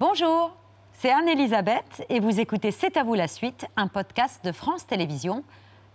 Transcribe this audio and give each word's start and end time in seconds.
Bonjour, 0.00 0.52
c'est 1.00 1.10
Anne-Elisabeth 1.10 2.06
et 2.08 2.20
vous 2.20 2.38
écoutez 2.38 2.70
C'est 2.70 2.96
à 2.96 3.02
vous 3.02 3.14
la 3.14 3.26
suite, 3.26 3.66
un 3.76 3.88
podcast 3.88 4.44
de 4.44 4.52
France 4.52 4.86
Télévisions. 4.86 5.42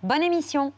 Bonne 0.01 0.21
émission 0.21 0.73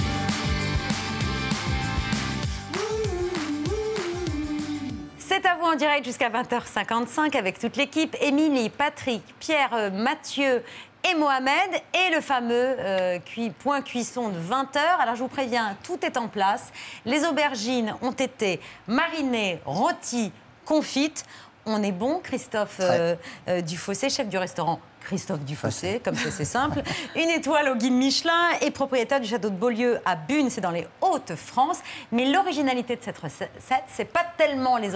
C'est 5.17 5.43
à 5.47 5.55
vous 5.55 5.65
en 5.65 5.73
direct 5.73 6.05
jusqu'à 6.05 6.29
20h55 6.29 7.35
avec 7.35 7.57
toute 7.57 7.77
l'équipe. 7.77 8.15
Émilie, 8.21 8.69
Patrick, 8.69 9.23
Pierre, 9.39 9.73
euh, 9.73 9.89
Mathieu 9.89 10.63
et 11.03 11.15
Mohamed. 11.15 11.81
Et 11.95 12.13
le 12.13 12.21
fameux 12.21 12.75
euh, 12.77 13.17
point 13.57 13.81
cuisson 13.81 14.29
de 14.29 14.37
20h. 14.37 14.77
Alors 14.99 15.15
je 15.15 15.21
vous 15.21 15.27
préviens, 15.29 15.75
tout 15.81 15.97
est 16.05 16.17
en 16.17 16.27
place. 16.27 16.71
Les 17.05 17.25
aubergines 17.25 17.95
ont 18.03 18.11
été 18.11 18.59
marinées, 18.85 19.59
rôties, 19.65 20.31
confites. 20.65 21.23
On 21.67 21.81
est 21.81 21.91
bon, 21.91 22.19
Christophe 22.19 22.77
euh, 22.79 23.15
euh, 23.47 23.61
Dufossé, 23.61 24.09
chef 24.09 24.29
du 24.29 24.37
restaurant. 24.37 24.79
Christophe 25.01 25.41
Dufossé, 25.41 25.99
comme 26.03 26.15
ça 26.15 26.29
c'est 26.29 26.45
simple. 26.45 26.81
Une 27.15 27.29
étoile 27.29 27.69
au 27.69 27.75
guide 27.75 27.93
Michelin 27.93 28.49
et 28.61 28.69
propriétaire 28.69 29.19
du 29.19 29.27
château 29.27 29.49
de 29.49 29.55
Beaulieu 29.55 29.99
à 30.05 30.15
Bune, 30.15 30.49
c'est 30.49 30.61
dans 30.61 30.71
les 30.71 30.87
Hauts-de-France. 31.01 31.79
Mais 32.11 32.25
l'originalité 32.25 32.95
de 32.95 33.03
cette 33.03 33.17
recette, 33.17 33.51
c'est 33.87 34.05
pas 34.05 34.25
tellement 34.37 34.77
les 34.77 34.95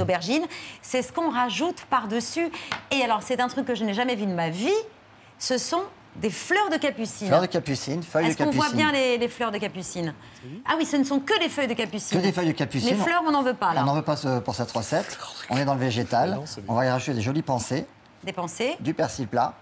aubergines, 0.00 0.46
c'est 0.82 1.02
ce 1.02 1.12
qu'on 1.12 1.30
rajoute 1.30 1.82
par-dessus. 1.90 2.50
Et 2.90 3.02
alors, 3.02 3.22
c'est 3.22 3.40
un 3.40 3.48
truc 3.48 3.66
que 3.66 3.74
je 3.74 3.84
n'ai 3.84 3.94
jamais 3.94 4.16
vu 4.16 4.26
de 4.26 4.34
ma 4.34 4.50
vie, 4.50 4.68
ce 5.38 5.58
sont 5.58 5.82
des 6.20 6.30
fleurs 6.30 6.68
de 6.70 6.76
capucine. 6.76 7.26
Fleurs 7.28 7.40
de 7.42 7.46
capucine, 7.46 8.02
feuilles 8.02 8.24
de 8.26 8.30
Est-ce 8.30 8.38
qu'on 8.38 8.44
capucine. 8.44 8.62
voit 8.62 8.74
bien 8.76 8.92
les, 8.92 9.18
les 9.18 9.28
fleurs 9.28 9.50
de 9.50 9.58
capucine 9.58 10.14
Ah 10.68 10.74
oui, 10.78 10.84
ce 10.84 10.96
ne 10.96 11.04
sont 11.04 11.20
que 11.20 11.38
des 11.40 11.48
feuilles 11.48 11.66
de 11.68 11.74
capucine. 11.74 12.18
Que 12.18 12.22
des 12.22 12.32
feuilles 12.32 12.48
de 12.48 12.52
capucine. 12.52 12.90
Les 12.90 13.02
fleurs, 13.02 13.22
on 13.26 13.30
n'en 13.30 13.42
veut 13.42 13.54
pas, 13.54 13.72
là. 13.74 13.82
On 13.82 13.86
n'en 13.86 13.94
veut 13.94 14.02
pas 14.02 14.16
pour 14.44 14.54
cette 14.54 14.70
recette. 14.72 15.18
On 15.50 15.56
est 15.56 15.64
dans 15.64 15.74
le 15.74 15.80
végétal. 15.80 16.38
On 16.68 16.74
va 16.74 16.84
y 16.86 16.90
rajouter 16.90 17.14
des 17.14 17.22
jolies 17.22 17.42
pensées, 17.42 17.86
Dépensées. 18.24 18.76
du 18.80 18.94
persil 18.94 19.26
plat. 19.26 19.54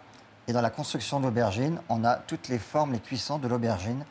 Et 0.48 0.53
dans 0.53 0.62
la 0.62 0.71
construction 0.71 1.21
de 1.21 1.27
l'aubergine, 1.27 1.79
on 1.89 2.05
a 2.05 2.14
toutes 2.17 2.48
les 2.48 2.59
formes, 2.59 2.92
les 2.92 3.01
cuissons 3.01 3.39
de 3.39 3.47
l'aubergine 3.48 4.05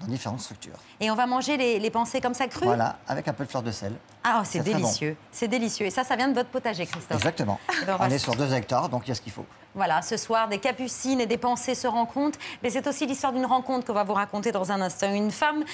dans 0.00 0.06
différentes 0.06 0.40
structures. 0.40 0.74
Et 1.00 1.10
on 1.10 1.14
va 1.14 1.26
manger 1.26 1.56
les, 1.56 1.78
les 1.78 1.90
pensées 1.90 2.20
comme 2.20 2.34
ça 2.34 2.48
crues? 2.48 2.64
Voilà, 2.64 2.98
avec 3.06 3.28
un 3.28 3.32
peu 3.32 3.44
de 3.44 3.50
fleur 3.50 3.62
de 3.62 3.70
sel. 3.70 3.92
Ah, 4.24 4.42
c'est 4.44 4.58
bon. 4.58 4.64
délicieux. 4.64 5.16
C'est 5.30 5.48
délicieux. 5.48 5.86
Et 5.86 5.90
ça, 5.90 6.04
ça 6.04 6.16
vient 6.16 6.28
de 6.28 6.34
votre 6.34 6.50
potager, 6.50 6.86
Christophe. 6.86 7.16
Exactement. 7.16 7.58
Eh 7.82 7.84
ben, 7.84 7.96
on 8.00 8.04
on 8.04 8.10
est 8.10 8.18
sur 8.18 8.34
deux 8.34 8.52
hectares, 8.52 8.88
donc 8.88 9.02
il 9.06 9.08
y 9.08 9.12
a 9.12 9.14
ce 9.14 9.20
qu'il 9.20 9.32
faut. 9.32 9.46
Voilà, 9.74 10.02
ce 10.02 10.16
soir, 10.16 10.48
des 10.48 10.58
capucines 10.58 11.20
et 11.20 11.26
des 11.26 11.38
pensées 11.38 11.74
se 11.74 11.86
rencontrent. 11.86 12.38
Mais 12.62 12.70
c'est 12.70 12.86
aussi 12.86 13.06
l'histoire 13.06 13.32
d'une 13.32 13.46
rencontre 13.46 13.86
qu'on 13.86 13.92
va 13.92 14.04
vous 14.04 14.14
raconter 14.14 14.50
dans 14.52 14.72
un 14.72 14.80
instant. 14.80 15.12
Une 15.12 15.30
femme 15.30 15.64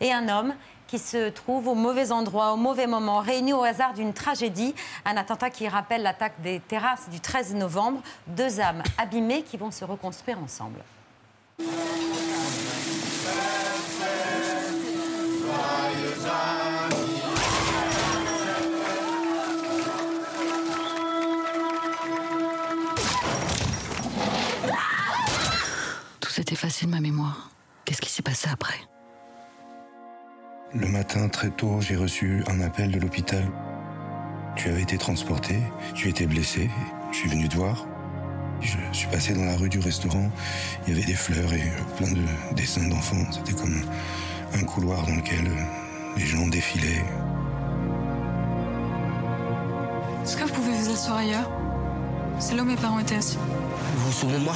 et 0.00 0.12
un 0.12 0.28
homme 0.28 0.54
qui 0.86 0.98
se 0.98 1.30
trouvent 1.30 1.68
au 1.68 1.74
mauvais 1.74 2.12
endroit, 2.12 2.52
au 2.52 2.56
mauvais 2.56 2.86
moment, 2.86 3.20
réunis 3.20 3.52
au 3.52 3.62
hasard 3.62 3.94
d'une 3.94 4.12
tragédie. 4.12 4.74
Un 5.04 5.16
attentat 5.16 5.50
qui 5.50 5.68
rappelle 5.68 6.02
l'attaque 6.02 6.40
des 6.42 6.60
terrasses 6.60 7.08
du 7.10 7.20
13 7.20 7.54
novembre. 7.54 8.00
Deux 8.26 8.60
âmes 8.60 8.82
abîmées 8.98 9.42
qui 9.42 9.56
vont 9.56 9.70
se 9.70 9.84
reconstruire 9.84 10.38
ensemble. 10.40 10.80
Tout 26.20 26.30
s'est 26.30 26.44
effacé 26.50 26.86
de 26.86 26.90
ma 26.90 27.00
mémoire. 27.00 27.50
Qu'est-ce 27.84 28.00
qui 28.00 28.10
s'est 28.10 28.22
passé 28.22 28.48
après? 28.50 28.74
Le 30.74 30.88
matin, 30.88 31.28
très 31.28 31.50
tôt, 31.50 31.80
j'ai 31.80 31.96
reçu 31.96 32.42
un 32.48 32.60
appel 32.60 32.90
de 32.90 32.98
l'hôpital. 32.98 33.44
Tu 34.56 34.68
avais 34.68 34.82
été 34.82 34.98
transporté, 34.98 35.58
tu 35.94 36.08
étais 36.08 36.26
blessé. 36.26 36.68
Je 37.12 37.18
suis 37.18 37.28
venu 37.28 37.48
te 37.48 37.56
voir. 37.56 37.86
Je 38.60 38.76
suis 38.92 39.08
passé 39.08 39.34
dans 39.34 39.44
la 39.44 39.56
rue 39.56 39.68
du 39.68 39.80
restaurant. 39.80 40.30
Il 40.86 40.94
y 40.94 40.96
avait 40.96 41.06
des 41.06 41.14
fleurs 41.14 41.52
et 41.52 41.60
euh, 41.60 41.96
plein 41.96 42.12
de 42.12 42.22
dessins 42.56 42.88
d'enfants. 42.88 43.24
C'était 43.30 43.52
comme 43.52 43.82
un 44.54 44.64
couloir 44.64 45.04
dans 45.06 45.16
lequel 45.16 45.46
euh, 45.46 46.16
les 46.16 46.24
gens 46.24 46.46
défilaient. 46.46 47.04
Est-ce 50.22 50.36
que 50.36 50.44
vous 50.44 50.54
pouvez 50.54 50.72
vous 50.72 50.90
asseoir 50.92 51.18
ailleurs? 51.18 51.50
C'est 52.38 52.54
là 52.56 52.62
où 52.62 52.66
mes 52.66 52.76
parents 52.76 52.98
étaient 52.98 53.16
assis. 53.16 53.38
Vous 53.96 54.06
vous 54.06 54.12
souvenez 54.12 54.38
de 54.38 54.44
moi? 54.44 54.54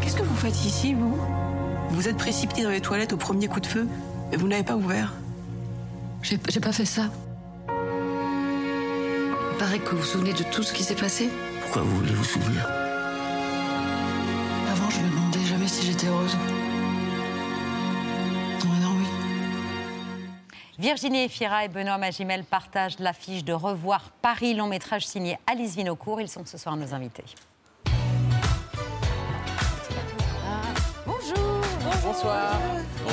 Qu'est-ce 0.00 0.16
que 0.16 0.22
vous 0.22 0.36
faites 0.36 0.64
ici, 0.64 0.94
vous? 0.94 1.16
Vous 1.90 2.08
êtes 2.08 2.16
précipité 2.16 2.62
dans 2.62 2.70
les 2.70 2.80
toilettes 2.80 3.12
au 3.12 3.16
premier 3.16 3.48
coup 3.48 3.60
de 3.60 3.66
feu 3.66 3.88
et 4.32 4.36
vous 4.36 4.48
n'avez 4.48 4.64
pas 4.64 4.76
ouvert? 4.76 5.14
J'ai 6.22 6.38
pas 6.38 6.72
fait 6.72 6.84
ça. 6.84 7.04
Il 9.62 9.66
paraît 9.66 9.78
que 9.78 9.90
vous 9.90 9.98
vous 9.98 10.02
souvenez 10.02 10.32
de 10.32 10.42
tout 10.42 10.64
ce 10.64 10.72
qui 10.72 10.82
s'est 10.82 10.96
passé. 10.96 11.30
Pourquoi 11.60 11.82
vous 11.82 11.98
voulez 11.98 12.12
vous 12.14 12.24
souvenir? 12.24 12.66
Avant, 14.72 14.90
je 14.90 14.98
me 14.98 15.08
demandais 15.08 15.38
jamais 15.48 15.68
si 15.68 15.86
j'étais 15.86 16.08
heureuse. 16.08 16.36
Maintenant, 18.64 18.96
oui. 18.98 19.06
Virginie 20.80 21.26
Efira 21.26 21.64
et 21.64 21.68
Benoît 21.68 21.96
Magimel 21.96 22.42
partagent 22.42 22.98
l'affiche 22.98 23.44
de 23.44 23.52
Revoir 23.52 24.10
Paris, 24.20 24.54
long 24.54 24.66
métrage 24.66 25.06
signé 25.06 25.38
Alice 25.46 25.76
Vinocourt. 25.76 26.20
Ils 26.20 26.28
sont 26.28 26.44
ce 26.44 26.58
soir 26.58 26.76
nos 26.76 26.92
invités. 26.92 27.22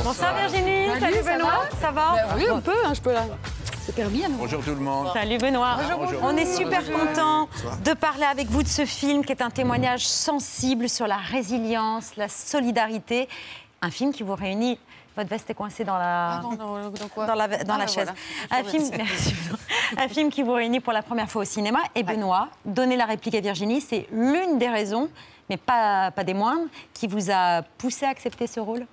Bonsoir 0.04 0.34
Virginie, 0.36 0.88
salut, 1.00 1.24
Benoît, 1.24 1.70
ça 1.80 1.92
va, 1.92 2.16
Oui, 2.36 2.48
un 2.48 2.60
peu, 2.60 2.74
hein, 2.84 2.94
je 2.96 3.02
peux 3.02 3.14
là. 3.14 3.26
Super 3.90 4.10
bien. 4.10 4.30
Bonjour 4.30 4.64
tout 4.64 4.70
le 4.70 4.76
monde. 4.82 5.08
Salut 5.14 5.40
Benoît. 5.40 5.78
On 6.22 6.38
est 6.38 6.46
super 6.46 6.84
content 6.92 7.50
de 7.84 7.94
parler 7.94 8.26
avec 8.26 8.48
vous 8.48 8.62
de 8.62 8.68
ce 8.68 8.86
film 8.86 9.26
qui 9.26 9.32
est 9.32 9.42
un 9.42 9.50
témoignage 9.50 10.06
sensible 10.08 10.88
sur 10.88 11.08
la 11.08 11.18
résilience, 11.18 12.16
la 12.16 12.30
solidarité. 12.30 13.28
Un 13.82 13.90
film 13.90 14.14
qui 14.14 14.22
vous 14.22 14.36
réunit. 14.36 14.78
Votre 15.18 15.30
veste 15.32 15.50
est 15.50 15.54
coincée 15.56 15.84
dans 15.84 15.98
la, 15.98 16.40
Dans, 16.44 16.54
dans- 16.54 16.90
dans 16.92 17.08
quoi 17.08 17.26
dans 17.26 17.34
la, 17.34 17.48
dans 17.48 17.74
Ah, 17.74 17.78
la 17.80 17.88
chaise. 17.88 18.12
voilà. 18.50 18.64
Un 18.64 18.70
film, 18.70 18.84
un 19.98 20.08
film 20.08 20.30
qui 20.30 20.44
vous 20.44 20.54
réunit 20.54 20.80
pour 20.82 20.94
la 20.94 21.02
première 21.02 21.30
fois 21.32 21.42
au 21.42 21.46
cinéma. 21.46 21.80
Et 21.96 22.04
Benoît, 22.04 22.50
donner 22.66 22.96
la 22.96 23.06
réplique 23.06 23.34
à 23.36 23.42
Virginie, 23.42 23.82
c'est 23.82 24.06
l'une 24.12 24.60
des 24.60 24.70
raisons, 24.70 25.10
mais 25.50 25.58
pas, 25.58 26.12
pas 26.12 26.24
des 26.24 26.36
moindres, 26.36 26.68
qui 26.94 27.08
vous 27.08 27.32
a 27.32 27.64
poussé 27.80 28.06
à 28.06 28.10
accepter 28.10 28.46
ce 28.46 28.60
rôle? 28.60 28.86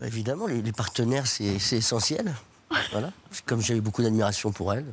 Bah, 0.00 0.06
Évidemment, 0.06 0.46
les, 0.46 0.62
les 0.62 0.72
partenaires, 0.72 1.26
c'est 1.26 1.58
c'est 1.58 1.76
essentiel. 1.78 2.32
Voilà. 2.92 3.10
Comme 3.46 3.60
j'avais 3.60 3.80
beaucoup 3.80 4.02
d'admiration 4.02 4.52
pour 4.52 4.72
elle. 4.72 4.86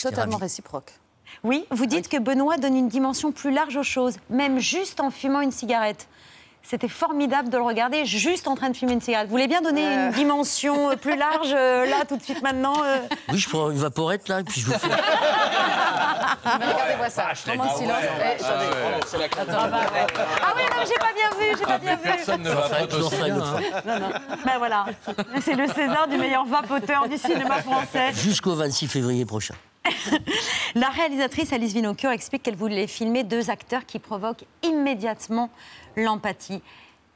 Totalement 0.00 0.36
réciproque. 0.36 0.92
Oui, 1.44 1.64
vous 1.70 1.86
dites 1.86 2.08
que 2.08 2.18
Benoît 2.18 2.58
donne 2.58 2.76
une 2.76 2.88
dimension 2.88 3.32
plus 3.32 3.52
large 3.52 3.76
aux 3.76 3.82
choses, 3.82 4.16
même 4.30 4.58
juste 4.58 5.00
en 5.00 5.10
fumant 5.10 5.40
une 5.40 5.50
cigarette. 5.50 6.08
C'était 6.62 6.88
formidable 6.88 7.48
de 7.48 7.56
le 7.56 7.62
regarder 7.62 8.06
juste 8.06 8.48
en 8.48 8.54
train 8.54 8.70
de 8.70 8.76
fumer 8.76 8.92
une 8.92 9.00
cigarette. 9.00 9.26
Vous 9.26 9.32
voulez 9.32 9.48
bien 9.48 9.60
donner 9.60 9.84
une 9.84 10.10
dimension 10.12 10.90
euh, 10.90 10.96
plus 10.96 11.16
large, 11.16 11.52
euh, 11.52 11.84
là, 11.86 12.04
tout 12.08 12.16
de 12.16 12.22
suite, 12.22 12.42
maintenant 12.42 12.82
euh 12.84 12.98
Oui, 13.30 13.38
je 13.38 13.48
prends 13.48 13.70
une 13.70 13.78
vaporette 13.78 14.28
là, 14.28 14.40
et 14.40 14.44
puis 14.44 14.60
je 14.60 14.66
vous 14.66 14.78
fais. 14.78 14.88
Regardez-moi 16.44 17.10
ça. 17.10 17.32
Moment 17.48 17.72
de 17.72 17.78
silence. 17.78 17.96
Eh, 18.02 18.42
attendez. 18.42 18.66
Ah 20.40 20.54
oui, 20.56 20.62
non, 20.70 20.84
j'ai 20.86 20.98
pas 20.98 21.12
bien 21.14 21.30
vu, 21.38 21.56
j'ai 21.58 21.64
pas 21.64 21.78
bien 21.78 21.96
vu. 21.96 22.02
Personne 22.02 22.42
ne 22.42 22.50
fois. 22.50 23.60
Ben 24.44 24.58
voilà, 24.58 24.86
c'est 25.40 25.54
le 25.54 25.66
César 25.66 26.08
du 26.08 26.16
meilleur 26.16 26.44
vapoteur 26.46 27.08
du 27.08 27.18
cinéma 27.18 27.60
français. 27.62 28.12
Jusqu'au 28.12 28.54
26 28.54 28.88
février 28.88 29.24
prochain. 29.24 29.54
La 30.74 30.88
réalisatrice 30.88 31.52
Alice 31.52 31.72
Vinocourt 31.72 32.10
explique 32.10 32.42
qu'elle 32.42 32.56
voulait 32.56 32.86
filmer 32.86 33.24
deux 33.24 33.50
acteurs 33.50 33.84
qui 33.86 33.98
provoquent 33.98 34.44
immédiatement 34.62 35.50
l'empathie. 35.96 36.62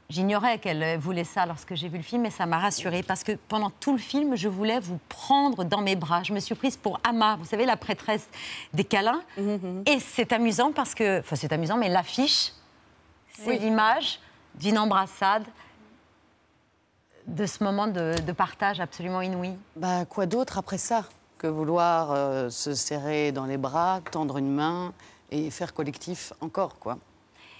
J'ignorais 0.09 0.57
qu'elle 0.59 0.97
voulait 0.99 1.25
ça 1.25 1.45
lorsque 1.45 1.75
j'ai 1.75 1.89
vu 1.89 1.97
le 1.97 2.03
film, 2.03 2.21
mais 2.21 2.29
ça 2.29 2.45
m'a 2.45 2.59
rassurée 2.59 3.03
parce 3.03 3.23
que 3.25 3.33
pendant 3.49 3.69
tout 3.69 3.91
le 3.91 3.97
film, 3.97 4.37
je 4.37 4.47
voulais 4.47 4.79
vous 4.79 4.99
prendre 5.09 5.65
dans 5.65 5.81
mes 5.81 5.97
bras. 5.97 6.23
Je 6.23 6.31
me 6.33 6.39
suis 6.39 6.55
prise 6.55 6.77
pour 6.77 6.99
Ama, 7.03 7.35
vous 7.37 7.45
savez, 7.45 7.65
la 7.65 7.75
prêtresse 7.75 8.25
des 8.73 8.85
câlins. 8.85 9.21
Et 9.85 9.99
c'est 9.99 10.31
amusant 10.31 10.71
parce 10.71 10.95
que, 10.95 11.19
enfin, 11.19 11.35
c'est 11.35 11.51
amusant, 11.51 11.75
mais 11.75 11.89
l'affiche, 11.89 12.53
c'est 13.33 13.49
Oui. 13.49 13.59
l'image 13.59 14.19
d'une 14.55 14.77
embrassade, 14.79 15.43
de 17.27 17.45
ce 17.45 17.61
moment 17.61 17.87
de, 17.87 18.15
de 18.25 18.31
partage 18.31 18.79
absolument 18.79 19.21
inouï. 19.21 19.51
Bah, 19.75 20.05
quoi 20.05 20.25
d'autre 20.25 20.57
après 20.57 20.77
ça? 20.77 21.03
Que 21.37 21.47
vouloir 21.47 22.11
euh, 22.11 22.49
se 22.49 22.73
serrer 22.73 23.31
dans 23.31 23.45
les 23.45 23.57
bras, 23.57 24.01
tendre 24.11 24.37
une 24.37 24.51
main 24.53 24.93
et 25.31 25.49
faire 25.51 25.73
collectif 25.73 26.33
encore, 26.41 26.79
quoi. 26.79 26.97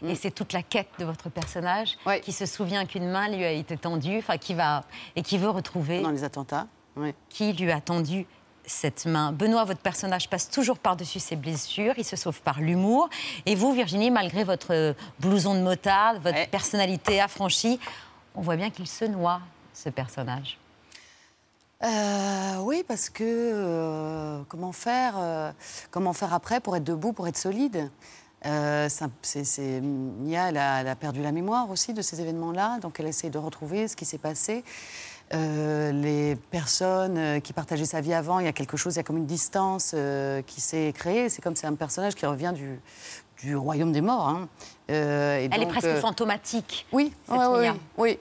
Et 0.04 0.14
c'est 0.14 0.30
toute 0.32 0.54
la 0.54 0.62
quête 0.62 0.90
de 1.00 1.06
votre 1.06 1.30
personnage 1.30 1.98
Ouais. 2.06 2.20
qui 2.22 2.32
se 2.32 2.46
souvient 2.46 2.86
qu'une 2.86 3.10
main 3.10 3.30
lui 3.30 3.44
a 3.44 3.52
été 3.52 3.76
tendue, 3.78 4.20
enfin 4.20 4.38
qui 4.38 4.54
va 4.54 4.84
et 5.16 5.24
qui 5.24 5.40
veut 5.40 5.50
retrouver 5.50 6.02
Dans 6.04 6.12
les 6.12 6.24
attentats. 6.24 6.68
Ouais. 6.96 7.16
qui 7.30 7.52
lui 7.54 7.72
a 7.72 7.82
tendu 7.82 8.28
cette 8.66 9.06
main. 9.06 9.32
Benoît, 9.32 9.64
votre 9.64 9.80
personnage 9.80 10.30
passe 10.30 10.50
toujours 10.50 10.78
par-dessus 10.78 11.20
ses 11.20 11.36
blessures, 11.36 11.94
il 11.98 12.04
se 12.04 12.16
sauve 12.16 12.42
par 12.42 12.60
l'humour. 12.60 13.10
Et 13.46 13.56
vous, 13.56 13.72
Virginie, 13.74 14.12
malgré 14.12 14.44
votre 14.44 14.94
blouson 15.20 15.56
de 15.56 15.62
motard, 15.62 16.20
votre 16.20 16.38
Ouais. 16.38 16.48
personnalité 16.48 17.20
affranchie, 17.22 17.80
on 18.36 18.42
voit 18.42 18.56
bien 18.56 18.70
qu'il 18.70 18.88
se 18.88 19.06
noie, 19.06 19.40
ce 19.74 19.90
personnage. 19.90 20.58
Euh, 21.84 22.56
oui, 22.62 22.84
parce 22.88 23.10
que 23.10 23.24
euh, 23.24 24.42
comment 24.50 24.72
faire, 24.72 25.14
euh, 25.18 25.52
comment 25.92 26.14
faire 26.14 26.34
après 26.34 26.60
pour 26.60 26.76
être 26.76 26.84
debout, 26.84 27.14
pour 27.14 27.28
être 27.28 27.38
solide? 27.38 27.90
Nia, 28.46 30.50
elle 30.50 30.58
a, 30.58 30.82
elle 30.82 30.88
a 30.88 30.96
perdu 30.96 31.22
la 31.22 31.32
mémoire 31.32 31.70
aussi 31.70 31.94
de 31.94 32.02
ces 32.02 32.22
événements-là, 32.22 32.80
donc 32.80 33.00
elle 33.00 33.08
essaie 33.08 33.30
de 33.30 33.38
retrouver 33.38 33.88
ce 33.88 33.96
qui 33.96 34.06
s'est 34.06 34.18
passé. 34.18 34.64
Les 35.34 36.38
personnes 36.52 37.42
qui 37.42 37.52
partageaient 37.52 37.86
sa 37.86 38.00
vie 38.00 38.14
avant, 38.14 38.40
il 38.40 38.46
y 38.46 38.50
a 38.50 38.54
quelque 38.54 38.78
chose, 38.78 38.96
il 38.96 38.98
y 38.98 39.00
a 39.02 39.04
comme 39.04 39.18
une 39.18 39.26
distance 39.26 39.94
qui 40.46 40.62
s'est 40.62 40.94
créée. 40.96 41.28
C'est 41.30 41.42
comme 41.42 41.56
c'est 41.56 41.68
un 41.68 41.76
personnage 41.76 42.16
qui 42.16 42.26
revient 42.26 42.54
du, 42.56 42.80
du 43.44 43.56
royaume 43.58 43.92
des 43.92 44.02
morts. 44.02 44.30
hein. 44.30 44.48
Et 44.88 44.94
Elle 44.94 45.64
est 45.64 45.68
presque 45.68 45.96
fantomatique. 45.96 46.88
oui, 46.94 47.12
cette 47.28 47.38
ouais, 47.38 47.72
Mia. 47.72 47.76
oui, 47.98 47.98
oui, 47.98 48.20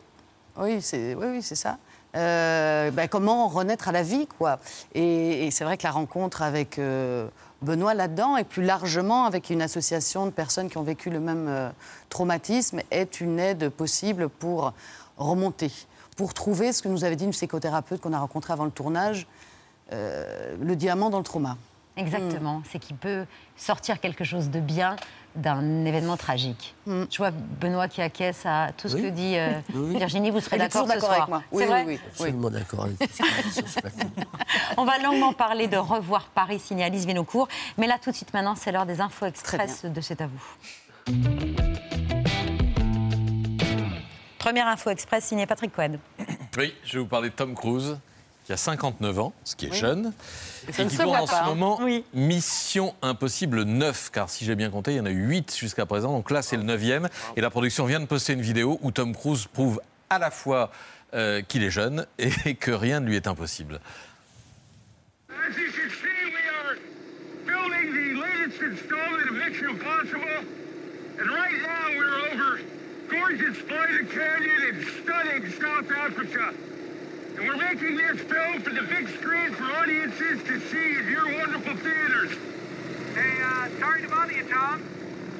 oui, 0.58 0.82
c'est 0.82 1.14
oui, 1.14 1.26
oui, 1.30 1.42
c'est 1.42 1.54
ça. 1.54 1.78
Euh, 2.14 2.90
ben, 2.90 3.08
comment 3.08 3.48
renaître 3.48 3.88
à 3.88 3.92
la 3.92 4.02
vie, 4.02 4.26
quoi. 4.26 4.58
Et, 4.94 5.50
c'est 5.50 5.64
vrai 5.64 5.76
que 5.76 5.82
la 5.82 5.90
rencontre 5.90 6.42
avec 6.42 6.78
euh, 6.78 7.28
Benoît 7.62 7.94
là-dedans, 7.94 8.36
et 8.36 8.44
plus 8.44 8.62
largement 8.62 9.24
avec 9.24 9.50
une 9.50 9.62
association 9.62 10.26
de 10.26 10.30
personnes 10.30 10.68
qui 10.68 10.78
ont 10.78 10.82
vécu 10.82 11.10
le 11.10 11.20
même 11.20 11.46
euh, 11.48 11.70
traumatisme, 12.08 12.80
est 12.90 13.20
une 13.20 13.38
aide 13.38 13.68
possible 13.68 14.28
pour 14.28 14.72
remonter, 15.18 15.72
pour 16.16 16.32
trouver 16.32 16.72
ce 16.72 16.82
que 16.82 16.88
nous 16.88 17.04
avait 17.04 17.16
dit 17.16 17.24
une 17.24 17.30
psychothérapeute 17.30 18.00
qu'on 18.00 18.12
a 18.12 18.18
rencontré 18.18 18.52
avant 18.52 18.64
le 18.64 18.70
tournage, 18.70 19.26
le 19.90 20.74
diamant 20.74 21.10
dans 21.10 21.18
le 21.18 21.24
trauma. 21.24 21.56
Exactement. 21.96 22.62
C'est 22.70 22.78
qu'il 22.78 22.96
peut 22.96 23.24
sortir 23.56 24.00
quelque 24.00 24.24
chose 24.24 24.50
de 24.50 24.60
bien 24.60 24.96
d'un 25.34 25.84
événement 25.84 26.16
tragique. 26.16 26.74
Je 26.86 27.16
vois 27.18 27.30
Benoît 27.30 27.88
qui 27.88 28.00
acquiesce 28.00 28.44
à 28.46 28.70
tout 28.76 28.88
ce 28.88 28.96
Oui. 28.96 29.02
que 29.02 29.08
dit 29.08 29.36
euh, 29.36 29.50
Oui. 29.74 29.96
Virginie. 29.98 30.30
Vous 30.30 30.40
serez 30.40 30.56
d'accord 30.58 30.86
ce 30.90 30.98
soir 30.98 31.12
avec 31.12 31.28
moi. 31.28 31.42
Oui, 31.52 31.64
oui, 31.64 31.68
vrai. 31.68 31.98
Absolument 32.08 32.50
d'accord 32.50 32.84
avec. 32.84 32.96
On 34.78 34.84
va 34.84 34.98
longuement 34.98 35.32
parler 35.34 35.68
de 35.68 35.76
Revoir 35.76 36.26
Paris, 36.28 36.58
signé 36.58 36.84
Alice 36.84 37.04
Vénocourt. 37.06 37.48
Mais 37.76 37.86
là, 37.86 37.98
tout 38.02 38.10
de 38.10 38.16
suite, 38.16 38.32
maintenant, 38.32 38.54
c'est 38.54 38.72
l'heure 38.72 38.86
des 38.86 39.00
infos 39.00 39.26
express 39.26 39.84
de 39.84 40.00
C'est 40.00 40.20
à 40.22 40.26
vous. 40.26 41.12
Première 44.38 44.68
info 44.68 44.90
express 44.90 45.24
signée 45.24 45.46
Patrick 45.46 45.72
Cohen. 45.72 45.96
Oui, 46.56 46.74
je 46.84 46.94
vais 46.94 46.98
vous 47.00 47.06
parler 47.06 47.30
de 47.30 47.34
Tom 47.34 47.54
Cruise, 47.54 47.98
qui 48.46 48.52
a 48.52 48.56
59 48.56 49.18
ans, 49.18 49.32
ce 49.42 49.56
qui 49.56 49.66
est 49.66 49.74
jeune, 49.74 50.12
et 50.68 50.72
qui 50.72 50.96
voit 50.96 51.18
en 51.18 51.26
pas, 51.26 51.32
ce 51.32 51.42
hein. 51.42 51.46
moment 51.46 51.80
Oui. 51.82 52.04
Mission 52.14 52.94
Impossible 53.02 53.64
9, 53.64 54.10
car 54.12 54.30
si 54.30 54.44
j'ai 54.44 54.54
bien 54.54 54.70
compté, 54.70 54.92
il 54.92 54.98
y 54.98 55.00
en 55.00 55.06
a 55.06 55.10
eu 55.10 55.26
8 55.26 55.56
jusqu'à 55.56 55.84
présent, 55.84 56.12
donc 56.12 56.30
là 56.30 56.42
c'est 56.42 56.56
le 56.56 56.62
9e, 56.62 57.08
et 57.36 57.40
la 57.40 57.50
production 57.50 57.86
vient 57.86 57.98
de 57.98 58.06
poster 58.06 58.34
une 58.34 58.42
vidéo 58.42 58.78
où 58.82 58.92
Tom 58.92 59.16
Cruise 59.16 59.46
prouve 59.52 59.80
à 60.10 60.20
la 60.20 60.30
fois 60.30 60.70
euh, 61.14 61.42
qu'il 61.42 61.64
est 61.64 61.70
jeune 61.70 62.06
et 62.18 62.54
que 62.60 62.70
rien 62.70 63.00
ne 63.00 63.06
lui 63.06 63.16
est 63.16 63.26
impossible. 63.26 63.80
And 71.18 71.30
right 71.30 71.62
now 71.62 71.88
we're 71.96 72.14
over 72.28 72.60
gorgeous 73.08 73.56
Canyon 73.62 74.62
in 74.68 74.84
stunning 75.02 75.50
South 75.52 75.90
Africa. 75.90 76.52
And 77.38 77.46
we're 77.46 77.56
making 77.56 77.98
this 77.98 78.18
film 78.20 78.62
for 78.62 78.70
the 78.70 78.80
big 78.82 79.10
screen 79.10 79.52
for 79.52 79.64
audiences 79.64 80.42
to 80.44 80.58
see 80.58 80.98
in 80.98 81.10
your 81.10 81.26
wonderful 81.26 81.76
theaters. 81.76 82.30
Hey, 83.14 83.42
uh, 83.42 83.68
sorry 83.78 84.00
to 84.00 84.08
bother 84.08 84.32
you, 84.32 84.42
Tom. 84.44 84.82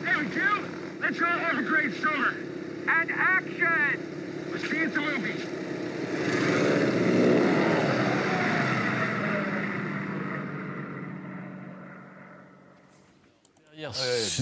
Hey, 0.05 0.15
we 0.17 0.29
do. 0.29 0.69
Let's 1.01 1.19
all 1.23 1.27
have 1.27 1.59
a 1.59 1.63
great 1.63 1.95
summer. 1.95 2.35
And 2.87 3.11
action! 3.11 4.47
We'll 4.51 4.59
see 4.59 4.77
you 4.77 4.85
at 4.85 4.93
the 4.93 5.01
movies. 5.01 7.06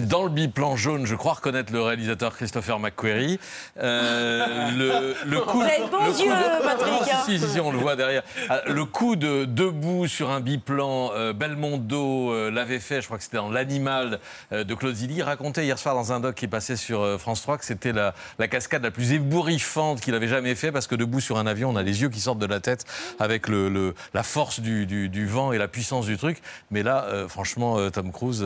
Dans 0.06 0.22
le 0.22 0.28
biplan 0.28 0.76
jaune, 0.76 1.06
je 1.06 1.16
crois 1.16 1.32
reconnaître 1.34 1.72
le 1.72 1.82
réalisateur 1.82 2.36
Christopher 2.36 2.78
McQuarrie. 2.78 3.40
Euh, 3.78 4.70
le, 4.76 5.14
le 5.28 5.40
coup, 5.40 5.58
Vous 5.58 5.64
avez 5.64 5.78
de 5.84 5.90
bons 5.90 6.20
yeux, 6.22 6.30
Patrick, 6.62 6.92
hein. 7.12 7.22
Si, 7.26 7.40
si, 7.40 7.48
si, 7.48 7.60
on 7.60 7.72
le 7.72 7.78
voit 7.78 7.96
derrière. 7.96 8.22
Ah, 8.48 8.60
Le 8.68 8.84
coup 8.84 9.16
de 9.16 9.44
debout 9.44 10.06
sur 10.06 10.30
un 10.30 10.38
biplan, 10.40 11.10
euh, 11.14 11.32
Belmondo 11.32 12.30
euh, 12.32 12.50
l'avait 12.52 12.78
fait, 12.78 13.00
je 13.00 13.06
crois 13.06 13.18
que 13.18 13.24
c'était 13.24 13.38
dans 13.38 13.50
L'Animal 13.50 14.20
euh, 14.52 14.62
de 14.62 14.74
Claude 14.74 14.94
Zilli. 14.94 15.16
Il 15.16 15.22
racontait 15.22 15.64
hier 15.64 15.78
soir 15.80 15.96
dans 15.96 16.12
un 16.12 16.20
doc 16.20 16.36
qui 16.36 16.44
est 16.44 16.48
passé 16.48 16.76
sur 16.76 17.18
France 17.18 17.42
3 17.42 17.58
que 17.58 17.64
c'était 17.64 17.92
la, 17.92 18.14
la 18.38 18.46
cascade 18.46 18.84
la 18.84 18.92
plus 18.92 19.12
ébouriffante 19.12 20.00
qu'il 20.00 20.14
avait 20.14 20.28
jamais 20.28 20.54
fait 20.54 20.70
parce 20.70 20.86
que 20.86 20.94
debout 20.94 21.20
sur 21.20 21.38
un 21.38 21.46
avion, 21.48 21.70
on 21.70 21.76
a 21.76 21.82
les 21.82 22.02
yeux 22.02 22.08
qui 22.08 22.20
sortent 22.20 22.38
de 22.38 22.46
la 22.46 22.60
tête 22.60 22.84
avec 23.18 23.48
le, 23.48 23.68
le- 23.68 23.94
la 24.12 24.22
force 24.22 24.60
du, 24.60 24.86
du- 24.86 25.08
du 25.08 25.26
vent 25.26 25.50
et 25.52 25.58
la 25.58 25.66
puissance 25.68 26.06
du 26.06 26.16
truc. 26.18 26.40
Mais 26.70 26.84
là, 26.84 27.06
franchement, 27.28 27.90
Tom 27.90 28.12
Cruise. 28.12 28.44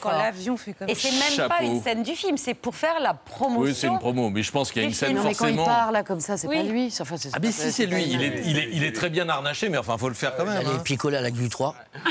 Quand 0.00 0.12
l'avion 0.12 0.56
fait 0.56 0.72
comme 0.72 0.88
Et 0.88 0.94
c'est 0.94 1.10
même 1.10 1.48
pas 1.48 1.62
une 1.62 1.82
scène 1.82 2.02
du 2.02 2.12
film, 2.12 2.36
c'est 2.36 2.54
pour 2.54 2.74
faire 2.74 3.00
la 3.00 3.14
promotion. 3.14 3.60
Oui, 3.62 3.74
c'est 3.74 3.86
une 3.86 3.98
promo, 3.98 4.30
mais 4.30 4.42
je 4.42 4.50
pense 4.50 4.70
qu'il 4.72 4.82
y 4.82 4.84
a 4.84 4.88
une 4.88 4.94
scène 4.94 5.14
Non, 5.14 5.22
mais 5.24 5.34
quand 5.34 5.46
il 5.46 5.54
forcément. 5.56 5.64
parle 5.64 5.92
là 5.94 6.02
comme 6.02 6.20
ça, 6.20 6.36
c'est 6.36 6.46
Oui. 6.48 6.56
pas 6.56 6.62
lui. 6.62 6.94
Enfin, 7.00 7.16
Ah, 7.32 7.38
mais 7.42 7.52
si, 7.52 7.72
c'est 7.72 7.86
lui. 7.86 8.04
Il 8.04 8.22
est, 8.22 8.42
il, 8.44 8.58
est, 8.58 8.68
il 8.72 8.84
est 8.84 8.92
très 8.92 9.10
bien 9.10 9.28
harnaché, 9.28 9.68
mais 9.68 9.78
enfin, 9.78 9.96
faut 9.98 10.08
le 10.08 10.14
faire 10.14 10.36
quand 10.36 10.44
même. 10.44 10.56
Elle 10.60 10.66
est 10.66 11.04
hein. 11.04 11.08
à 11.18 11.20
la 11.20 11.30
Glu 11.30 11.48
3. 11.48 11.74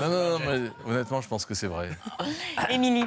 Non, 0.00 0.08
non, 0.08 0.38
non, 0.38 0.38
mais 0.38 0.70
honnêtement, 0.92 1.20
je 1.20 1.28
pense 1.28 1.44
que 1.44 1.54
c'est 1.54 1.66
vrai. 1.66 1.90
Émilie. 2.70 3.04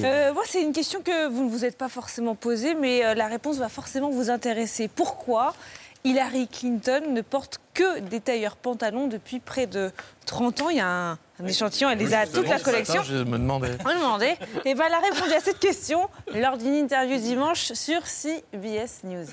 Euh, 0.00 0.32
moi, 0.32 0.42
c'est 0.46 0.62
une 0.62 0.72
question 0.72 1.02
que 1.02 1.28
vous 1.28 1.44
ne 1.44 1.50
vous 1.50 1.64
êtes 1.64 1.78
pas 1.78 1.88
forcément 1.88 2.34
posée, 2.34 2.74
mais 2.74 3.04
euh, 3.04 3.14
la 3.14 3.26
réponse 3.26 3.56
va 3.56 3.68
forcément 3.68 4.10
vous 4.10 4.30
intéresser. 4.30 4.88
Pourquoi 4.88 5.54
Hillary 6.04 6.48
Clinton 6.48 7.12
ne 7.12 7.20
porte 7.22 7.58
que 7.74 8.00
des 8.00 8.20
tailleurs 8.20 8.56
pantalons 8.56 9.06
depuis 9.06 9.38
près 9.38 9.66
de 9.66 9.90
30 10.26 10.62
ans 10.62 10.70
Il 10.70 10.76
y 10.78 10.80
a 10.80 10.88
un, 10.88 11.12
un 11.12 11.46
échantillon, 11.46 11.90
elle 11.90 11.98
les 11.98 12.12
a 12.12 12.26
toute 12.26 12.48
la 12.48 12.58
collection. 12.58 12.96
matin, 13.02 13.08
je 13.08 13.22
me 13.22 13.38
demandais. 13.38 13.76
On 13.84 13.94
demandait. 13.94 14.36
Et 14.64 14.74
ben, 14.74 14.84
elle 14.88 14.94
a 14.94 15.00
répondu 15.00 15.32
à 15.32 15.40
cette 15.40 15.60
question 15.60 16.08
lors 16.34 16.58
d'une 16.58 16.74
interview 16.74 17.18
dimanche 17.18 17.72
sur 17.72 18.04
CBS 18.06 19.04
News. 19.04 19.28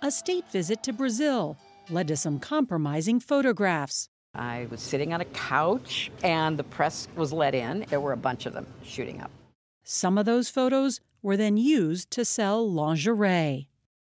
A 0.00 0.10
state 0.10 0.44
visit 0.52 0.80
to 0.82 0.92
Brazil 0.92 1.56
led 1.90 2.06
to 2.06 2.14
some 2.14 2.38
compromising 2.38 3.18
photographs. 3.20 4.08
I 4.34 4.68
was 4.70 4.78
sitting 4.80 5.12
on 5.12 5.20
a 5.20 5.24
couch 5.24 6.12
and 6.22 6.56
the 6.56 6.62
press 6.62 7.08
was 7.16 7.32
let 7.32 7.54
in. 7.54 7.84
There 7.88 8.00
were 8.00 8.12
a 8.12 8.16
bunch 8.16 8.46
of 8.46 8.52
them 8.52 8.66
shooting 8.84 9.20
up. 9.20 9.30
Some 9.82 10.18
of 10.18 10.24
those 10.26 10.48
photos 10.48 11.00
were 11.22 11.36
then 11.36 11.56
used 11.56 12.12
to 12.12 12.24
sell 12.24 12.70
lingerie. 12.70 13.66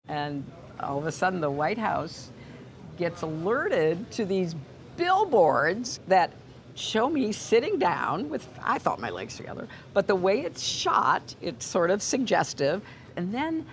And 0.09 0.43
all 0.81 0.99
of 0.99 1.07
a 1.07 1.13
sudden, 1.13 1.41
the 1.41 1.51
White 1.51 1.79
House 1.79 2.31
gets 2.99 3.23
alerted 3.23 4.11
to 4.13 4.25
these 4.25 4.55
billboards 4.97 6.01
that 6.09 6.33
show 6.75 7.09
me 7.09 7.33
sitting 7.33 7.79
down 7.79 8.29
with, 8.29 8.47
I 8.63 8.79
thought 8.79 9.01
my 9.01 9.11
legs 9.11 9.37
together, 9.37 9.67
but 9.95 10.07
the 10.07 10.15
way 10.15 10.41
it's 10.41 10.63
shot, 10.63 11.35
it's 11.41 11.65
sort 11.65 11.91
of 11.91 12.03
suggestive. 12.03 12.83
And 13.17 13.33
then 13.33 13.67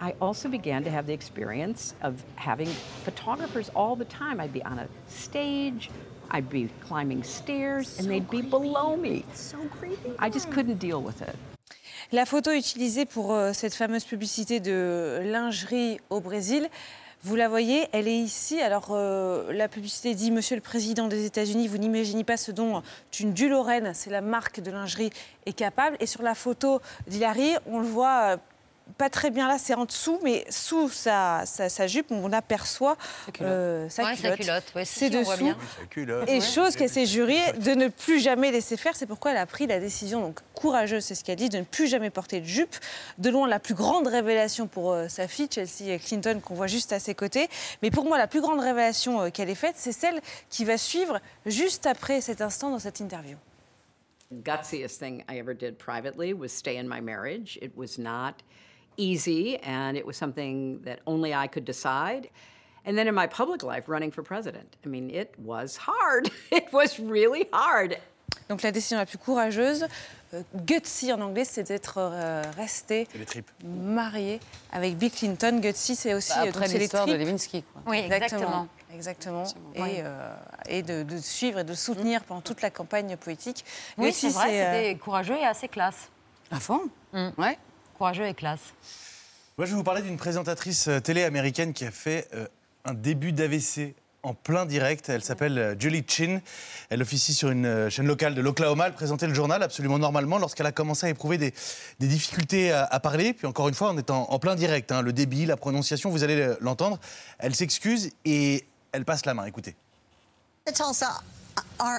I 0.00 0.14
also 0.20 0.48
began 0.48 0.84
to 0.84 0.90
have 0.90 1.06
the 1.06 1.12
experience 1.12 1.94
of 2.02 2.22
having 2.36 2.68
photographers 3.04 3.70
all 3.74 3.96
the 3.96 4.04
time. 4.06 4.40
I'd 4.40 4.52
be 4.52 4.62
on 4.64 4.78
a 4.78 4.88
stage, 5.08 5.90
I'd 6.30 6.48
be 6.48 6.68
climbing 6.80 7.22
stairs, 7.22 7.98
and 7.98 8.08
they'd 8.08 8.28
be 8.28 8.42
below 8.42 8.96
me. 8.96 9.24
So 9.34 9.58
creepy. 9.68 10.12
I 10.18 10.28
just 10.30 10.50
couldn't 10.50 10.78
deal 10.78 11.02
with 11.02 11.22
it. 11.22 11.36
La 12.12 12.24
photo 12.24 12.52
utilisée 12.52 13.04
pour 13.04 13.32
euh, 13.32 13.52
cette 13.52 13.74
fameuse 13.74 14.04
publicité 14.04 14.60
de 14.60 15.20
lingerie 15.24 16.00
au 16.10 16.20
Brésil, 16.20 16.68
vous 17.24 17.34
la 17.34 17.48
voyez, 17.48 17.88
elle 17.92 18.06
est 18.06 18.18
ici. 18.18 18.60
Alors, 18.60 18.90
euh, 18.92 19.52
la 19.52 19.68
publicité 19.68 20.14
dit 20.14 20.30
Monsieur 20.30 20.54
le 20.54 20.62
Président 20.62 21.08
des 21.08 21.26
États-Unis, 21.26 21.66
vous 21.66 21.78
n'imaginez 21.78 22.22
pas 22.22 22.36
ce 22.36 22.52
dont 22.52 22.82
une 23.18 23.32
Dulorène, 23.32 23.92
c'est 23.92 24.10
la 24.10 24.20
marque 24.20 24.60
de 24.60 24.70
lingerie, 24.70 25.10
est 25.44 25.52
capable. 25.52 25.96
Et 25.98 26.06
sur 26.06 26.22
la 26.22 26.34
photo 26.34 26.80
d'Hilary, 27.08 27.54
on 27.66 27.80
le 27.80 27.86
voit. 27.86 28.38
Euh, 28.88 28.92
pas 28.96 29.10
très 29.10 29.30
bien 29.30 29.46
là, 29.48 29.58
c'est 29.58 29.74
en 29.74 29.84
dessous, 29.84 30.18
mais 30.22 30.44
sous 30.50 30.88
sa, 30.88 31.42
sa- 31.46 31.68
sa 31.68 31.86
jupe, 31.86 32.10
on 32.10 32.32
aperçoit 32.32 32.96
euh, 33.40 33.88
sa 33.88 34.04
Ouais, 34.04 34.16
culotte. 34.16 34.36
sa 34.36 34.36
culotte, 34.44 34.72
ouais, 34.74 34.84
si, 34.84 34.98
c'est 34.98 35.10
si, 35.10 35.16
on 35.16 35.22
voit 35.22 35.34
dessous. 35.36 35.44
bien. 35.96 36.24
Et 36.26 36.40
chose 36.40 36.76
qu'elle 36.76 36.88
s'est 36.90 37.06
jurée 37.06 37.52
de 37.54 37.72
ne 37.72 37.88
plus 37.88 38.20
jamais 38.20 38.50
laisser 38.50 38.76
faire. 38.76 38.96
C'est 38.96 39.06
pourquoi 39.06 39.30
elle 39.32 39.36
a 39.36 39.46
pris 39.46 39.66
la 39.66 39.78
décision, 39.80 40.20
donc 40.20 40.40
courageuse, 40.54 41.04
c'est 41.04 41.14
ce 41.14 41.22
qu'elle 41.24 41.36
dit, 41.36 41.48
de 41.48 41.58
ne 41.58 41.64
plus 41.64 41.86
jamais 41.86 42.10
porter 42.10 42.40
de 42.40 42.46
jupe. 42.46 42.74
De 43.18 43.30
loin, 43.30 43.46
la 43.48 43.60
plus 43.60 43.74
grande 43.74 44.06
révélation 44.06 44.66
pour 44.66 44.92
euh, 44.92 45.08
sa 45.08 45.28
fille, 45.28 45.48
Chelsea 45.52 45.98
Clinton, 45.98 46.40
qu'on 46.44 46.54
voit 46.54 46.66
juste 46.66 46.92
à 46.92 46.98
ses 46.98 47.14
côtés. 47.14 47.48
Mais 47.82 47.90
pour 47.90 48.04
moi, 48.04 48.18
la 48.18 48.26
plus 48.26 48.40
grande 48.40 48.60
révélation 48.60 49.20
euh, 49.22 49.30
qu'elle 49.30 49.50
ait 49.50 49.54
faite, 49.54 49.74
c'est 49.76 49.92
celle 49.92 50.20
qui 50.50 50.64
va 50.64 50.78
suivre 50.78 51.20
juste 51.46 51.86
après 51.86 52.20
cet 52.20 52.40
instant 52.40 52.70
dans 52.70 52.78
cette 52.78 53.00
interview. 53.00 53.36
gutsiest 54.30 54.98
thing 55.00 55.24
I 55.28 55.38
ever 55.38 55.54
did 55.54 55.78
privately 55.78 56.34
was 56.34 56.48
stay 56.50 56.76
in 56.78 56.84
my 56.88 57.00
marriage. 57.00 57.58
It 57.62 57.72
was 57.76 57.98
not 57.98 58.42
easy, 58.98 59.58
and 59.64 59.96
it 59.96 60.04
was 60.04 60.16
something 60.16 60.80
that 60.84 60.98
only 61.06 61.32
I 61.32 61.46
could 61.48 61.64
decide. 61.64 62.28
And 62.84 62.94
then 62.96 63.06
in 63.08 63.14
my 63.14 63.26
public 63.26 63.62
life, 63.62 63.84
running 63.88 64.10
for 64.12 64.22
president, 64.22 64.76
I 64.84 64.88
mean, 64.88 65.10
it 65.10 65.34
was 65.38 65.76
hard. 65.78 66.30
It 66.52 66.72
was 66.72 66.98
really 66.98 67.46
hard. 67.52 67.96
Donc 68.48 68.62
la 68.62 68.70
décision 68.72 68.98
la 68.98 69.04
plus 69.06 69.18
courageuse, 69.18 69.86
euh, 70.34 70.42
gutsy 70.66 71.12
en 71.12 71.20
anglais, 71.20 71.44
c'est 71.44 71.64
d'être 71.64 71.96
euh, 71.98 72.42
resté 72.56 73.06
marié 73.64 74.40
avec 74.72 74.96
Bill 74.96 75.10
Clinton. 75.10 75.58
Gutsy, 75.60 75.96
c'est 75.96 76.14
aussi 76.14 76.32
Bah, 76.34 76.44
euh, 76.44 76.48
après 76.50 76.68
les 76.68 76.78
l'histoire 76.78 77.06
de. 77.06 77.14
Lewinsky. 77.14 77.62
quoi. 77.62 77.82
Oui, 77.86 77.98
exactement. 77.98 78.68
Exactement. 78.94 79.44
Et, 79.74 79.82
Oui. 79.82 79.90
euh, 79.98 80.34
et 80.66 80.82
de, 80.82 81.02
de 81.02 81.18
suivre 81.18 81.58
et 81.58 81.64
de 81.64 81.74
soutenir 81.74 82.24
pendant 82.24 82.40
toute 82.40 82.62
la 82.62 82.70
campagne 82.70 83.16
politique. 83.18 83.64
Oui, 83.98 84.12
c'est 84.14 84.30
vrai, 84.30 84.48
euh, 84.62 84.72
c'était 84.82 84.98
courageux 84.98 85.36
et 85.36 85.44
assez 85.44 85.68
classe. 85.68 86.08
À 86.50 86.58
fond 86.60 86.88
Mm. 87.12 87.28
Ouais. 87.38 87.58
Courageux 87.98 88.26
et 88.26 88.34
classe. 88.34 88.60
Moi, 89.58 89.66
je 89.66 89.72
vais 89.72 89.76
vous 89.76 89.82
parler 89.84 90.02
d'une 90.02 90.16
présentatrice 90.16 90.86
euh, 90.86 91.00
télé 91.00 91.24
américaine 91.24 91.72
qui 91.72 91.84
a 91.84 91.90
fait 91.90 92.28
euh, 92.32 92.46
un 92.84 92.94
début 92.94 93.32
d'AVC 93.32 93.94
en 94.22 94.34
plein 94.34 94.66
direct. 94.66 95.08
Elle 95.08 95.24
s'appelle 95.24 95.58
euh, 95.58 95.74
Julie 95.78 96.04
Chin. 96.06 96.40
Elle 96.90 97.02
officie 97.02 97.34
sur 97.34 97.50
une 97.50 97.90
chaîne 97.90 98.06
locale 98.06 98.36
de 98.36 98.40
l'Oklahoma. 98.40 98.86
Elle 98.86 98.94
présentait 98.94 99.26
le 99.26 99.34
journal 99.34 99.62
absolument 99.64 99.98
normalement 99.98 100.38
lorsqu'elle 100.38 100.66
a 100.66 100.72
commencé 100.72 101.06
à 101.06 101.08
éprouver 101.08 101.38
des, 101.38 101.52
des 101.98 102.06
difficultés 102.06 102.70
à, 102.70 102.84
à 102.84 103.00
parler. 103.00 103.32
Puis 103.32 103.48
encore 103.48 103.68
une 103.68 103.74
fois, 103.74 103.90
on 103.90 103.98
est 103.98 104.10
en, 104.10 104.30
en 104.30 104.38
plein 104.38 104.54
direct. 104.54 104.92
hein. 104.92 105.02
Le 105.02 105.12
débit, 105.12 105.44
la 105.44 105.56
prononciation, 105.56 106.10
vous 106.10 106.22
allez 106.22 106.54
l'entendre. 106.60 107.00
Elle 107.40 107.56
s'excuse 107.56 108.10
et 108.24 108.64
elle 108.92 109.04
passe 109.04 109.26
la 109.26 109.34
main. 109.34 109.44
Écoutez. 109.46 109.74
The 110.66 110.72
Tulsa, 110.74 111.20
our, 111.80 111.98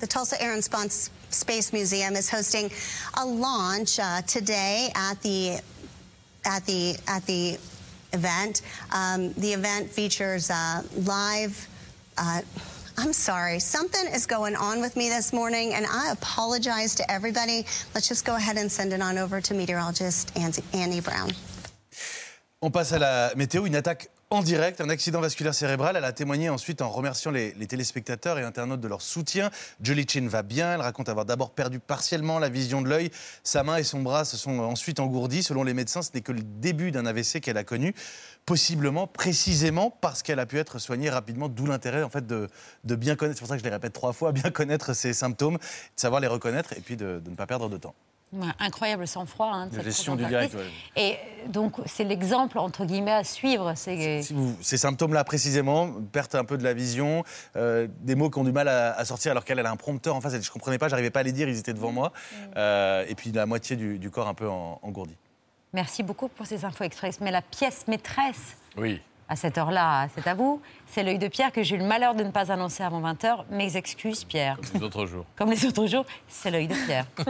the 0.00 0.08
Tulsa 0.08 0.36
Air 0.40 0.56
and 0.56 0.62
Space 1.30 1.72
Museum 1.72 2.14
is 2.14 2.28
hosting 2.30 2.70
a 3.18 3.24
launch 3.24 3.98
uh, 3.98 4.22
today 4.22 4.90
at 4.94 5.20
the 5.22 5.58
at 6.44 6.64
the 6.66 6.96
at 7.06 7.24
the 7.26 7.58
event. 8.12 8.62
Um, 8.92 9.32
the 9.34 9.52
event 9.52 9.90
features 9.90 10.50
uh, 10.50 10.82
live. 10.96 11.68
Uh, 12.18 12.42
I'm 12.98 13.12
sorry, 13.14 13.60
something 13.60 14.06
is 14.12 14.26
going 14.26 14.56
on 14.56 14.80
with 14.82 14.94
me 14.96 15.08
this 15.08 15.32
morning, 15.32 15.72
and 15.72 15.86
I 15.86 16.10
apologize 16.12 16.94
to 16.96 17.10
everybody. 17.10 17.64
Let's 17.94 18.08
just 18.08 18.26
go 18.26 18.36
ahead 18.36 18.58
and 18.58 18.70
send 18.70 18.92
it 18.92 19.00
on 19.00 19.16
over 19.16 19.40
to 19.40 19.54
meteorologist 19.54 20.32
Annie- 20.36 20.64
Annie 20.74 21.00
Brown. 21.00 21.30
On 22.62 22.70
passe 22.70 22.92
à 22.92 22.98
la 22.98 23.34
météo, 23.36 23.64
une 23.66 23.74
attaque 23.76 24.08
en 24.32 24.42
direct, 24.42 24.80
un 24.80 24.88
accident 24.90 25.20
vasculaire 25.20 25.54
cérébral. 25.54 25.96
Elle 25.96 26.04
a 26.04 26.12
témoigné 26.12 26.50
ensuite 26.50 26.82
en 26.82 26.88
remerciant 26.88 27.32
les, 27.32 27.52
téléspectateurs 27.66 28.38
et 28.38 28.44
internautes 28.44 28.80
de 28.80 28.86
leur 28.86 29.02
soutien. 29.02 29.50
Jolie 29.82 30.06
Chin 30.08 30.28
va 30.28 30.42
bien. 30.42 30.74
Elle 30.74 30.80
raconte 30.80 31.08
avoir 31.08 31.26
d'abord 31.26 31.50
perdu 31.50 31.80
partiellement 31.80 32.38
la 32.38 32.48
vision 32.48 32.80
de 32.80 32.88
l'œil. 32.88 33.10
Sa 33.42 33.64
main 33.64 33.76
et 33.76 33.82
son 33.82 34.02
bras 34.02 34.24
se 34.24 34.36
sont 34.36 34.60
ensuite 34.60 35.00
engourdis. 35.00 35.42
Selon 35.42 35.64
les 35.64 35.74
médecins, 35.74 36.02
ce 36.02 36.10
n'est 36.14 36.20
que 36.20 36.30
le 36.30 36.42
début 36.42 36.92
d'un 36.92 37.06
AVC 37.06 37.40
qu'elle 37.40 37.58
a 37.58 37.64
connu. 37.64 37.92
Possiblement, 38.46 39.08
précisément 39.08 39.90
parce 40.00 40.22
qu'elle 40.22 40.38
a 40.38 40.46
pu 40.46 40.58
être 40.60 40.78
soignée 40.78 41.10
rapidement, 41.10 41.48
d'où 41.48 41.66
l'intérêt 41.66 42.04
en 42.04 42.08
fait 42.08 42.24
de, 42.24 42.48
bien 42.84 43.16
connaître, 43.16 43.36
c'est 43.36 43.42
pour 43.42 43.48
ça 43.48 43.56
que 43.56 43.60
je 43.60 43.64
les 43.64 43.74
répète 43.74 43.92
trois 43.92 44.12
fois, 44.12 44.30
bien 44.32 44.50
connaître 44.52 44.94
ses 44.94 45.12
symptômes, 45.12 45.56
de 45.56 45.60
savoir 45.96 46.20
les 46.20 46.28
reconnaître 46.28 46.72
et 46.74 46.80
puis 46.80 46.96
de 46.96 47.20
ne 47.26 47.34
pas 47.34 47.46
perdre 47.46 47.68
de 47.68 47.78
temps. 47.78 47.94
Incroyable 48.60 49.08
sang-froid. 49.08 49.48
hein, 49.52 49.66
de 49.66 49.74
cette 49.74 49.84
gestion 49.84 50.14
du 50.14 50.24
direct, 50.24 50.54
Et 50.96 51.12
euh, 51.12 51.48
donc, 51.48 51.74
c'est 51.86 52.04
l'exemple, 52.04 52.58
entre 52.58 52.84
guillemets, 52.84 53.10
à 53.12 53.24
suivre. 53.24 53.72
C'est 53.74 54.22
Si 54.22 54.32
vous- 54.34 54.56
ces 54.60 54.76
symptômes-là 54.76 55.24
précisément, 55.24 55.90
perte 56.12 56.36
un 56.36 56.44
peu 56.44 56.56
de 56.56 56.62
la 56.62 56.72
vision, 56.72 57.24
euh, 57.56 57.88
des 58.02 58.14
mots 58.14 58.30
qui 58.30 58.38
ont 58.38 58.44
du 58.44 58.52
mal 58.52 58.68
à, 58.68 58.92
à 58.92 59.04
sortir 59.04 59.32
alors 59.32 59.44
qu'elle 59.44 59.58
elle 59.58 59.66
a 59.66 59.70
un 59.70 59.76
prompteur 59.76 60.14
en 60.14 60.20
face, 60.20 60.34
elle, 60.34 60.42
je 60.42 60.50
comprenais 60.50 60.78
pas, 60.78 60.88
j'arrivais 60.88 61.10
pas 61.10 61.20
à 61.20 61.24
les 61.24 61.32
dire, 61.32 61.48
ils 61.48 61.58
étaient 61.58 61.74
devant 61.74 61.90
moi, 61.92 62.12
Euh, 62.56 63.04
et 63.08 63.14
puis 63.16 63.32
la 63.32 63.46
moitié 63.46 63.74
du, 63.76 63.98
du 63.98 64.10
corps 64.10 64.28
un 64.28 64.34
peu 64.34 64.48
en- 64.48 64.78
engourdi. 64.82 65.16
Merci 65.72 66.02
beaucoup 66.02 66.28
pour 66.28 66.46
ces 66.46 66.64
infos 66.64 66.84
express. 66.84 67.20
Mais 67.20 67.30
la 67.30 67.42
pièce 67.42 67.86
maîtresse 67.88 68.56
Oui. 68.76 69.00
À 69.30 69.36
cette 69.36 69.56
heure-là, 69.58 70.08
c'est 70.14 70.26
à 70.26 70.34
vous, 70.34 70.60
c'est 70.88 71.04
l'œil 71.04 71.18
de 71.18 71.28
Pierre 71.28 71.52
que 71.52 71.62
j'ai 71.62 71.76
eu 71.76 71.78
le 71.78 71.84
malheur 71.84 72.16
de 72.16 72.24
ne 72.24 72.32
pas 72.32 72.50
annoncer 72.50 72.82
avant 72.82 73.00
20h. 73.00 73.44
Mes 73.52 73.76
excuses, 73.76 74.24
Pierre. 74.24 74.58
Les 74.74 74.82
autres 74.82 75.06
jours. 75.06 75.24
Comme 75.36 75.50
les 75.50 75.64
autres 75.64 75.86
jours, 75.86 76.04
c'est 76.28 76.50
l'œil 76.50 76.66
de 76.66 76.74
Pierre. 76.74 77.06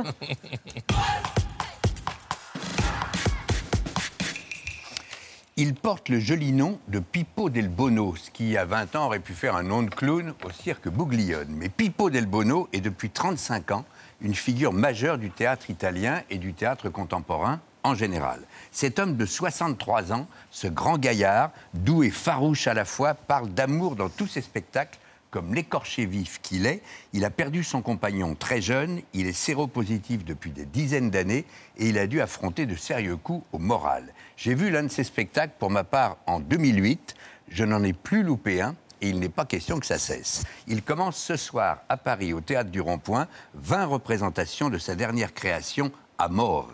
Il 5.59 5.75
porte 5.75 6.09
le 6.09 6.19
joli 6.19 6.52
nom 6.52 6.78
de 6.88 7.00
Pippo 7.00 7.50
del 7.50 7.69
Bono, 7.69 8.16
ce 8.16 8.30
qui, 8.30 8.57
a 8.57 8.64
20 8.64 8.97
ans, 8.97 9.04
aurait 9.04 9.19
pu 9.19 9.35
faire 9.35 9.54
un 9.54 9.62
nom 9.62 9.83
de 9.83 9.90
clown 9.90 10.33
au 10.42 10.50
cirque 10.50 10.88
Bouglione. 10.88 11.50
Mais 11.50 11.69
Pippo 11.69 12.09
del 12.09 12.25
Bono 12.25 12.71
est 12.73 12.80
depuis 12.80 13.11
35 13.11 13.73
ans 13.73 13.85
une 14.23 14.35
figure 14.35 14.73
majeure 14.73 15.19
du 15.19 15.28
théâtre 15.28 15.69
italien 15.69 16.23
et 16.30 16.38
du 16.38 16.54
théâtre 16.54 16.88
contemporain 16.88 17.61
en 17.82 17.94
général. 17.94 18.40
Cet 18.72 18.99
homme 18.99 19.16
de 19.16 19.26
63 19.26 20.12
ans, 20.12 20.26
ce 20.50 20.66
grand 20.66 20.99
gaillard, 20.99 21.50
doux 21.75 22.02
et 22.02 22.10
farouche 22.10 22.66
à 22.66 22.75
la 22.75 22.84
fois, 22.84 23.14
parle 23.14 23.50
d'amour 23.50 23.96
dans 23.96 24.08
tous 24.08 24.26
ses 24.26 24.40
spectacles 24.40 24.99
comme 25.30 25.54
l'écorché 25.54 26.06
vif 26.06 26.40
qu'il 26.42 26.66
est, 26.66 26.82
il 27.12 27.25
a 27.25 27.30
perdu 27.30 27.62
son 27.62 27.82
compagnon 27.82 28.34
très 28.34 28.60
jeune, 28.60 29.00
il 29.14 29.26
est 29.26 29.32
séropositif 29.32 30.25
depuis 30.25 30.50
des 30.50 30.66
dizaines 30.66 31.10
d'années 31.10 31.44
et 31.78 31.88
il 31.88 31.99
a 31.99 32.06
dû 32.06 32.20
affronter 32.20 32.66
de 32.66 32.75
sérieux 32.75 33.16
coups 33.16 33.44
au 33.52 33.58
moral. 33.58 34.12
J'ai 34.37 34.54
vu 34.54 34.70
l'un 34.70 34.82
de 34.82 34.88
ses 34.88 35.04
spectacles 35.04 35.54
pour 35.58 35.70
ma 35.70 35.84
part 35.84 36.16
en 36.26 36.40
2008, 36.40 37.14
je 37.49 37.64
n'en 37.64 37.82
ai 37.82 37.92
plus 37.92 38.22
loupé 38.22 38.60
un 38.60 38.75
et 39.00 39.08
il 39.08 39.18
n'est 39.18 39.28
pas 39.28 39.44
question 39.44 39.78
que 39.78 39.87
ça 39.87 39.99
cesse. 39.99 40.42
Il 40.66 40.82
commence 40.82 41.16
ce 41.16 41.37
soir 41.37 41.78
à 41.88 41.96
Paris 41.96 42.32
au 42.32 42.40
Théâtre 42.40 42.70
du 42.70 42.80
Rond-Point 42.80 43.28
20 43.54 43.87
représentations 43.87 44.68
de 44.68 44.78
sa 44.78 44.94
dernière 44.94 45.32
création, 45.32 45.90
Amore. 46.18 46.72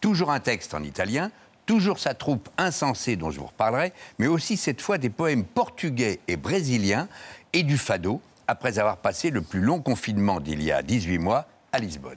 Toujours 0.00 0.30
un 0.30 0.40
texte 0.40 0.74
en 0.74 0.82
italien, 0.82 1.30
toujours 1.66 1.98
sa 1.98 2.14
troupe 2.14 2.48
insensée 2.56 3.16
dont 3.16 3.30
je 3.30 3.40
vous 3.40 3.46
reparlerai, 3.46 3.92
mais 4.18 4.26
aussi 4.26 4.56
cette 4.56 4.80
fois 4.80 4.98
des 4.98 5.10
poèmes 5.10 5.44
portugais 5.44 6.20
et 6.28 6.36
brésiliens 6.36 7.08
et 7.52 7.62
du 7.62 7.78
fado, 7.78 8.20
après 8.46 8.78
avoir 8.78 8.96
passé 8.96 9.30
le 9.30 9.42
plus 9.42 9.60
long 9.60 9.80
confinement 9.80 10.40
d'il 10.40 10.62
y 10.62 10.72
a 10.72 10.82
18 10.82 11.18
mois 11.18 11.46
à 11.72 11.78
Lisbonne. 11.78 12.16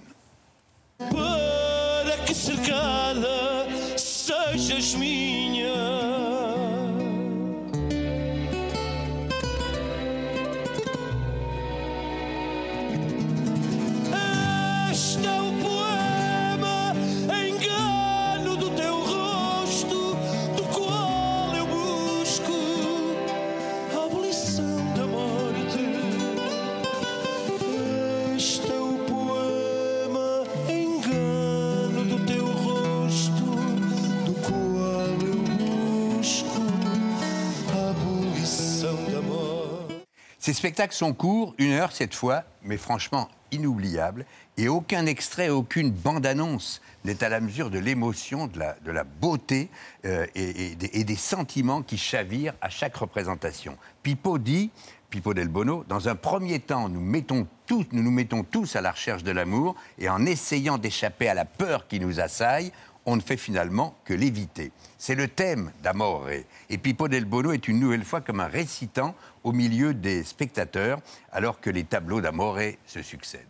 Ces 40.42 40.54
spectacles 40.54 40.96
sont 40.96 41.14
courts, 41.14 41.54
une 41.60 41.72
heure 41.72 41.92
cette 41.92 42.16
fois, 42.16 42.44
mais 42.64 42.78
franchement 42.78 43.30
inoubliables, 43.52 44.26
et 44.58 44.70
aucun 44.70 45.06
extrait, 45.06 45.50
aucune 45.50 45.92
bande-annonce 45.92 46.82
n'est 47.06 47.24
à 47.24 47.30
la 47.30 47.40
mesure 47.40 47.70
de 47.70 47.78
l'émotion, 47.78 48.48
de 48.48 48.58
la, 48.58 48.76
de 48.84 48.90
la 48.92 49.04
beauté 49.04 49.70
euh, 50.06 50.26
et, 50.34 50.74
des, 50.76 51.16
sentiments 51.16 51.84
qui 51.84 52.00
chavirent 52.00 52.56
à 52.60 52.70
chaque 52.70 52.96
représentation. 52.96 53.78
Pippo 54.02 54.40
dit, 54.40 54.72
Pippo 55.12 55.36
del 55.36 55.48
Bono, 55.48 55.86
dans 55.88 56.10
un 56.10 56.16
premier 56.16 56.60
temps, 56.60 56.90
nous, 56.90 57.02
mettons 57.02 57.46
nous 57.70 57.86
nous 57.92 58.12
mettons 58.12 58.44
tous 58.44 58.76
à 58.76 58.82
la 58.82 58.92
recherche 58.92 59.24
de 59.24 59.32
l'amour, 59.32 59.76
et 60.00 60.10
en 60.10 60.26
essayant 60.26 60.80
d'échapper 60.80 61.30
à 61.30 61.36
la 61.36 61.46
peur 61.46 61.88
qui 61.88 62.00
nous 62.00 62.20
assaille, 62.20 62.72
on 63.06 63.16
ne 63.16 63.22
fait 63.22 63.38
finalement 63.38 63.96
que 64.06 64.14
l'éviter. 64.14 64.72
C'est 64.98 65.16
le 65.16 65.28
thème 65.28 65.72
d'Amore. 65.84 66.30
Et 66.70 66.78
Pippo 66.78 67.08
del 67.08 67.26
Bono 67.26 67.52
est 67.52 67.68
une 67.68 67.80
nouvelle 67.80 68.06
fois 68.06 68.22
comme 68.22 68.40
un 68.40 68.48
récitant 68.48 69.16
au 69.44 69.52
milieu 69.52 69.94
des 69.94 70.24
spectateurs, 70.24 71.00
alors 71.32 71.60
que 71.60 71.70
les 71.70 71.84
tableaux 71.84 72.22
d'Amore 72.22 72.60
se 72.86 73.02
succèdent. 73.02 73.42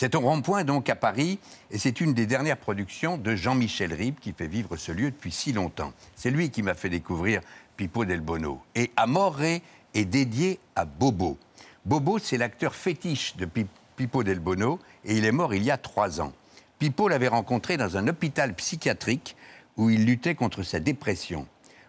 C'est 0.00 0.14
au 0.14 0.20
rond-point 0.20 0.64
donc 0.64 0.88
à 0.88 0.96
Paris, 0.96 1.38
et 1.70 1.76
c'est 1.76 2.00
une 2.00 2.14
des 2.14 2.24
dernières 2.24 2.56
productions 2.56 3.18
de 3.18 3.36
Jean-Michel 3.36 3.92
Ribes 3.92 4.18
qui 4.18 4.32
fait 4.32 4.46
vivre 4.46 4.78
ce 4.78 4.92
lieu 4.92 5.10
depuis 5.10 5.30
si 5.30 5.52
longtemps. 5.52 5.92
C'est 6.16 6.30
lui 6.30 6.48
qui 6.48 6.62
m'a 6.62 6.72
fait 6.72 6.88
découvrir 6.88 7.42
Pippo 7.76 8.06
del 8.06 8.22
Bono. 8.22 8.62
Et 8.74 8.92
Amore 8.96 9.42
est 9.42 10.04
dédié 10.06 10.58
à 10.74 10.86
Bobo. 10.86 11.36
Bobo, 11.84 12.18
c'est 12.18 12.38
l'acteur 12.38 12.74
fétiche 12.74 13.36
de 13.36 13.44
Pi- 13.44 13.66
Pippo 13.96 14.24
del 14.24 14.38
Bono, 14.38 14.78
et 15.04 15.18
il 15.18 15.26
est 15.26 15.32
mort 15.32 15.52
il 15.52 15.64
y 15.64 15.70
a 15.70 15.76
trois 15.76 16.22
ans. 16.22 16.32
Pippo 16.78 17.06
l'avait 17.06 17.28
rencontré 17.28 17.76
dans 17.76 17.98
un 17.98 18.08
hôpital 18.08 18.54
psychiatrique 18.54 19.36
où 19.76 19.90
il 19.90 20.06
luttait 20.06 20.34
contre 20.34 20.62
sa 20.62 20.80
dépression. 20.80 21.46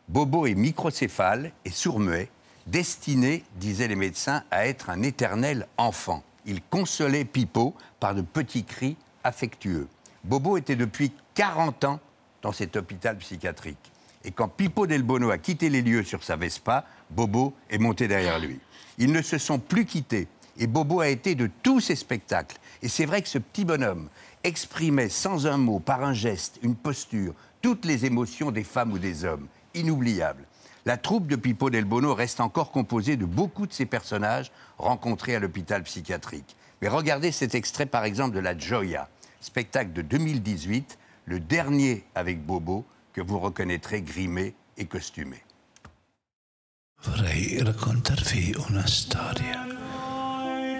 Bobo 0.09 0.47
est 0.47 0.55
microcéphale 0.55 1.53
et 1.63 1.71
sourd-muet, 1.71 2.27
destiné, 2.67 3.45
disaient 3.55 3.87
les 3.87 3.95
médecins, 3.95 4.43
à 4.51 4.67
être 4.67 4.89
un 4.89 5.01
éternel 5.01 5.65
enfant. 5.77 6.25
Il 6.45 6.61
consolait 6.61 7.25
Pipo 7.25 7.75
par 7.99 8.15
de 8.15 8.21
petits 8.21 8.63
cris 8.63 8.97
affectueux. 9.23 9.87
Bobo 10.23 10.57
était 10.57 10.75
depuis 10.75 11.11
40 11.35 11.83
ans 11.85 11.99
dans 12.41 12.51
cet 12.51 12.75
hôpital 12.75 13.17
psychiatrique. 13.17 13.91
Et 14.23 14.31
quand 14.31 14.47
Pipo 14.47 14.85
Del 14.87 15.03
Bono 15.03 15.31
a 15.31 15.37
quitté 15.37 15.69
les 15.69 15.81
lieux 15.81 16.03
sur 16.03 16.23
sa 16.23 16.35
Vespa, 16.35 16.85
Bobo 17.09 17.53
est 17.69 17.77
monté 17.77 18.07
derrière 18.07 18.39
lui. 18.39 18.59
Ils 18.97 19.11
ne 19.11 19.21
se 19.21 19.37
sont 19.37 19.59
plus 19.59 19.85
quittés. 19.85 20.27
Et 20.57 20.67
Bobo 20.67 20.99
a 20.99 21.07
été 21.07 21.33
de 21.33 21.49
tous 21.63 21.79
ces 21.79 21.95
spectacles. 21.95 22.57
Et 22.83 22.87
c'est 22.87 23.05
vrai 23.05 23.21
que 23.21 23.29
ce 23.29 23.39
petit 23.39 23.65
bonhomme 23.65 24.09
exprimait 24.43 25.09
sans 25.09 25.47
un 25.47 25.57
mot, 25.57 25.79
par 25.79 26.03
un 26.03 26.13
geste, 26.13 26.59
une 26.61 26.75
posture, 26.75 27.33
toutes 27.61 27.85
les 27.85 28.05
émotions 28.05 28.51
des 28.51 28.63
femmes 28.63 28.91
ou 28.91 28.99
des 28.99 29.25
hommes. 29.25 29.47
Inoubliable. 29.73 30.45
La 30.85 30.97
troupe 30.97 31.27
de 31.27 31.35
Pipo 31.35 31.69
Del 31.69 31.85
Bono 31.85 32.15
reste 32.15 32.39
encore 32.39 32.71
composée 32.71 33.15
de 33.15 33.25
beaucoup 33.25 33.67
de 33.67 33.73
ces 33.73 33.85
personnages 33.85 34.51
rencontrés 34.79 35.35
à 35.35 35.39
l'hôpital 35.39 35.83
psychiatrique. 35.83 36.55
Mais 36.81 36.87
regardez 36.87 37.31
cet 37.31 37.53
extrait 37.53 37.85
par 37.85 38.03
exemple 38.03 38.35
de 38.35 38.39
La 38.39 38.57
Gioia, 38.57 39.07
spectacle 39.41 39.93
de 39.93 40.01
2018, 40.01 40.97
le 41.25 41.39
dernier 41.39 42.03
avec 42.15 42.43
Bobo, 42.43 42.85
que 43.13 43.21
vous 43.21 43.37
reconnaîtrez 43.39 44.01
grimé 44.01 44.55
et 44.77 44.85
costumé. 44.85 45.43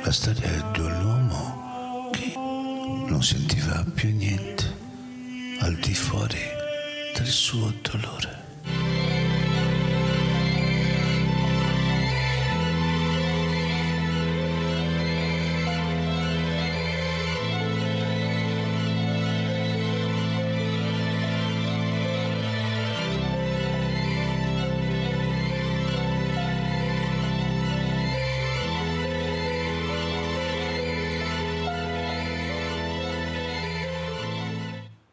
La 0.04 0.12
storia 0.12 0.50
dell'uomo 0.74 2.10
che 2.12 2.34
non 2.36 3.22
sentiva 3.22 3.86
più 3.94 4.10
al 5.60 5.76
di 5.76 5.96
del 7.14 7.28
suo 7.28 7.72
dolore. 7.84 8.41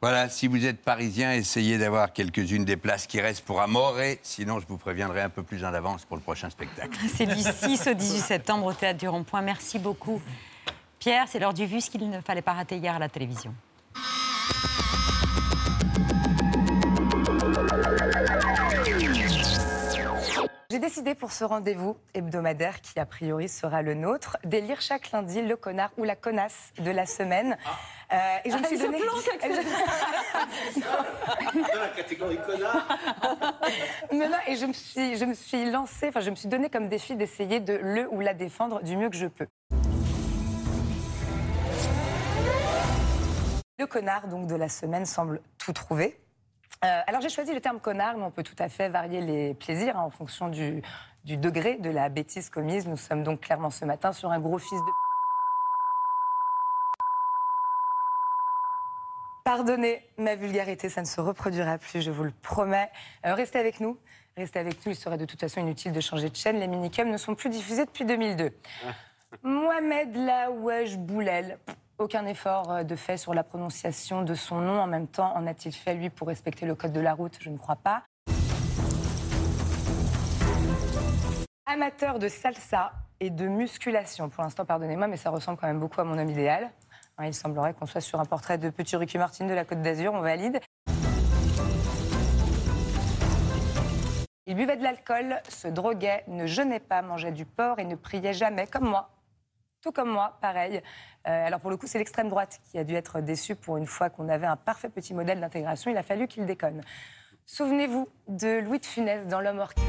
Voilà, 0.00 0.28
si 0.28 0.46
vous 0.46 0.64
êtes 0.64 0.80
parisien, 0.80 1.32
essayez 1.32 1.76
d'avoir 1.76 2.12
quelques-unes 2.12 2.64
des 2.64 2.76
places 2.76 3.08
qui 3.08 3.20
restent 3.20 3.44
pour 3.44 3.60
Amoré. 3.60 4.20
Sinon, 4.22 4.60
je 4.60 4.66
vous 4.68 4.78
préviendrai 4.78 5.22
un 5.22 5.28
peu 5.28 5.42
plus 5.42 5.64
en 5.64 5.74
avance 5.74 6.04
pour 6.04 6.16
le 6.16 6.22
prochain 6.22 6.50
spectacle. 6.50 6.96
C'est 7.12 7.26
du 7.26 7.40
6 7.40 7.88
au 7.88 7.94
18 7.94 8.20
septembre 8.20 8.66
au 8.66 8.72
Théâtre 8.72 9.00
du 9.00 9.08
Rond-Point. 9.08 9.42
Merci 9.42 9.80
beaucoup. 9.80 10.22
Pierre, 11.00 11.26
c'est 11.28 11.38
l'heure 11.38 11.54
du 11.54 11.64
vu, 11.64 11.80
ce 11.80 11.90
qu'il 11.90 12.08
ne 12.10 12.20
fallait 12.20 12.42
pas 12.42 12.54
rater 12.54 12.76
hier 12.76 12.94
à 12.94 12.98
la 12.98 13.08
télévision. 13.08 13.54
J'ai 20.78 20.84
décidé 20.84 21.16
pour 21.16 21.32
ce 21.32 21.42
rendez-vous 21.42 21.96
hebdomadaire 22.14 22.80
qui 22.80 23.00
a 23.00 23.04
priori 23.04 23.48
sera 23.48 23.82
le 23.82 23.94
nôtre 23.94 24.36
d'élire 24.44 24.80
chaque 24.80 25.10
lundi 25.10 25.42
le 25.42 25.56
connard 25.56 25.90
ou 25.96 26.04
la 26.04 26.14
connasse 26.14 26.70
de 26.78 26.92
la 26.92 27.04
semaine. 27.04 27.58
Euh, 28.12 28.36
et 28.44 28.50
je 28.52 28.54
me 28.54 28.60
Ah, 28.62 28.66
suis 28.68 28.76
il 28.76 28.82
se 28.82 28.86
donné 28.86 29.00
Dans 31.74 31.80
la 31.80 31.88
catégorie 31.88 32.38
connard. 32.46 32.86
Non, 34.12 34.28
non, 34.28 34.36
et 34.46 34.54
je 34.54 34.66
me 34.66 34.72
suis, 34.72 35.16
je 35.16 35.24
me 35.24 35.34
suis 35.34 35.68
lancée, 35.68 36.10
enfin 36.10 36.20
je 36.20 36.30
me 36.30 36.36
suis 36.36 36.48
donné 36.48 36.70
comme 36.70 36.88
défi 36.88 37.16
d'essayer 37.16 37.58
de 37.58 37.72
le 37.74 38.08
ou 38.12 38.20
la 38.20 38.32
défendre 38.32 38.80
du 38.80 38.96
mieux 38.96 39.10
que 39.10 39.16
je 39.16 39.26
peux. 39.26 39.48
Le 43.80 43.86
connard 43.88 44.28
donc 44.28 44.46
de 44.46 44.54
la 44.54 44.68
semaine 44.68 45.06
semble 45.06 45.40
tout 45.58 45.72
trouver. 45.72 46.20
Euh, 46.84 47.00
alors 47.06 47.20
j'ai 47.20 47.28
choisi 47.28 47.52
le 47.52 47.60
terme 47.60 47.80
connard, 47.80 48.16
mais 48.16 48.24
on 48.24 48.30
peut 48.30 48.44
tout 48.44 48.56
à 48.58 48.68
fait 48.68 48.88
varier 48.88 49.20
les 49.20 49.54
plaisirs 49.54 49.96
hein, 49.96 50.02
en 50.02 50.10
fonction 50.10 50.48
du, 50.48 50.82
du 51.24 51.36
degré 51.36 51.76
de 51.76 51.90
la 51.90 52.08
bêtise 52.08 52.50
commise. 52.50 52.86
Nous 52.86 52.96
sommes 52.96 53.24
donc 53.24 53.40
clairement 53.40 53.70
ce 53.70 53.84
matin 53.84 54.12
sur 54.12 54.30
un 54.30 54.38
gros 54.38 54.58
fils 54.58 54.78
de... 54.78 54.90
Pardonnez 59.42 60.06
ma 60.18 60.36
vulgarité, 60.36 60.88
ça 60.88 61.00
ne 61.00 61.06
se 61.06 61.20
reproduira 61.20 61.78
plus, 61.78 62.02
je 62.02 62.10
vous 62.10 62.24
le 62.24 62.30
promets. 62.42 62.90
Euh, 63.26 63.34
restez 63.34 63.58
avec 63.58 63.80
nous. 63.80 63.98
Restez 64.36 64.60
avec 64.60 64.86
nous, 64.86 64.92
il 64.92 64.96
serait 64.96 65.18
de 65.18 65.24
toute 65.24 65.40
façon 65.40 65.60
inutile 65.60 65.90
de 65.92 66.00
changer 66.00 66.30
de 66.30 66.36
chaîne. 66.36 66.60
Les 66.60 66.68
minicums 66.68 67.10
ne 67.10 67.16
sont 67.16 67.34
plus 67.34 67.50
diffusés 67.50 67.86
depuis 67.86 68.04
2002. 68.04 68.52
Mohamed 69.42 70.14
Laouaj 70.14 70.96
Boulel. 70.96 71.58
Aucun 72.00 72.26
effort 72.26 72.70
euh, 72.70 72.82
de 72.84 72.94
fait 72.94 73.16
sur 73.16 73.34
la 73.34 73.42
prononciation 73.42 74.22
de 74.22 74.34
son 74.34 74.60
nom. 74.60 74.80
En 74.80 74.86
même 74.86 75.08
temps, 75.08 75.36
en 75.36 75.48
a-t-il 75.48 75.74
fait, 75.74 75.94
lui, 75.94 76.10
pour 76.10 76.28
respecter 76.28 76.64
le 76.64 76.76
code 76.76 76.92
de 76.92 77.00
la 77.00 77.12
route? 77.12 77.36
Je 77.40 77.50
ne 77.50 77.58
crois 77.58 77.74
pas. 77.74 78.04
Amateur 81.66 82.20
de 82.20 82.28
salsa 82.28 82.92
et 83.18 83.30
de 83.30 83.48
musculation. 83.48 84.28
Pour 84.28 84.44
l'instant, 84.44 84.64
pardonnez-moi, 84.64 85.08
mais 85.08 85.16
ça 85.16 85.30
ressemble 85.30 85.58
quand 85.58 85.66
même 85.66 85.80
beaucoup 85.80 86.00
à 86.00 86.04
mon 86.04 86.16
homme 86.16 86.30
idéal. 86.30 86.70
Hein, 87.18 87.26
Il 87.26 87.34
semblerait 87.34 87.74
qu'on 87.74 87.86
soit 87.86 88.00
sur 88.00 88.20
un 88.20 88.24
portrait 88.24 88.58
de 88.58 88.70
petit 88.70 88.94
Ricky 88.94 89.18
Martin 89.18 89.46
de 89.46 89.54
la 89.54 89.64
Côte 89.64 89.82
d'Azur, 89.82 90.12
on 90.14 90.20
valide. 90.20 90.60
Il 94.46 94.54
buvait 94.54 94.76
de 94.76 94.84
l'alcool, 94.84 95.40
se 95.48 95.66
droguait, 95.66 96.22
ne 96.28 96.46
jeûnait 96.46 96.78
pas, 96.78 97.02
mangeait 97.02 97.32
du 97.32 97.44
porc 97.44 97.80
et 97.80 97.84
ne 97.84 97.96
priait 97.96 98.32
jamais, 98.34 98.68
comme 98.68 98.88
moi. 98.88 99.10
Tout 99.82 99.92
comme 99.92 100.10
moi, 100.10 100.38
pareil. 100.40 100.82
Euh, 101.26 101.46
alors 101.46 101.60
pour 101.60 101.70
le 101.70 101.76
coup, 101.76 101.86
c'est 101.86 101.98
l'extrême 101.98 102.28
droite 102.28 102.60
qui 102.70 102.78
a 102.78 102.84
dû 102.84 102.94
être 102.94 103.20
déçue 103.20 103.54
pour 103.54 103.76
une 103.76 103.86
fois 103.86 104.10
qu'on 104.10 104.28
avait 104.28 104.46
un 104.46 104.56
parfait 104.56 104.88
petit 104.88 105.14
modèle 105.14 105.40
d'intégration. 105.40 105.90
Il 105.90 105.96
a 105.96 106.02
fallu 106.02 106.26
qu'il 106.26 106.46
déconne. 106.46 106.82
Souvenez-vous 107.46 108.08
de 108.26 108.60
Louis 108.60 108.80
de 108.80 108.86
Funès 108.86 109.26
dans 109.26 109.40
L'homme 109.40 109.60
orchestre. 109.60 109.82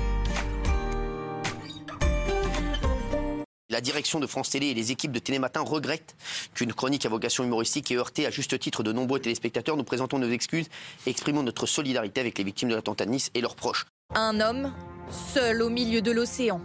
La 3.71 3.81
direction 3.81 4.19
de 4.19 4.25
France 4.25 4.49
Télé 4.49 4.67
et 4.67 4.73
les 4.73 4.91
équipes 4.91 5.11
de 5.11 5.19
Télématin 5.19 5.61
regrettent 5.61 6.15
qu'une 6.55 6.73
chronique 6.73 7.05
à 7.05 7.09
vocation 7.09 7.43
humoristique 7.43 7.91
ait 7.91 7.97
heurté 7.97 8.25
à 8.25 8.31
juste 8.31 8.57
titre 8.59 8.81
de 8.81 8.91
nombreux 8.91 9.19
téléspectateurs. 9.19 9.77
Nous 9.77 9.83
présentons 9.83 10.17
nos 10.17 10.29
excuses 10.29 10.69
et 11.05 11.11
exprimons 11.11 11.43
notre 11.43 11.67
solidarité 11.67 12.19
avec 12.19 12.37
les 12.37 12.43
victimes 12.43 12.69
de 12.69 12.75
l'attentat 12.75 13.05
de 13.05 13.11
Nice 13.11 13.29
et 13.35 13.41
leurs 13.41 13.55
proches. 13.55 13.85
Un 14.15 14.39
homme, 14.39 14.73
seul 15.11 15.61
au 15.61 15.69
milieu 15.69 16.01
de 16.01 16.11
l'océan, 16.11 16.61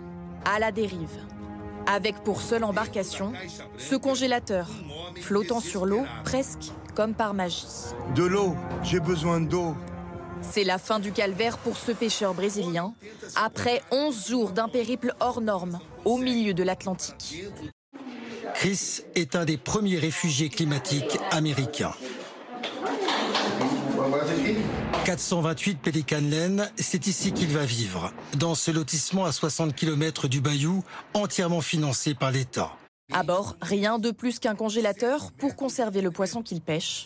à 0.46 0.58
la 0.58 0.72
dérive. 0.72 1.20
Avec 1.86 2.16
pour 2.24 2.40
seule 2.40 2.64
embarcation 2.64 3.32
ce 3.78 3.94
congélateur, 3.94 4.68
flottant 5.20 5.60
sur 5.60 5.86
l'eau 5.86 6.04
presque 6.24 6.72
comme 6.94 7.14
par 7.14 7.34
magie. 7.34 7.66
De 8.14 8.24
l'eau, 8.24 8.56
j'ai 8.82 9.00
besoin 9.00 9.40
d'eau. 9.40 9.74
C'est 10.42 10.64
la 10.64 10.78
fin 10.78 10.98
du 10.98 11.12
calvaire 11.12 11.58
pour 11.58 11.76
ce 11.76 11.92
pêcheur 11.92 12.34
brésilien, 12.34 12.94
après 13.36 13.82
11 13.90 14.28
jours 14.28 14.50
d'un 14.50 14.68
périple 14.68 15.14
hors 15.20 15.40
norme, 15.40 15.80
au 16.04 16.18
milieu 16.18 16.54
de 16.54 16.62
l'Atlantique. 16.62 17.44
Chris 18.54 19.00
est 19.14 19.36
un 19.36 19.44
des 19.44 19.56
premiers 19.56 19.98
réfugiés 19.98 20.48
climatiques 20.48 21.18
américains. 21.30 21.94
428 25.04 25.82
Pelican 25.82 26.22
Lane, 26.22 26.70
c'est 26.76 27.06
ici 27.06 27.32
qu'il 27.32 27.48
va 27.48 27.66
vivre, 27.66 28.10
dans 28.38 28.54
ce 28.54 28.70
lotissement 28.70 29.26
à 29.26 29.32
60 29.32 29.74
km 29.74 30.28
du 30.28 30.40
Bayou, 30.40 30.82
entièrement 31.12 31.60
financé 31.60 32.14
par 32.14 32.30
l'État. 32.30 32.72
À 33.12 33.22
bord, 33.22 33.56
rien 33.60 33.98
de 33.98 34.10
plus 34.10 34.38
qu'un 34.38 34.54
congélateur 34.54 35.30
pour 35.32 35.56
conserver 35.56 36.00
le 36.00 36.10
poisson 36.10 36.42
qu'il 36.42 36.62
pêche. 36.62 37.04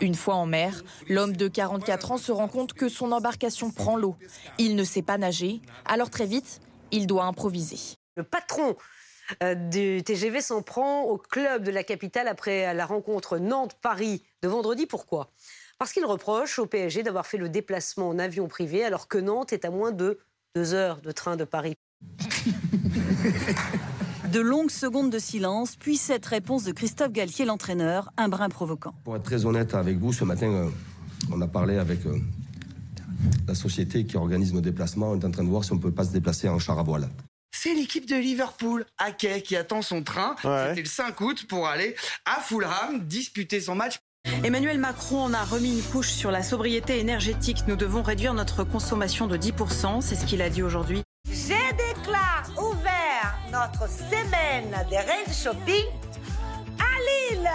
Une 0.00 0.14
fois 0.14 0.36
en 0.36 0.46
mer, 0.46 0.82
l'homme 1.10 1.36
de 1.36 1.48
44 1.48 2.12
ans 2.12 2.16
se 2.16 2.32
rend 2.32 2.48
compte 2.48 2.72
que 2.72 2.88
son 2.88 3.12
embarcation 3.12 3.70
prend 3.70 3.96
l'eau. 3.96 4.16
Il 4.56 4.74
ne 4.74 4.84
sait 4.84 5.02
pas 5.02 5.18
nager, 5.18 5.60
alors 5.84 6.08
très 6.08 6.26
vite, 6.26 6.60
il 6.92 7.06
doit 7.06 7.24
improviser. 7.24 7.96
Le 8.16 8.24
patron 8.24 8.74
euh, 9.42 9.54
du 9.54 10.02
TGV 10.02 10.40
s'en 10.40 10.62
prend 10.62 11.02
au 11.02 11.18
club 11.18 11.62
de 11.62 11.70
la 11.70 11.84
capitale 11.84 12.26
après 12.26 12.72
la 12.72 12.86
rencontre 12.86 13.36
Nantes-Paris 13.36 14.22
de 14.42 14.48
vendredi. 14.48 14.86
Pourquoi? 14.86 15.30
Parce 15.78 15.92
qu'il 15.92 16.04
reproche 16.04 16.58
au 16.58 16.66
PSG 16.66 17.04
d'avoir 17.04 17.24
fait 17.24 17.38
le 17.38 17.48
déplacement 17.48 18.08
en 18.08 18.18
avion 18.18 18.48
privé 18.48 18.84
alors 18.84 19.06
que 19.06 19.16
Nantes 19.16 19.52
est 19.52 19.64
à 19.64 19.70
moins 19.70 19.92
de 19.92 20.18
deux 20.56 20.74
heures 20.74 21.00
de 21.00 21.12
train 21.12 21.36
de 21.36 21.44
Paris. 21.44 21.74
De 24.32 24.40
longues 24.40 24.70
secondes 24.70 25.10
de 25.10 25.18
silence, 25.18 25.74
puis 25.76 25.96
cette 25.96 26.26
réponse 26.26 26.64
de 26.64 26.72
Christophe 26.72 27.12
Galtier, 27.12 27.46
l'entraîneur, 27.46 28.10
un 28.18 28.28
brin 28.28 28.50
provoquant. 28.50 28.92
Pour 29.04 29.16
être 29.16 29.22
très 29.22 29.46
honnête 29.46 29.72
avec 29.72 29.96
vous, 29.96 30.12
ce 30.12 30.24
matin, 30.24 30.52
euh, 30.52 30.68
on 31.32 31.40
a 31.40 31.48
parlé 31.48 31.78
avec 31.78 32.04
euh, 32.04 32.18
la 33.46 33.54
société 33.54 34.04
qui 34.04 34.18
organise 34.18 34.52
nos 34.52 34.60
déplacements. 34.60 35.12
On 35.12 35.18
est 35.18 35.24
en 35.24 35.30
train 35.30 35.44
de 35.44 35.48
voir 35.48 35.64
si 35.64 35.72
on 35.72 35.76
ne 35.76 35.80
peut 35.80 35.94
pas 35.94 36.04
se 36.04 36.12
déplacer 36.12 36.46
en 36.46 36.58
char 36.58 36.78
à 36.78 36.82
voile. 36.82 37.08
C'est 37.52 37.72
l'équipe 37.72 38.04
de 38.04 38.16
Liverpool, 38.16 38.84
Ake, 38.98 39.42
qui 39.44 39.56
attend 39.56 39.80
son 39.80 40.02
train. 40.02 40.36
C'était 40.42 40.82
le 40.82 40.84
5 40.84 41.18
août 41.22 41.46
pour 41.48 41.66
aller 41.66 41.96
à 42.26 42.40
Fulham 42.42 43.06
disputer 43.06 43.62
son 43.62 43.76
match. 43.76 43.98
Emmanuel 44.44 44.78
Macron 44.78 45.24
en 45.24 45.34
a 45.34 45.44
remis 45.44 45.72
une 45.72 45.82
couche 45.82 46.10
sur 46.10 46.30
la 46.30 46.42
sobriété 46.42 46.98
énergétique. 46.98 47.64
Nous 47.66 47.76
devons 47.76 48.02
réduire 48.02 48.34
notre 48.34 48.64
consommation 48.64 49.26
de 49.26 49.36
10%, 49.36 50.00
c'est 50.00 50.14
ce 50.14 50.24
qu'il 50.24 50.42
a 50.42 50.50
dit 50.50 50.62
aujourd'hui. 50.62 51.02
Je 51.26 51.54
déclare 51.76 52.48
ouvert 52.56 53.38
notre 53.52 53.88
semaine 53.88 54.70
de 54.90 54.96
range 54.96 55.36
shopping 55.36 55.84
à 56.78 57.32
Lille. 57.34 57.50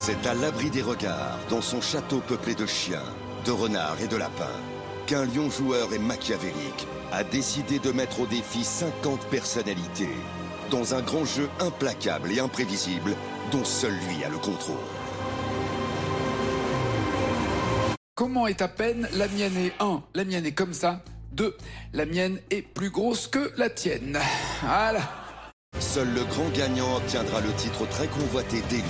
C'est 0.00 0.26
à 0.26 0.34
l'abri 0.34 0.70
des 0.70 0.82
regards, 0.82 1.38
dans 1.48 1.62
son 1.62 1.80
château 1.80 2.20
peuplé 2.20 2.54
de 2.54 2.66
chiens, 2.66 3.02
de 3.46 3.50
renards 3.50 4.00
et 4.02 4.06
de 4.06 4.16
lapins, 4.16 4.60
qu'un 5.06 5.24
lion 5.24 5.48
joueur 5.50 5.92
et 5.92 5.98
machiavélique 5.98 6.86
a 7.12 7.24
décidé 7.24 7.78
de 7.78 7.90
mettre 7.90 8.20
au 8.20 8.26
défi 8.26 8.64
50 8.64 9.20
personnalités, 9.28 10.16
dans 10.70 10.94
un 10.94 11.02
grand 11.02 11.24
jeu 11.24 11.48
implacable 11.60 12.32
et 12.32 12.40
imprévisible 12.40 13.14
dont 13.50 13.64
seul 13.64 13.92
lui 14.08 14.24
a 14.24 14.28
le 14.28 14.38
contrôle. 14.38 14.76
Comment 18.14 18.46
est 18.46 18.62
à 18.62 18.68
peine 18.68 19.08
La 19.14 19.26
mienne 19.26 19.56
est 19.56 19.72
1. 19.80 20.02
La 20.14 20.24
mienne 20.24 20.46
est 20.46 20.52
comme 20.52 20.72
ça. 20.72 21.02
2. 21.32 21.56
La 21.92 22.06
mienne 22.06 22.38
est 22.50 22.62
plus 22.62 22.90
grosse 22.90 23.26
que 23.26 23.52
la 23.56 23.68
tienne. 23.68 24.18
Voilà. 24.62 25.00
Seul 25.80 26.08
le 26.14 26.22
grand 26.24 26.48
gagnant 26.50 26.96
obtiendra 26.96 27.40
le 27.40 27.52
titre 27.54 27.88
très 27.88 28.06
convoité 28.06 28.62
d'élu. 28.70 28.84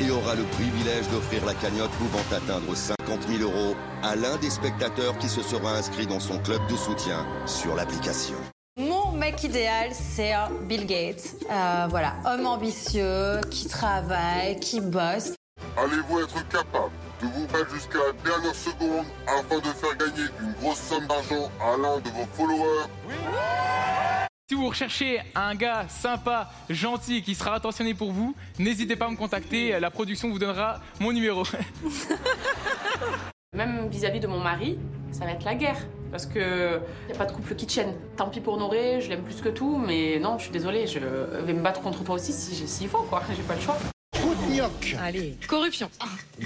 Et 0.00 0.10
aura 0.10 0.34
le 0.34 0.42
privilège 0.42 1.08
d'offrir 1.12 1.44
la 1.44 1.54
cagnotte 1.54 1.92
pouvant 1.92 2.36
atteindre 2.36 2.74
50 2.74 3.28
000 3.28 3.48
euros 3.48 3.76
à 4.02 4.16
l'un 4.16 4.36
des 4.38 4.50
spectateurs 4.50 5.16
qui 5.18 5.28
se 5.28 5.40
sera 5.40 5.76
inscrit 5.76 6.08
dans 6.08 6.18
son 6.18 6.38
club 6.40 6.60
de 6.68 6.76
soutien 6.76 7.24
sur 7.46 7.76
l'application. 7.76 8.34
Mon 8.76 9.12
mec 9.12 9.44
idéal, 9.44 9.90
c'est 9.92 10.32
un 10.32 10.50
Bill 10.62 10.84
Gates. 10.84 11.36
Euh, 11.48 11.86
voilà, 11.88 12.16
homme 12.26 12.44
ambitieux, 12.44 13.40
qui 13.48 13.68
travaille, 13.68 14.58
qui 14.58 14.80
bosse. 14.80 15.34
Allez-vous 15.76 16.18
être 16.18 16.48
capable 16.48 16.90
de 17.22 17.26
vous 17.26 17.46
battre 17.46 17.72
jusqu'à 17.72 17.98
la 17.98 18.12
dernière 18.24 18.54
seconde 18.54 19.06
afin 19.28 19.58
de 19.58 19.72
faire 19.72 19.96
gagner 19.96 20.28
une 20.40 20.52
grosse 20.54 20.80
somme 20.80 21.06
d'argent 21.06 21.52
à 21.60 21.76
l'un 21.76 22.00
de 22.00 22.08
vos 22.08 22.26
followers? 22.32 22.88
Si 24.48 24.56
vous 24.56 24.68
recherchez 24.68 25.20
un 25.36 25.54
gars 25.54 25.86
sympa, 25.88 26.50
gentil, 26.68 27.22
qui 27.22 27.36
sera 27.36 27.54
attentionné 27.54 27.94
pour 27.94 28.10
vous, 28.10 28.34
n'hésitez 28.58 28.96
pas 28.96 29.06
à 29.06 29.10
me 29.10 29.16
contacter. 29.16 29.78
La 29.78 29.92
production 29.92 30.30
vous 30.30 30.40
donnera 30.40 30.80
mon 30.98 31.12
numéro. 31.12 31.44
Même 33.54 33.88
vis-à-vis 33.88 34.20
de 34.20 34.26
mon 34.26 34.40
mari, 34.40 34.78
ça 35.12 35.24
va 35.24 35.32
être 35.32 35.44
la 35.44 35.54
guerre. 35.54 35.76
Parce 36.10 36.26
que 36.26 36.78
y 37.08 37.12
a 37.12 37.16
pas 37.16 37.26
de 37.26 37.32
couple 37.32 37.54
qui 37.56 37.66
tienne. 37.66 37.92
Tant 38.16 38.28
pis 38.28 38.40
pour 38.40 38.56
Noré, 38.56 39.00
je 39.00 39.08
l'aime 39.08 39.22
plus 39.22 39.40
que 39.40 39.48
tout, 39.48 39.78
mais 39.78 40.20
non, 40.20 40.38
je 40.38 40.44
suis 40.44 40.52
désolée, 40.52 40.86
je 40.86 41.00
vais 41.00 41.52
me 41.52 41.60
battre 41.60 41.80
contre 41.80 42.04
toi 42.04 42.14
aussi 42.14 42.32
si- 42.32 42.68
s'il 42.68 42.88
faut, 42.88 43.02
quoi. 43.02 43.20
J'ai 43.34 43.42
pas 43.42 43.56
le 43.56 43.60
choix. 43.60 43.76
Allez. 45.02 45.36
Corruption. 45.48 45.90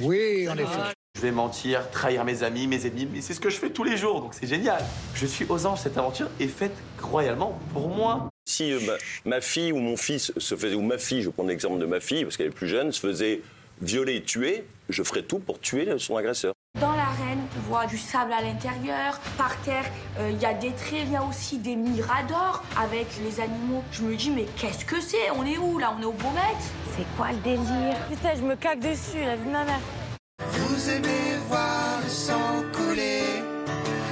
Oui, 0.00 0.48
en 0.48 0.56
effet. 0.56 0.78
Je 1.16 1.20
vais 1.20 1.32
mentir, 1.32 1.90
trahir 1.90 2.24
mes 2.24 2.42
amis, 2.44 2.66
mes 2.66 2.86
ennemis, 2.86 3.08
mais 3.12 3.20
c'est 3.20 3.34
ce 3.34 3.40
que 3.40 3.50
je 3.50 3.56
fais 3.56 3.70
tous 3.70 3.84
les 3.84 3.96
jours, 3.96 4.20
donc 4.22 4.34
c'est 4.34 4.46
génial. 4.46 4.80
Je 5.14 5.26
suis 5.26 5.44
aux 5.48 5.66
anges, 5.66 5.80
cette 5.80 5.98
aventure 5.98 6.28
est 6.40 6.46
faite 6.46 6.74
royalement 7.02 7.58
pour 7.72 7.88
moi. 7.88 8.28
Si 8.48 8.72
euh, 8.72 8.78
ma, 8.86 8.92
ma 9.36 9.40
fille 9.40 9.72
ou 9.72 9.78
mon 9.78 9.96
fils 9.96 10.32
se 10.36 10.54
faisait, 10.56 10.76
ou 10.76 10.80
ma 10.80 10.96
fille, 10.96 11.22
je 11.22 11.28
prends 11.30 11.42
l'exemple 11.44 11.78
de 11.80 11.86
ma 11.86 11.98
fille 12.00 12.22
parce 12.24 12.36
qu'elle 12.36 12.46
est 12.46 12.50
plus 12.50 12.68
jeune, 12.68 12.92
se 12.92 13.00
faisait 13.00 13.42
violer 13.82 14.16
et 14.16 14.22
tuer, 14.22 14.64
je 14.88 15.02
ferais 15.02 15.22
tout 15.22 15.40
pour 15.40 15.58
tuer 15.60 15.88
son 15.98 16.16
agresseur. 16.16 16.54
Dans 16.80 16.92
l'arène, 16.92 17.40
on 17.56 17.60
voit 17.68 17.86
du 17.86 17.98
sable 17.98 18.32
à 18.32 18.40
l'intérieur. 18.40 19.18
Par 19.36 19.56
terre, 19.62 19.84
euh, 20.20 20.30
il 20.30 20.40
y 20.40 20.46
a 20.46 20.54
des 20.54 20.70
traits, 20.70 21.02
il 21.06 21.12
y 21.12 21.16
a 21.16 21.24
aussi 21.24 21.58
des 21.58 21.74
miradors 21.74 22.62
avec 22.80 23.08
les 23.24 23.40
animaux. 23.40 23.82
Je 23.90 24.02
me 24.02 24.14
dis, 24.14 24.30
mais 24.30 24.46
qu'est-ce 24.56 24.84
que 24.84 25.00
c'est? 25.00 25.30
On 25.36 25.44
est 25.44 25.58
où 25.58 25.78
là? 25.78 25.92
On 25.98 26.02
est 26.02 26.04
au 26.04 26.12
Beaumet 26.12 26.54
C'est 26.96 27.04
quoi 27.16 27.32
le 27.32 27.38
délire? 27.38 27.96
Putain, 28.08 28.34
je 28.36 28.42
me 28.42 28.54
caque 28.54 28.78
dessus, 28.78 29.18
la 29.24 29.34
vie 29.34 29.46
de 29.46 29.50
ma 29.50 29.64
mère. 29.64 29.80
Vous 30.52 30.90
aimez 30.90 31.36
voir 31.48 31.98
le 32.04 32.08
sang 32.08 32.62
couler, 32.72 33.24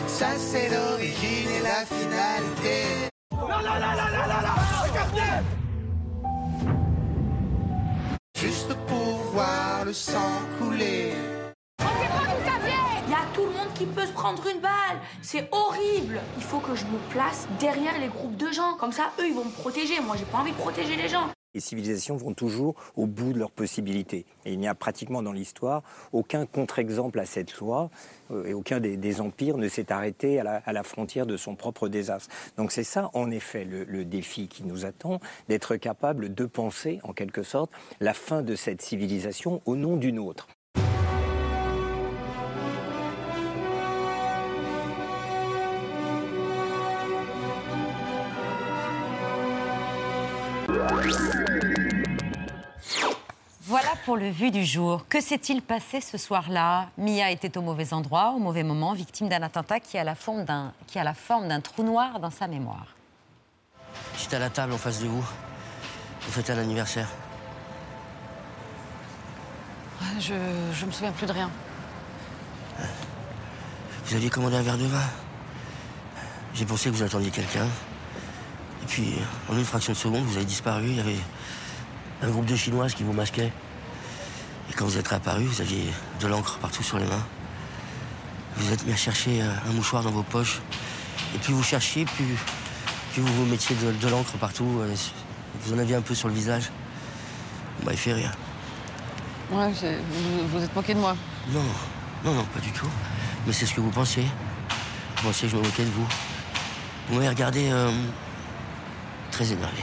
ça 0.08 0.26
c'est 0.36 0.68
l'origine 0.68 1.48
et 1.48 1.62
la 1.62 1.84
finalité. 1.86 3.10
Là, 3.30 3.62
là, 3.62 3.78
là, 3.78 3.94
là, 3.94 4.10
là, 4.10 4.26
là, 4.26 4.42
là 4.42 4.54
Regardez 4.88 5.46
Juste 8.36 8.74
pour 8.88 9.18
voir 9.32 9.84
le 9.84 9.92
sang 9.92 10.40
couler. 10.58 11.12
Qui 13.78 13.86
peut 13.86 14.06
se 14.06 14.12
prendre 14.12 14.46
une 14.46 14.60
balle. 14.60 14.98
C'est 15.22 15.48
horrible. 15.52 16.20
Il 16.36 16.42
faut 16.42 16.58
que 16.58 16.74
je 16.74 16.84
me 16.86 16.98
place 17.10 17.46
derrière 17.60 17.98
les 18.00 18.08
groupes 18.08 18.36
de 18.36 18.50
gens. 18.50 18.74
Comme 18.78 18.92
ça, 18.92 19.10
eux, 19.20 19.26
ils 19.28 19.34
vont 19.34 19.44
me 19.44 19.50
protéger. 19.50 20.00
Moi, 20.00 20.16
j'ai 20.16 20.24
pas 20.24 20.38
envie 20.38 20.52
de 20.52 20.56
protéger 20.56 20.96
les 20.96 21.08
gens. 21.08 21.28
Les 21.54 21.60
civilisations 21.60 22.16
vont 22.16 22.34
toujours 22.34 22.74
au 22.96 23.06
bout 23.06 23.32
de 23.32 23.38
leurs 23.38 23.50
possibilités. 23.50 24.26
Il 24.44 24.58
n'y 24.58 24.68
a 24.68 24.74
pratiquement 24.74 25.22
dans 25.22 25.32
l'histoire 25.32 25.82
aucun 26.12 26.44
contre-exemple 26.44 27.18
à 27.18 27.24
cette 27.24 27.56
loi 27.56 27.90
euh, 28.30 28.44
et 28.44 28.52
aucun 28.52 28.78
des, 28.78 29.20
empires 29.22 29.56
ne 29.56 29.68
s'est 29.68 29.90
arrêté 29.90 30.38
à 30.38 30.72
la, 30.72 30.82
frontière 30.82 31.24
de 31.24 31.38
son 31.38 31.54
propre 31.54 31.88
désastre. 31.88 32.28
Donc 32.58 32.72
c'est 32.72 32.84
ça, 32.84 33.10
en 33.14 33.30
effet, 33.30 33.64
le 33.64 34.04
défi 34.04 34.48
qui 34.48 34.64
nous 34.64 34.84
attend, 34.84 35.18
d'être 35.48 35.76
capable 35.76 36.34
de 36.34 36.44
penser, 36.44 37.00
en 37.04 37.14
quelque 37.14 37.42
sorte, 37.42 37.70
la 38.00 38.12
fin 38.12 38.42
de 38.42 38.54
cette 38.54 38.82
civilisation 38.82 39.62
au 39.64 39.76
nom 39.76 39.96
d'une 39.96 40.18
autre. 40.18 40.48
Voilà 53.78 53.92
pour 54.06 54.16
le 54.16 54.30
vu 54.30 54.50
du 54.50 54.64
jour. 54.64 55.06
Que 55.06 55.20
s'est-il 55.20 55.60
passé 55.60 56.00
ce 56.00 56.16
soir-là? 56.16 56.88
Mia 56.96 57.30
était 57.30 57.58
au 57.58 57.60
mauvais 57.60 57.92
endroit, 57.92 58.30
au 58.30 58.38
mauvais 58.38 58.62
moment, 58.62 58.94
victime 58.94 59.28
d'un 59.28 59.42
attentat 59.42 59.80
qui 59.80 59.98
a 59.98 60.02
la 60.02 60.14
forme 60.14 60.46
d'un 60.46 60.72
qui 60.86 60.98
a 60.98 61.04
la 61.04 61.12
forme 61.12 61.48
d'un 61.48 61.60
trou 61.60 61.82
noir 61.82 62.18
dans 62.18 62.30
sa 62.30 62.46
mémoire. 62.46 62.86
J'étais 64.18 64.36
à 64.36 64.38
la 64.38 64.48
table 64.48 64.72
en 64.72 64.78
face 64.78 65.02
de 65.02 65.08
vous. 65.08 65.20
Vous 65.20 66.32
fêtez 66.32 66.52
un 66.52 66.58
anniversaire. 66.58 67.06
Je, 70.20 70.32
je 70.72 70.86
me 70.86 70.90
souviens 70.90 71.12
plus 71.12 71.26
de 71.26 71.32
rien. 71.32 71.50
Vous 74.06 74.14
aviez 74.14 74.30
commandé 74.30 74.56
un 74.56 74.62
verre 74.62 74.78
de 74.78 74.86
vin. 74.86 75.04
J'ai 76.54 76.64
pensé 76.64 76.88
que 76.88 76.94
vous 76.94 77.02
attendiez 77.02 77.30
quelqu'un. 77.30 77.66
Et 78.82 78.86
puis, 78.86 79.16
en 79.50 79.54
une 79.54 79.66
fraction 79.66 79.92
de 79.92 79.98
seconde, 79.98 80.24
vous 80.24 80.36
avez 80.36 80.46
disparu. 80.46 80.86
Il 80.86 80.96
y 80.96 81.00
avait 81.00 81.20
un 82.22 82.30
groupe 82.30 82.46
de 82.46 82.56
Chinoises 82.56 82.94
qui 82.94 83.02
vous 83.02 83.12
masquait. 83.12 83.52
Et 84.70 84.72
quand 84.74 84.84
vous 84.84 84.98
êtes 84.98 85.08
réapparu, 85.08 85.44
vous 85.44 85.60
aviez 85.60 85.84
de 86.20 86.26
l'encre 86.26 86.58
partout 86.58 86.82
sur 86.82 86.98
les 86.98 87.04
mains. 87.06 87.24
Vous 88.56 88.72
êtes 88.72 88.86
mis 88.86 88.92
à 88.92 88.96
chercher 88.96 89.42
euh, 89.42 89.50
un 89.68 89.72
mouchoir 89.72 90.02
dans 90.02 90.10
vos 90.10 90.22
poches. 90.22 90.60
Et 91.34 91.38
plus 91.38 91.52
vous 91.52 91.62
cherchiez, 91.62 92.04
plus, 92.04 92.36
plus 93.12 93.22
vous 93.22 93.32
vous 93.34 93.46
mettiez 93.46 93.76
de, 93.76 93.92
de 93.92 94.08
l'encre 94.08 94.32
partout. 94.38 94.78
euh, 94.80 94.94
Vous 95.62 95.74
en 95.74 95.78
aviez 95.78 95.94
un 95.94 96.00
peu 96.02 96.14
sur 96.14 96.28
le 96.28 96.34
visage. 96.34 96.70
Vous 97.78 97.84
m'avez 97.86 97.96
fait 97.96 98.12
rire. 98.14 98.32
Ouais, 99.52 99.70
vous, 99.70 100.48
vous 100.48 100.62
êtes 100.64 100.74
moqué 100.74 100.94
de 100.94 100.98
moi. 101.00 101.14
Non, 101.52 101.62
non, 102.24 102.34
non, 102.34 102.44
pas 102.46 102.60
du 102.60 102.70
tout. 102.72 102.88
Mais 103.46 103.52
c'est 103.52 103.66
ce 103.66 103.74
que 103.74 103.80
vous 103.80 103.90
pensiez. 103.90 104.24
Vous 105.16 105.22
pensiez 105.28 105.46
que 105.48 105.52
je 105.52 105.58
me 105.58 105.62
moquais 105.62 105.84
de 105.84 105.90
vous. 105.90 106.06
Vous 107.08 107.14
m'avez 107.16 107.28
regardé 107.28 107.68
euh, 107.70 107.92
très 109.30 109.52
énervé. 109.52 109.82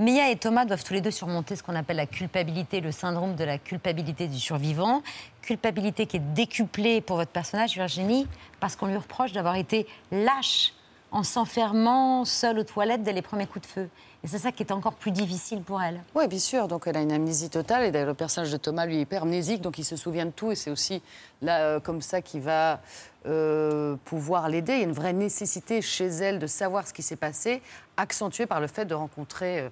Mia 0.00 0.30
et 0.30 0.36
Thomas 0.36 0.64
doivent 0.64 0.82
tous 0.82 0.94
les 0.94 1.02
deux 1.02 1.10
surmonter 1.10 1.56
ce 1.56 1.62
qu'on 1.62 1.74
appelle 1.74 1.98
la 1.98 2.06
culpabilité, 2.06 2.80
le 2.80 2.90
syndrome 2.90 3.36
de 3.36 3.44
la 3.44 3.58
culpabilité 3.58 4.28
du 4.28 4.38
survivant. 4.40 5.02
Culpabilité 5.42 6.06
qui 6.06 6.16
est 6.16 6.32
décuplée 6.32 7.02
pour 7.02 7.16
votre 7.16 7.32
personnage, 7.32 7.74
Virginie, 7.74 8.26
parce 8.60 8.76
qu'on 8.76 8.86
lui 8.86 8.96
reproche 8.96 9.32
d'avoir 9.32 9.56
été 9.56 9.86
lâche 10.10 10.72
en 11.12 11.22
s'enfermant 11.22 12.24
seule 12.24 12.58
aux 12.58 12.64
toilettes 12.64 13.02
dès 13.02 13.12
les 13.12 13.22
premiers 13.22 13.46
coups 13.46 13.66
de 13.66 13.72
feu. 13.72 13.88
Et 14.22 14.28
c'est 14.28 14.38
ça 14.38 14.52
qui 14.52 14.62
est 14.62 14.72
encore 14.72 14.94
plus 14.94 15.12
difficile 15.12 15.62
pour 15.62 15.80
elle. 15.82 16.02
Oui, 16.14 16.28
bien 16.28 16.38
sûr. 16.38 16.68
Donc, 16.68 16.86
elle 16.86 16.96
a 16.96 17.00
une 17.00 17.12
amnésie 17.12 17.48
totale. 17.48 17.84
Et 17.84 17.90
d'ailleurs, 17.90 18.08
le 18.08 18.14
personnage 18.14 18.52
de 18.52 18.58
Thomas, 18.58 18.84
lui, 18.84 18.98
est 18.98 19.00
hyper 19.00 19.22
amnésique. 19.22 19.62
Donc, 19.62 19.78
il 19.78 19.84
se 19.84 19.96
souvient 19.96 20.26
de 20.26 20.30
tout. 20.30 20.52
Et 20.52 20.54
c'est 20.54 20.70
aussi 20.70 21.02
là, 21.40 21.60
euh, 21.60 21.80
comme 21.80 22.02
ça 22.02 22.20
qu'il 22.20 22.42
va 22.42 22.80
euh, 23.26 23.96
pouvoir 24.04 24.50
l'aider. 24.50 24.74
Il 24.74 24.78
y 24.78 24.82
a 24.82 24.84
une 24.84 24.92
vraie 24.92 25.14
nécessité 25.14 25.80
chez 25.80 26.06
elle 26.06 26.38
de 26.38 26.46
savoir 26.46 26.86
ce 26.86 26.92
qui 26.92 27.02
s'est 27.02 27.16
passé, 27.16 27.62
accentuée 27.96 28.44
par 28.44 28.60
le 28.60 28.66
fait 28.66 28.84
de 28.84 28.94
rencontrer 28.94 29.60
euh, 29.60 29.68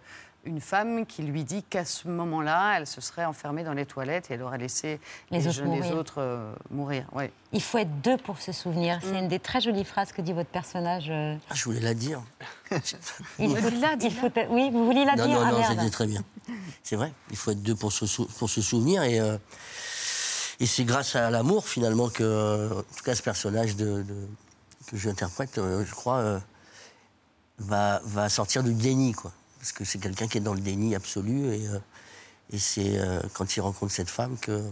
une 0.48 0.60
femme 0.62 1.04
qui 1.04 1.22
lui 1.22 1.44
dit 1.44 1.62
qu'à 1.62 1.84
ce 1.84 2.08
moment-là, 2.08 2.78
elle 2.78 2.86
se 2.86 3.02
serait 3.02 3.26
enfermée 3.26 3.64
dans 3.64 3.74
les 3.74 3.84
toilettes 3.84 4.30
et 4.30 4.34
elle 4.34 4.42
aurait 4.42 4.56
laissé 4.56 4.98
Les 5.30 5.46
autres 5.46 5.56
jeunes- 5.56 5.70
les 5.72 5.80
mourir. 5.80 5.96
autres, 5.96 6.14
euh, 6.22 6.52
mourir. 6.70 7.04
Ouais. 7.12 7.30
Il 7.52 7.62
faut 7.62 7.76
être 7.76 8.00
deux 8.00 8.16
pour 8.16 8.38
se 8.38 8.52
souvenir. 8.52 8.98
C'est 9.02 9.18
une 9.18 9.28
des 9.28 9.38
très 9.40 9.60
jolies 9.60 9.84
phrases 9.84 10.10
que 10.10 10.22
dit 10.22 10.32
votre 10.32 10.48
personnage. 10.48 11.08
euh. 11.10 11.36
Ah, 11.50 11.54
je 11.54 11.64
voulais 11.64 11.80
la 11.80 11.92
dire. 11.92 12.22
Il 12.70 12.80
faut, 12.80 13.68
il 14.00 14.10
faut- 14.10 14.30
oui, 14.50 14.70
vous 14.72 14.86
vouliez 14.86 15.04
la 15.04 15.16
non, 15.16 15.26
dire 15.26 15.38
non, 15.40 15.46
Ah, 15.46 15.52
non, 15.52 15.62
c'était 15.68 15.90
très 15.90 16.06
bien. 16.06 16.22
C'est 16.82 16.96
vrai, 16.96 17.12
il 17.30 17.36
faut 17.36 17.50
être 17.50 17.62
deux 17.62 17.74
pour 17.74 17.92
se, 17.92 18.06
sou- 18.06 18.28
pour 18.38 18.48
se 18.48 18.62
souvenir. 18.62 19.02
Et, 19.02 19.20
euh, 19.20 19.36
et 20.60 20.66
c'est 20.66 20.84
grâce 20.84 21.14
à 21.14 21.30
l'amour, 21.30 21.68
finalement, 21.68 22.08
que, 22.08 22.70
en 22.72 22.82
tout 22.96 23.04
cas, 23.04 23.14
ce 23.14 23.22
personnage 23.22 23.76
de, 23.76 24.02
de- 24.02 24.28
que 24.90 24.96
j'interprète, 24.96 25.58
euh, 25.58 25.84
je 25.84 25.92
crois, 25.94 26.16
euh, 26.18 26.38
va, 27.58 28.00
va 28.04 28.28
sortir 28.30 28.62
du 28.62 28.72
déni, 28.72 29.12
quoi. 29.12 29.32
Parce 29.58 29.72
que 29.72 29.84
c'est 29.84 29.98
quelqu'un 29.98 30.28
qui 30.28 30.38
est 30.38 30.42
dans 30.42 30.54
le 30.54 30.60
déni 30.60 30.94
absolu. 30.94 31.52
Et, 31.52 31.66
euh, 31.66 31.78
c'est 32.56 32.98
euh, 32.98 33.20
quand 33.34 33.56
il 33.56 33.60
rencontre 33.60 33.92
cette 33.92 34.08
femme 34.08 34.36
que 34.38 34.62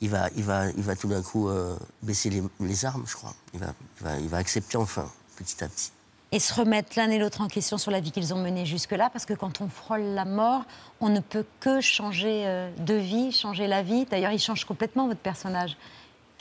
il 0.00 0.10
va, 0.10 0.28
il 0.36 0.42
va, 0.42 0.68
il 0.70 0.82
va 0.82 0.96
tout 0.96 1.08
d'un 1.08 1.22
coup 1.22 1.48
euh, 1.48 1.76
baisser 2.02 2.28
les, 2.60 2.84
armes, 2.84 3.04
je 3.06 3.14
crois. 3.14 3.34
Il 3.54 3.60
va, 3.60 3.74
il, 4.18 4.28
va, 4.28 4.38
accepter 4.38 4.76
enfin, 4.76 5.08
petit 5.36 5.62
à 5.62 5.68
petit. 5.68 5.92
Et 6.32 6.40
se 6.40 6.52
remettre 6.54 6.94
l'un 6.96 7.08
et 7.10 7.18
l'autre 7.18 7.40
en 7.40 7.46
question 7.46 7.78
sur 7.78 7.92
la 7.92 8.00
vie 8.00 8.10
qu'ils 8.10 8.34
ont 8.34 8.42
menée 8.42 8.66
jusque-là, 8.66 9.10
parce 9.10 9.26
que 9.26 9.34
quand 9.34 9.60
on 9.60 9.68
frôle 9.68 10.00
la 10.00 10.24
mort, 10.24 10.64
on 11.00 11.08
ne 11.08 11.20
peut 11.20 11.44
que 11.60 11.80
changer 11.80 12.70
de 12.78 12.94
vie, 12.94 13.30
changer 13.30 13.68
la 13.68 13.82
vie. 13.82 14.06
D'ailleurs, 14.06 14.32
il 14.32 14.40
change 14.40 14.64
complètement 14.64 15.06
votre 15.06 15.20
personnage, 15.20 15.76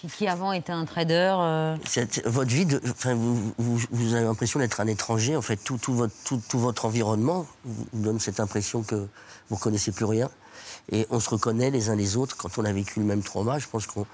qui, 0.09 0.27
avant 0.27 0.51
était 0.51 0.71
un 0.71 0.85
trader. 0.85 1.35
euh, 1.39 1.77
Votre 2.25 2.51
vie, 2.51 2.67
enfin, 2.89 3.13
vous, 3.13 3.53
vous, 3.57 4.13
avez 4.13 4.25
l'impression 4.25 4.59
d'être 4.59 4.79
un 4.81 4.87
étranger. 4.87 5.35
En 5.35 5.41
fait, 5.41 5.57
tout, 5.57 5.79
votre, 5.93 6.85
environnement 6.85 7.45
vous 7.65 7.85
donne 7.93 8.19
cette 8.19 8.39
impression 8.39 8.83
que 8.83 8.95
vous 9.49 9.55
ne 9.55 9.59
connaissez 9.59 9.91
plus 9.91 10.05
rien. 10.05 10.29
Et 10.91 11.05
on 11.09 11.19
se 11.19 11.29
reconnaît 11.29 11.69
les 11.69 11.89
uns 11.89 11.95
les 11.95 12.17
autres 12.17 12.35
quand 12.37 12.57
on 12.57 12.65
a 12.65 12.71
vécu 12.71 12.99
le 12.99 13.05
même 13.05 13.21
trauma. 13.21 13.59
Je 13.59 13.67
pense 13.67 13.85
qu'on 13.85 14.05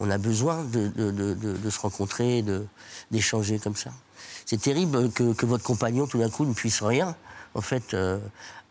on 0.00 0.10
a 0.10 0.18
besoin 0.18 0.64
de, 0.64 0.88
de- 0.88 1.10
de- 1.10 1.34
de- 1.34 1.70
se 1.70 1.80
rencontrer, 1.80 2.44
d'échanger 3.10 3.58
comme 3.58 3.76
ça. 3.76 3.90
C'est 4.46 4.60
terrible 4.60 5.10
que, 5.12 5.46
votre 5.46 5.64
compagnon, 5.64 6.06
tout 6.06 6.18
d'un 6.18 6.30
coup, 6.30 6.44
ne 6.44 6.52
puisse 6.52 6.82
rien, 6.82 7.14
en 7.54 7.60
fait, 7.60 7.94
euh, 7.94 8.18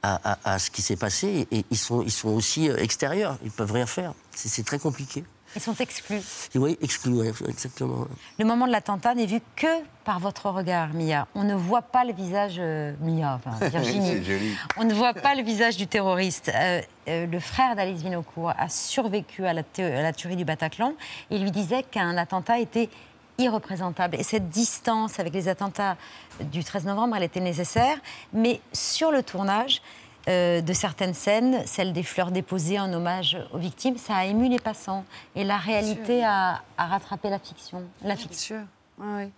à, 0.04 0.38
à- 0.43 0.60
ce 0.60 0.69
qui 0.71 0.82
s'est 0.82 0.95
passé. 0.95 1.47
Et 1.52 1.65
ils 1.71 1.78
sont, 1.78 2.02
ils 2.02 2.12
sont 2.12 2.30
aussi 2.30 2.69
euh, 2.69 2.78
extérieurs. 2.78 3.38
Ils 3.43 3.52
peuvent 3.52 3.71
rien 3.71 3.86
faire. 3.86 4.13
C'est 4.36 4.65
très 4.65 4.80
compliqué. 4.80 5.24
Ils 5.56 5.62
sont 5.62 5.76
exclus. 5.76 6.22
Oui, 6.56 6.78
exclus, 6.82 7.14
ouais, 7.14 7.32
exactement. 7.48 8.08
Le 8.40 8.46
moment 8.46 8.68
de 8.68 8.72
l'attentat 8.72 9.16
n'est 9.16 9.26
vu 9.26 9.40
que 9.56 9.68
par 10.04 10.20
votre 10.20 10.50
regard, 10.50 10.94
Mia. 10.94 11.28
On 11.36 11.44
ne 11.44 11.54
voit 11.54 11.82
pas 11.82 12.04
le 12.04 12.14
visage 12.14 12.56
euh, 12.58 12.94
Mia, 13.02 13.36
enfin, 13.36 13.66
Virginie. 13.70 14.24
Joli. 14.24 14.56
On 14.78 14.84
ne 14.84 14.94
voit 14.94 15.14
pas 15.14 15.36
le 15.36 15.44
visage 15.44 15.78
du 15.78 15.88
terroriste. 15.88 16.52
Euh, 16.54 16.82
euh, 17.08 17.28
le 17.28 17.40
frère 17.40 17.76
d'Alice 17.76 18.02
Vinocourt 18.02 18.54
a 18.58 18.70
survécu 18.70 19.46
à 19.46 19.54
la, 19.54 19.64
à 19.78 20.02
la 20.02 20.14
tuerie 20.14 20.36
du 20.36 20.46
Bataclan 20.46 20.94
et 21.30 21.38
lui 21.38 21.52
disait 21.52 21.84
qu'un 21.84 22.18
attentat 22.18 22.60
était 22.60 22.90
irreprésentable. 23.38 24.16
Et 24.20 24.24
cette 24.24 24.50
distance 24.50 25.20
avec 25.20 25.34
les 25.34 25.48
attentats 25.48 25.98
du 26.40 26.64
13 26.64 26.86
novembre, 26.86 27.16
elle 27.16 27.24
était 27.24 27.40
nécessaire. 27.40 27.98
Mais 28.34 28.62
sur 28.72 29.12
le 29.12 29.24
tournage 29.24 29.82
euh, 30.28 30.62
de 30.62 30.74
certaines 30.74 31.14
scènes, 31.14 31.66
celle 31.66 31.94
des 31.94 32.04
fleurs 32.04 32.32
déposées 32.32 32.80
en 32.80 32.92
hommage 32.94 33.38
aux 33.54 33.58
victimes, 33.58 33.98
ça 33.98 34.16
a 34.18 34.26
ému 34.26 34.50
les 34.50 34.60
passants. 34.60 35.04
Et 35.36 35.44
la 35.44 35.58
réalité 35.58 36.24
a, 36.24 36.62
a 36.78 36.86
rattrapé 36.88 37.30
la 37.30 37.40
fiction. 37.40 37.84
La 38.02 38.16
Bien 38.16 38.28
fiction. 38.28 38.58
sûr. 38.58 39.06
Ouais. 39.06 39.30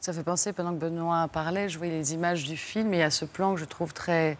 Ça 0.00 0.12
fait 0.12 0.22
penser, 0.22 0.52
pendant 0.52 0.70
que 0.72 0.78
Benoît 0.78 1.26
parlait, 1.26 1.68
je 1.68 1.76
voyais 1.76 1.92
les 1.92 2.14
images 2.14 2.44
du 2.44 2.56
film 2.56 2.94
et 2.94 2.98
il 2.98 3.00
y 3.00 3.02
a 3.02 3.10
ce 3.10 3.24
plan 3.24 3.54
que 3.54 3.60
je 3.60 3.64
trouve 3.64 3.92
très, 3.92 4.38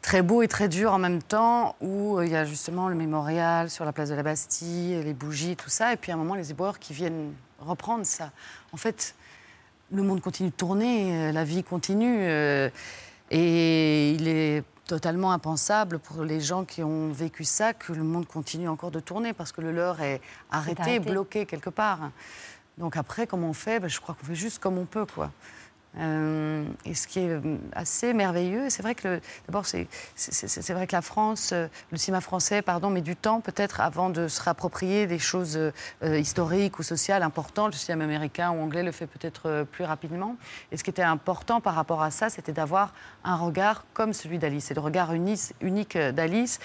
très 0.00 0.22
beau 0.22 0.40
et 0.40 0.48
très 0.48 0.68
dur 0.68 0.94
en 0.94 0.98
même 0.98 1.22
temps, 1.22 1.76
où 1.82 2.16
euh, 2.16 2.24
il 2.24 2.32
y 2.32 2.36
a 2.36 2.46
justement 2.46 2.88
le 2.88 2.94
mémorial 2.94 3.68
sur 3.68 3.84
la 3.84 3.92
place 3.92 4.08
de 4.08 4.14
la 4.14 4.22
Bastille, 4.22 5.02
les 5.04 5.12
bougies, 5.12 5.56
tout 5.56 5.68
ça, 5.68 5.92
et 5.92 5.96
puis 5.96 6.10
à 6.10 6.14
un 6.14 6.18
moment, 6.18 6.34
les 6.34 6.50
éboueurs 6.50 6.78
qui 6.78 6.94
viennent 6.94 7.34
reprendre 7.60 8.06
ça. 8.06 8.30
En 8.72 8.78
fait, 8.78 9.14
le 9.90 10.02
monde 10.02 10.22
continue 10.22 10.48
de 10.48 10.54
tourner, 10.54 11.28
euh, 11.28 11.32
la 11.32 11.44
vie 11.44 11.62
continue, 11.62 12.16
euh, 12.22 12.70
et 13.30 14.12
il 14.12 14.26
est 14.26 14.64
totalement 14.86 15.32
impensable 15.32 15.98
pour 15.98 16.24
les 16.24 16.40
gens 16.40 16.64
qui 16.64 16.82
ont 16.82 17.12
vécu 17.12 17.44
ça 17.44 17.72
que 17.72 17.92
le 17.92 18.02
monde 18.02 18.26
continue 18.26 18.68
encore 18.68 18.90
de 18.90 19.00
tourner, 19.00 19.32
parce 19.32 19.52
que 19.52 19.60
le 19.60 19.72
leur 19.72 20.00
est 20.00 20.20
arrêté, 20.50 20.82
arrêté. 20.82 20.98
bloqué 21.10 21.46
quelque 21.46 21.70
part. 21.70 22.10
Donc 22.78 22.96
après, 22.96 23.26
comment 23.26 23.50
on 23.50 23.54
fait? 23.54 23.80
Ben, 23.80 23.88
Je 23.88 24.00
crois 24.00 24.14
qu'on 24.14 24.26
fait 24.26 24.34
juste 24.34 24.58
comme 24.58 24.78
on 24.78 24.86
peut, 24.86 25.06
quoi. 25.06 25.30
Euh, 25.98 26.64
et 26.86 26.94
ce 26.94 27.06
qui 27.06 27.18
est 27.20 27.28
euh, 27.28 27.56
assez 27.74 28.14
merveilleux, 28.14 28.70
c'est 28.70 28.80
vrai 28.82 28.94
que 28.94 29.20
d'abord 29.46 29.66
c'est 29.66 29.88
c'est- 30.14 30.32
c'est- 30.32 30.62
c'est 30.62 30.72
vrai 30.72 30.86
que 30.86 30.96
la 30.96 31.02
France, 31.02 31.50
euh, 31.52 31.68
le 31.90 31.98
cinéma 31.98 32.22
français, 32.22 32.62
pardon, 32.62 32.88
met 32.88 33.02
du 33.02 33.14
temps 33.14 33.40
peut-être 33.42 33.80
avant 33.80 34.08
de 34.08 34.26
se 34.26 34.40
réapproprier 34.42 35.06
des 35.06 35.18
choses 35.18 35.58
historiques 36.02 36.78
ou 36.78 36.82
sociales 36.82 37.22
importantes. 37.22 37.72
Le 37.72 37.78
cinéma 37.78 38.04
américain 38.04 38.50
ou 38.52 38.62
anglais 38.62 38.82
le 38.82 38.92
fait 38.92 39.06
peut-être 39.06 39.66
plus 39.70 39.84
rapidement. 39.84 40.36
Et 40.70 40.76
ce 40.76 40.84
qui 40.84 40.90
était 40.90 41.02
important 41.02 41.60
par 41.60 41.74
rapport 41.74 42.02
à 42.02 42.10
ça, 42.10 42.30
c'était 42.30 42.52
d'avoir 42.52 42.94
un 43.24 43.36
regard 43.36 43.84
comme 43.92 44.12
celui 44.12 44.38
d'Alice, 44.38 44.70
et 44.70 44.74
le 44.74 44.80
regard 44.80 45.12
unique, 45.12 45.98
d'Alice, 45.98 46.58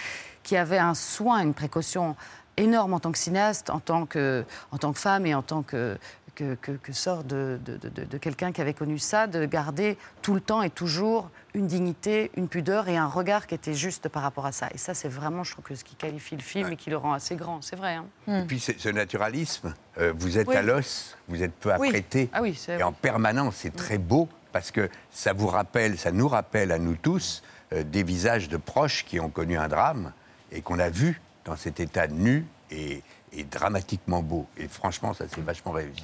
qui 0.44 0.56
avait 0.56 0.78
un 0.78 0.94
soin, 0.94 1.40
une 1.42 1.54
précaution 1.54 2.16
énorme 2.56 2.94
en 2.94 3.00
tant 3.00 3.12
que 3.12 3.18
cinéaste, 3.20 3.70
en 3.70 3.80
tant 3.80 4.06
que, 4.06 4.46
en 4.72 4.78
tant 4.78 4.94
que 4.94 5.00
femme 5.00 5.26
et 5.26 5.36
en 5.36 5.42
tant 5.44 5.62
que, 5.64 5.98
que, 6.38 6.54
que- 6.56 6.72
que 6.74 6.94
sort 6.94 7.24
de, 7.24 7.60
de- 7.66 7.78
de- 7.78 8.04
de 8.06 8.18
quelqu'un 8.20 8.52
qui 8.52 8.62
avait 8.62 8.76
connu 8.76 9.00
ça, 9.00 9.26
de 9.26 9.44
garder 9.46 9.98
tout 10.22 10.36
le 10.36 10.40
temps 10.42 10.62
et 10.62 10.70
toujours 10.70 11.32
une 11.56 11.66
dignité, 11.66 12.30
une 12.38 12.48
pudeur 12.48 12.88
et 12.90 12.96
un 12.98 13.08
regard 13.08 13.48
qui 13.48 13.56
était 13.56 13.74
juste 13.74 14.08
par 14.08 14.22
rapport 14.22 14.46
à 14.46 14.52
ça. 14.52 14.70
Et 14.74 14.78
ça, 14.78 14.94
c'est 14.94 15.08
vraiment, 15.10 15.44
je 15.44 15.54
trouve, 15.54 15.66
que 15.66 15.74
ce 15.74 15.84
qui 15.84 15.96
qualifie 15.96 16.36
le 16.36 16.44
film 16.44 16.72
et 16.72 16.76
qui 16.76 16.92
le 16.92 16.98
rend 16.98 17.14
assez 17.14 17.36
grand. 17.36 17.64
C'est 17.64 17.76
vrai. 17.76 17.96
hein. 17.96 18.06
Et 18.28 18.46
puis 18.46 18.60
ce 18.60 18.72
ce 18.78 18.90
naturalisme, 18.90 19.74
euh, 19.98 20.14
vous 20.16 20.38
êtes 20.38 20.48
Oui. 20.48 20.56
à 20.56 20.62
l'os, 20.62 21.18
vous 21.28 21.42
êtes 21.42 21.54
peu 21.56 21.72
Oui. 21.80 21.88
apprêté. 21.88 22.30
Ah 22.34 22.42
oui, 22.44 22.54
c'est 22.54 22.78
Et 22.80 22.84
en 22.84 22.92
permanence, 22.94 23.56
c'est 23.58 23.76
très 23.76 23.98
beau 23.98 24.30
parce 24.52 24.70
que 24.70 24.90
ça 25.10 25.34
vous 25.34 25.48
rappelle, 25.48 25.98
ça 25.98 26.12
nous 26.12 26.28
rappelle 26.28 26.72
à 26.72 26.78
nous 26.78 26.96
tous 26.96 27.42
euh, 27.74 27.82
des 27.84 28.04
visages 28.04 28.48
de 28.48 28.58
proches 28.58 29.04
qui 29.06 29.20
ont 29.20 29.30
connu 29.30 29.58
un 29.58 29.68
drame 29.68 30.14
et 30.52 30.62
qu'on 30.62 30.78
a 30.78 30.90
vu 30.90 31.20
dans 31.46 31.56
cet 31.56 31.80
état 31.80 32.08
nu 32.08 32.46
et, 32.70 33.02
et 33.34 33.44
dramatiquement 33.44 34.22
beau. 34.22 34.46
Et 34.58 34.68
franchement, 34.68 35.14
ça 35.16 35.26
c'est 35.34 35.44
vachement 35.44 35.72
réussi. 35.72 36.04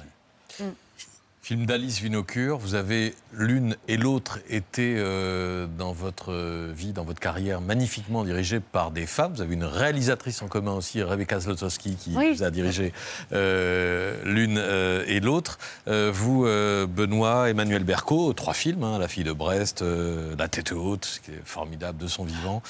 Film 1.42 1.66
d'Alice 1.66 2.00
Vinocure, 2.00 2.56
vous 2.56 2.74
avez 2.74 3.14
l'une 3.34 3.76
et 3.86 3.98
l'autre 3.98 4.38
été 4.48 4.94
euh, 4.96 5.66
dans 5.76 5.92
votre 5.92 6.32
vie, 6.72 6.94
dans 6.94 7.04
votre 7.04 7.20
carrière, 7.20 7.60
magnifiquement 7.60 8.24
dirigées 8.24 8.60
par 8.60 8.90
des 8.90 9.04
femmes. 9.04 9.34
Vous 9.34 9.42
avez 9.42 9.52
une 9.52 9.64
réalisatrice 9.64 10.40
en 10.40 10.48
commun 10.48 10.72
aussi, 10.72 11.02
Rebecca 11.02 11.40
Zlotowski, 11.40 11.96
qui 11.96 12.14
Oui. 12.16 12.32
vous 12.32 12.44
a 12.44 12.50
dirigé 12.50 12.94
euh, 13.32 14.16
l'une 14.24 14.56
euh, 14.56 15.04
et 15.06 15.20
l'autre. 15.20 15.58
Euh, 15.86 16.10
vous, 16.14 16.46
euh, 16.46 16.86
Benoît, 16.86 17.50
Emmanuel 17.50 17.84
Berco, 17.84 18.32
trois 18.32 18.54
films, 18.54 18.82
hein, 18.82 18.98
La 18.98 19.06
fille 19.08 19.24
de 19.24 19.32
Brest, 19.32 19.82
euh, 19.82 20.34
La 20.38 20.48
tête 20.48 20.72
haute, 20.72 21.20
qui 21.26 21.32
est 21.32 21.42
formidable 21.44 21.98
de 21.98 22.06
son 22.06 22.24
vivant, 22.24 22.62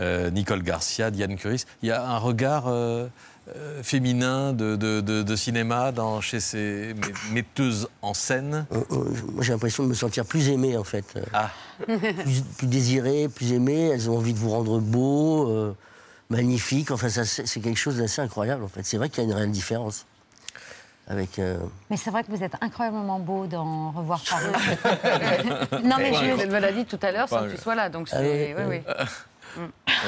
euh, 0.00 0.28
Nicole 0.28 0.62
Garcia, 0.62 1.10
Diane 1.10 1.36
Curis. 1.36 1.64
Il 1.82 1.88
y 1.88 1.92
a 1.92 2.06
un 2.06 2.18
regard... 2.18 2.66
euh, 3.56 3.82
féminin 3.82 4.52
de, 4.52 4.76
de- 4.76 5.00
de- 5.00 5.22
de 5.22 5.36
cinéma 5.36 5.92
dans, 5.92 6.20
chez 6.20 6.40
ces 6.40 6.94
metteuses 7.32 7.88
en 8.02 8.14
scène? 8.14 8.66
Euh, 8.72 8.80
euh, 8.92 9.04
Moi, 9.32 9.42
j'ai 9.44 9.52
l'impression 9.52 9.82
de 9.84 9.88
me 9.88 9.94
sentir 9.94 10.24
plus 10.24 10.48
aimé, 10.48 10.76
en 10.76 10.84
fait. 10.84 11.04
Ah. 11.32 11.50
plus, 11.86 12.42
plus 12.56 12.66
désiré, 12.66 13.28
plus 13.28 13.52
aimé. 13.52 13.88
Elles 13.88 14.10
ont 14.10 14.16
envie 14.16 14.32
de 14.34 14.38
vous 14.38 14.50
rendre 14.50 14.78
beau, 14.80 15.48
euh, 15.48 15.74
magnifique. 16.30 16.90
Enfin, 16.90 17.08
ça, 17.08 17.24
c'est 17.24 17.60
quelque 17.60 17.78
chose 17.78 17.96
d'assez 17.98 18.20
incroyable, 18.20 18.64
en 18.64 18.68
fait. 18.68 18.82
C'est 18.84 18.96
vrai 18.98 19.08
qu'il 19.08 19.22
y 19.22 19.26
a 19.26 19.30
une 19.30 19.34
réelle 19.36 19.50
différence. 19.50 20.06
Avec. 21.10 21.38
euh, 21.38 21.56
Mais 21.88 21.96
c'est 21.96 22.10
vrai 22.10 22.22
que 22.22 22.30
vous 22.30 22.42
êtes 22.42 22.52
incroyablement 22.60 23.18
beau 23.18 23.46
dans 23.46 23.92
Revoir 23.92 24.20
Paris. 24.28 24.44
non, 25.84 25.96
mais 25.98 26.12
je... 26.12 26.42
Elle 26.42 26.50
me 26.50 26.58
l'a 26.58 26.70
dit 26.72 26.84
tout 26.84 26.98
à 27.00 27.10
l'heure 27.12 27.28
sans 27.30 27.44
que 27.44 27.52
tu 27.52 27.56
sois 27.56 27.74
là. 27.74 27.88
Donc 27.88 28.08
Ah 28.12 28.18
c'est. 28.20 28.54
oui, 28.54 28.62
oui, 28.68 28.80
oui. 28.86 28.94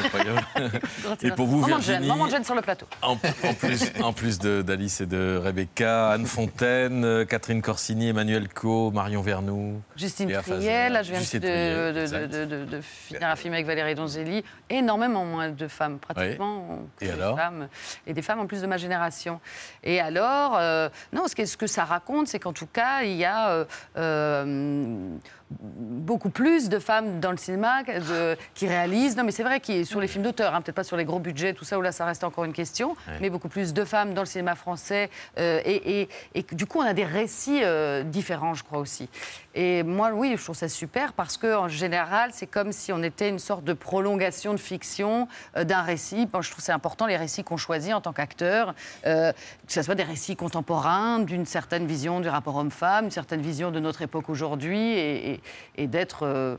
Incroyable. 0.05 0.41
Grand 1.03 1.25
Et 1.25 1.31
pour 1.33 1.47
vous, 1.47 1.63
Virginie, 1.65 2.07
moment 2.07 2.27
de 2.27 2.31
gêne 2.31 2.45
sur 2.45 2.55
le 2.55 2.63
plateau. 2.63 2.87
en, 3.03 3.13
en 3.13 3.55
plus, 3.55 3.93
en 4.03 4.13
plus 4.13 4.39
d'Alice 4.39 5.01
et 5.01 5.07
de 5.07 5.41
Rebecca, 5.43 6.11
Anne 6.11 6.27
Fontaine, 6.27 7.05
euh, 7.05 7.25
Catherine 7.25 7.61
Corsini, 7.63 8.09
Emmanuel 8.09 8.49
Co, 8.49 8.91
Marion 8.91 9.23
Vernou. 9.23 9.81
Justine 9.97 10.31
Triel, 10.43 10.93
là 10.93 11.03
je 11.03 11.13
viens 11.13 11.21
de, 11.21 12.65
de- 12.67 12.81
finir 12.81 13.29
un 13.29 13.37
film 13.37 13.55
avec 13.55 13.67
Valérie 13.67 13.95
Donzelli. 13.95 14.45
Énormément 14.69 15.25
moins 15.25 15.51
de 15.51 15.69
femmes, 15.69 15.99
pratiquement. 15.99 16.81
Et 17.01 17.11
alors 17.11 17.37
femmes, 17.37 17.69
Et 18.07 18.13
des 18.13 18.23
femmes 18.23 18.41
en 18.41 18.47
plus 18.47 18.63
de 18.63 18.67
ma 18.67 18.77
génération. 18.77 19.41
Et 19.83 20.01
alors, 20.01 20.57
euh, 20.59 20.89
non, 21.13 21.27
ce 21.27 21.35
que, 21.35 21.45
ce 21.47 21.57
que 21.57 21.67
ça 21.67 21.85
raconte, 21.85 22.29
c'est 22.29 22.39
qu'en 22.39 22.53
tout 22.53 22.67
cas, 22.67 23.03
il 23.03 23.17
y 23.17 23.25
a 23.25 23.51
euh, 23.51 23.65
euh, 23.97 25.09
beaucoup 25.51 26.31
plus 26.31 26.69
de 26.69 26.79
femmes 26.79 27.21
dans 27.21 27.31
le 27.33 27.37
cinéma 27.37 27.83
de- 27.83 28.37
qui 28.55 28.69
réalisent. 28.69 29.17
Non, 29.17 29.25
mais 29.25 29.33
c'est 29.41 29.45
vrai, 29.45 29.61
qui, 29.61 29.87
sur 29.87 30.03
les 30.03 30.07
films 30.07 30.25
d'auteur, 30.25 30.55
hein, 30.55 30.61
peut-être 30.61 30.75
pas 30.77 30.85
sur 30.85 30.99
les 30.99 31.07
gros 31.07 31.19
budgets, 31.19 31.55
tout 31.55 31.65
ça, 31.65 31.79
où 31.79 31.81
là, 31.81 31.93
ça 31.93 32.05
reste 32.05 32.25
encore 32.25 32.45
une 32.45 32.53
question, 32.53 32.91
Ouais. 32.91 33.15
mais 33.23 33.31
beaucoup 33.31 33.49
plus 33.49 33.73
de 33.73 33.85
femmes 33.87 34.13
dans 34.13 34.21
le 34.21 34.27
cinéma 34.27 34.55
français. 34.55 35.09
euh, 35.39 35.63
et, 35.65 36.03
et- 36.03 36.09
et 36.35 36.43
que, 36.43 36.55
du 36.55 36.67
coup, 36.67 36.79
on 36.81 36.85
a 36.85 36.93
des 36.93 37.07
récits 37.07 37.61
euh, 37.65 38.03
différents, 38.03 38.53
je 38.53 38.63
crois 38.65 38.81
aussi. 38.81 39.09
Et 39.55 39.83
moi, 39.83 40.11
oui, 40.13 40.35
je 40.37 40.45
trouve 40.45 40.55
ça 40.57 40.69
super 40.69 41.13
parce 41.15 41.37
qu'en 41.39 41.69
général, 41.69 42.31
c'est 42.35 42.47
comme 42.47 42.71
si 42.73 42.93
on 42.93 43.03
était 43.03 43.29
une 43.31 43.39
sorte 43.39 43.65
de 43.65 43.73
prolongation 43.73 44.53
de 44.53 44.59
fiction 44.59 45.27
euh, 45.57 45.65
d'un 45.65 45.81
récit. 45.83 46.27
Bon, 46.27 46.43
je 46.43 46.51
trouve 46.51 46.59
que 46.61 46.65
c'est 46.67 46.71
important, 46.73 47.07
les 47.07 47.17
récits 47.17 47.43
qu'on 47.45 47.57
choisit 47.57 47.95
en 47.95 48.01
tant 48.03 48.13
qu'acteur, 48.13 48.75
euh, 49.07 49.33
que 49.67 49.73
ce 49.73 49.81
soit 49.83 49.95
des 49.95 50.03
récits 50.05 50.37
contemporains, 50.37 51.19
d'une 51.21 51.47
certaine 51.47 51.87
vision 51.87 52.21
du 52.21 52.29
rapport 52.29 52.57
homme-femme, 52.57 53.07
une 53.07 53.11
certaine 53.11 53.41
vision 53.41 53.71
de 53.71 53.81
notre 53.81 54.03
époque 54.03 54.29
aujourd'hui, 54.29 54.79
et, 54.93 55.33
et- 55.33 55.41
et 55.77 55.87
d'être. 55.87 56.27
euh, 56.27 56.57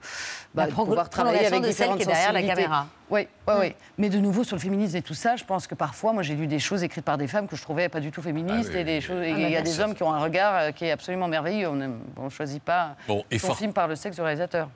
bah, 0.56 0.66
pouvoir 0.68 1.10
travailler 1.10 1.46
avec 1.46 1.62
de 1.62 1.66
celle 1.68 1.72
différentes 1.72 1.98
qui 1.98 2.04
est 2.04 2.06
derrière 2.08 2.34
la. 2.34 2.42
Caméra. 2.64 2.88
Oui, 3.10 3.28
oui, 3.48 3.54
oui. 3.60 3.76
Mais 3.98 4.10
de 4.10 4.18
nouveau, 4.20 4.44
sur 4.46 4.56
le 4.56 4.62
féminisme 4.62 4.96
et 4.96 5.02
tout 5.02 5.14
ça, 5.14 5.36
je 5.36 5.44
pense 5.44 5.68
que 5.68 5.76
parfois, 5.76 6.14
moi, 6.14 6.24
j'ai 6.24 6.34
lu 6.36 6.48
des 6.48 6.60
choses 6.60 6.82
écrites 6.84 7.04
par 7.04 7.18
des 7.18 7.28
femmes 7.28 7.48
que 7.48 7.56
je 7.58 7.62
trouvais 7.62 7.90
pas 7.90 8.00
du 8.00 8.10
tout 8.12 8.22
féministes 8.22 8.70
Ah 8.72 8.76
oui, 8.76 8.80
et 8.82 8.84
des 8.86 8.96
oui, 8.96 9.02
choses. 9.02 9.22
Ah, 9.22 9.28
il 9.28 9.50
y 9.50 9.56
a 9.58 9.62
des 9.62 9.80
hommes 9.82 9.94
qui 9.96 10.04
ont 10.04 10.14
un 10.14 10.20
regard 10.20 10.56
euh, 10.56 10.72
qui 10.72 10.86
est 10.86 10.92
absolument 10.92 11.28
merveilleux. 11.28 11.68
On 11.68 11.76
ne 12.24 12.30
choisit 12.30 12.64
pas 12.64 12.96
Bon, 13.08 13.26
et 13.30 13.38
son 13.38 13.48
for- 13.48 13.58
film 13.58 13.74
par 13.74 13.88
le 13.90 13.96
sexe 13.98 14.16
du 14.16 14.22
réalisateur. 14.22 14.70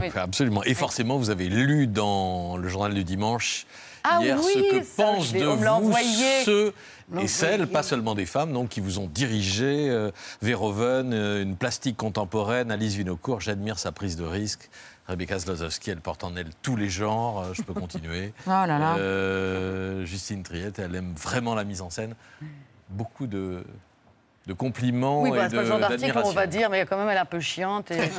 Oui. 0.00 0.10
Absolument. 0.16 0.64
Et 0.64 0.74
forcément, 0.74 1.16
vous 1.16 1.30
avez 1.30 1.48
lu 1.48 1.86
dans 1.86 2.56
le 2.56 2.68
journal 2.68 2.92
du 2.92 3.04
dimanche 3.04 3.66
Ah 4.02 4.18
hier 4.20 4.36
oui, 4.44 4.52
ce 4.72 4.78
que 4.78 4.84
ça, 4.84 5.02
pensent 5.04 5.32
de 5.32 5.44
vous 5.44 5.92
ceux 6.44 6.74
et 7.20 7.28
celles, 7.28 7.68
pas 7.68 7.84
seulement 7.84 8.16
des 8.16 8.26
femmes, 8.26 8.52
donc, 8.52 8.68
qui 8.70 8.80
vous 8.80 8.98
ont 8.98 9.06
dirigé. 9.06 9.88
Euh, 9.88 10.10
Verhoeven, 10.42 11.12
euh, 11.12 11.42
une 11.42 11.54
plastique 11.56 11.96
contemporaine, 11.96 12.72
Alice 12.72 12.94
Vinocourt, 12.94 13.40
j'admire 13.40 13.78
sa 13.78 13.92
prise 13.92 14.16
de 14.16 14.24
risque. 14.24 14.68
Rebecca 15.08 15.38
Zlozowski, 15.38 15.90
elle 15.90 16.00
porte 16.00 16.24
en 16.24 16.34
elle 16.36 16.50
tous 16.62 16.76
les 16.76 16.88
genres, 16.88 17.40
euh, 17.40 17.52
je 17.54 17.62
peux 17.62 17.74
continuer. 17.80 18.32
Oh 18.46 18.50
là 18.50 18.66
là. 18.66 18.96
Euh, 18.98 20.04
Justine 20.04 20.42
Triette, 20.42 20.78
elle 20.78 20.94
aime 20.96 21.12
vraiment 21.14 21.54
la 21.54 21.64
mise 21.64 21.80
en 21.82 21.90
scène. 21.90 22.14
Beaucoup 22.88 23.26
de, 23.26 23.64
de 24.46 24.52
compliments 24.52 25.22
Oui, 25.22 25.30
et 25.30 25.32
bah, 25.32 25.44
c'est 25.44 25.50
de- 25.50 25.56
pas 25.56 25.62
le 25.62 25.68
genre 25.68 25.78
d'article 25.78 26.18
où 26.18 26.26
on 26.26 26.32
va 26.32 26.46
dire, 26.46 26.70
mais 26.70 26.84
quand 26.86 26.96
même, 26.96 27.08
elle 27.08 27.16
est 27.16 27.20
un 27.20 27.24
peu 27.24 27.40
chiante. 27.40 27.90
Et... 27.90 27.98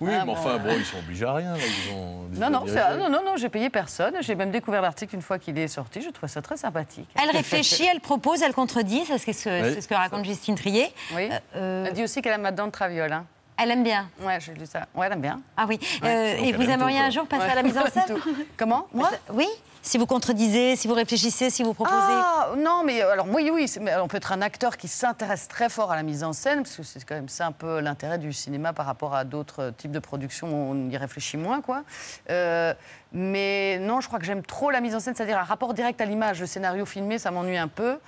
Oui, 0.00 0.12
Ah, 0.16 0.24
mais 0.24 0.30
enfin, 0.30 0.58
bon, 0.58 0.76
ils 0.78 0.84
sont 0.84 0.98
obligés 0.98 1.24
à 1.24 1.34
rien. 1.34 1.54
là, 1.56 1.58
Ils 1.58 1.92
ont 1.92 2.28
des 2.28 2.38
Non, 2.38 2.50
non, 2.50 2.64
non, 2.64 3.10
non, 3.10 3.24
non, 3.24 3.36
j'ai 3.36 3.48
payé 3.48 3.68
personne. 3.68 4.14
J'ai 4.20 4.36
même 4.36 4.52
découvert 4.52 4.80
l'article 4.80 5.16
une 5.16 5.22
fois 5.22 5.40
qu'il 5.40 5.58
est 5.58 5.66
sorti. 5.66 6.02
Je 6.02 6.10
trouve 6.10 6.28
ça 6.28 6.40
très 6.40 6.56
sympathique. 6.56 7.08
Elle 7.20 7.30
réfléchit, 7.36 7.84
elle 7.92 7.98
propose, 7.98 8.40
elle 8.42 8.52
contredit, 8.54 9.02
c'est 9.08 9.18
ce 9.18 9.26
que, 9.26 9.32
c'est 9.32 9.60
Oui. 9.74 9.82
ce 9.82 9.88
que 9.88 9.94
raconte 9.94 10.24
Justine 10.24 10.54
Trier. 10.54 10.86
Oui. 11.16 11.28
Elle 11.52 11.92
dit 11.94 12.04
aussi 12.04 12.22
qu'elle 12.22 12.34
aime 12.34 12.42
Madame 12.42 12.70
Traviole. 12.70 13.12
Hein. 13.12 13.24
Elle 13.60 13.70
aime 13.72 13.82
bien. 13.82 14.08
Ouais, 14.20 14.38
j'ai 14.40 14.54
lu 14.54 14.66
ça. 14.66 14.86
Ouais, 14.94 15.06
elle 15.06 15.12
aime 15.14 15.20
bien. 15.20 15.40
Ah 15.56 15.66
oui. 15.68 15.78
Ouais. 16.02 16.36
Euh, 16.38 16.44
et 16.44 16.52
vous 16.52 16.62
aime 16.62 16.70
aimeriez 16.80 17.00
un 17.00 17.10
jour 17.10 17.26
passer 17.26 17.42
Ouais. 17.44 17.50
à 17.50 17.54
la 17.56 17.62
mise 17.62 17.76
en 17.76 17.86
scène 17.92 18.04
Tout. 18.06 18.20
Comment 18.56 18.86
Moi 18.92 19.10
Oui. 19.32 19.46
Si 19.80 19.96
vous 19.96 20.06
contredisez, 20.06 20.76
si 20.76 20.86
vous 20.86 20.94
réfléchissez, 20.94 21.50
si 21.50 21.62
vous 21.62 21.72
proposez. 21.72 21.96
Ah, 21.96 22.50
non, 22.56 22.82
mais 22.84 23.02
euh, 23.02 23.12
alors 23.12 23.26
oui, 23.32 23.48
oui, 23.52 23.72
mais 23.80 23.96
on 23.96 24.06
peut 24.08 24.18
être 24.18 24.32
un 24.32 24.42
acteur 24.42 24.76
qui 24.76 24.86
s'intéresse 24.86 25.48
très 25.48 25.68
fort 25.68 25.90
à 25.92 25.96
la 25.96 26.02
mise 26.02 26.24
en 26.24 26.32
scène, 26.32 26.62
parce 26.62 26.76
que 26.76 26.82
c'est 26.82 27.02
quand 27.04 27.14
même 27.14 27.28
ça 27.28 27.46
un 27.46 27.52
peu 27.52 27.80
l'intérêt 27.80 28.18
du 28.18 28.32
cinéma 28.32 28.72
par 28.72 28.86
rapport 28.86 29.14
à 29.14 29.24
d'autres 29.24 29.72
types 29.78 29.92
de 29.92 29.98
productions, 30.00 30.48
où 30.48 30.72
on 30.72 30.90
y 30.90 30.96
réfléchit 30.96 31.36
moins, 31.36 31.60
quoi. 31.62 31.84
Euh, 32.28 32.74
mais 33.12 33.78
non, 33.78 34.00
je 34.00 34.08
crois 34.08 34.18
que 34.18 34.26
j'aime 34.26 34.42
trop 34.42 34.70
la 34.70 34.80
mise 34.80 34.94
en 34.94 35.00
scène, 35.00 35.14
c'est-à-dire 35.14 35.38
un 35.38 35.44
rapport 35.44 35.72
direct 35.74 36.00
à 36.00 36.04
l'image. 36.04 36.40
Le 36.40 36.46
scénario 36.46 36.84
filmé, 36.84 37.18
ça 37.18 37.30
m'ennuie 37.30 37.56
un 37.56 37.68
peu. 37.68 37.98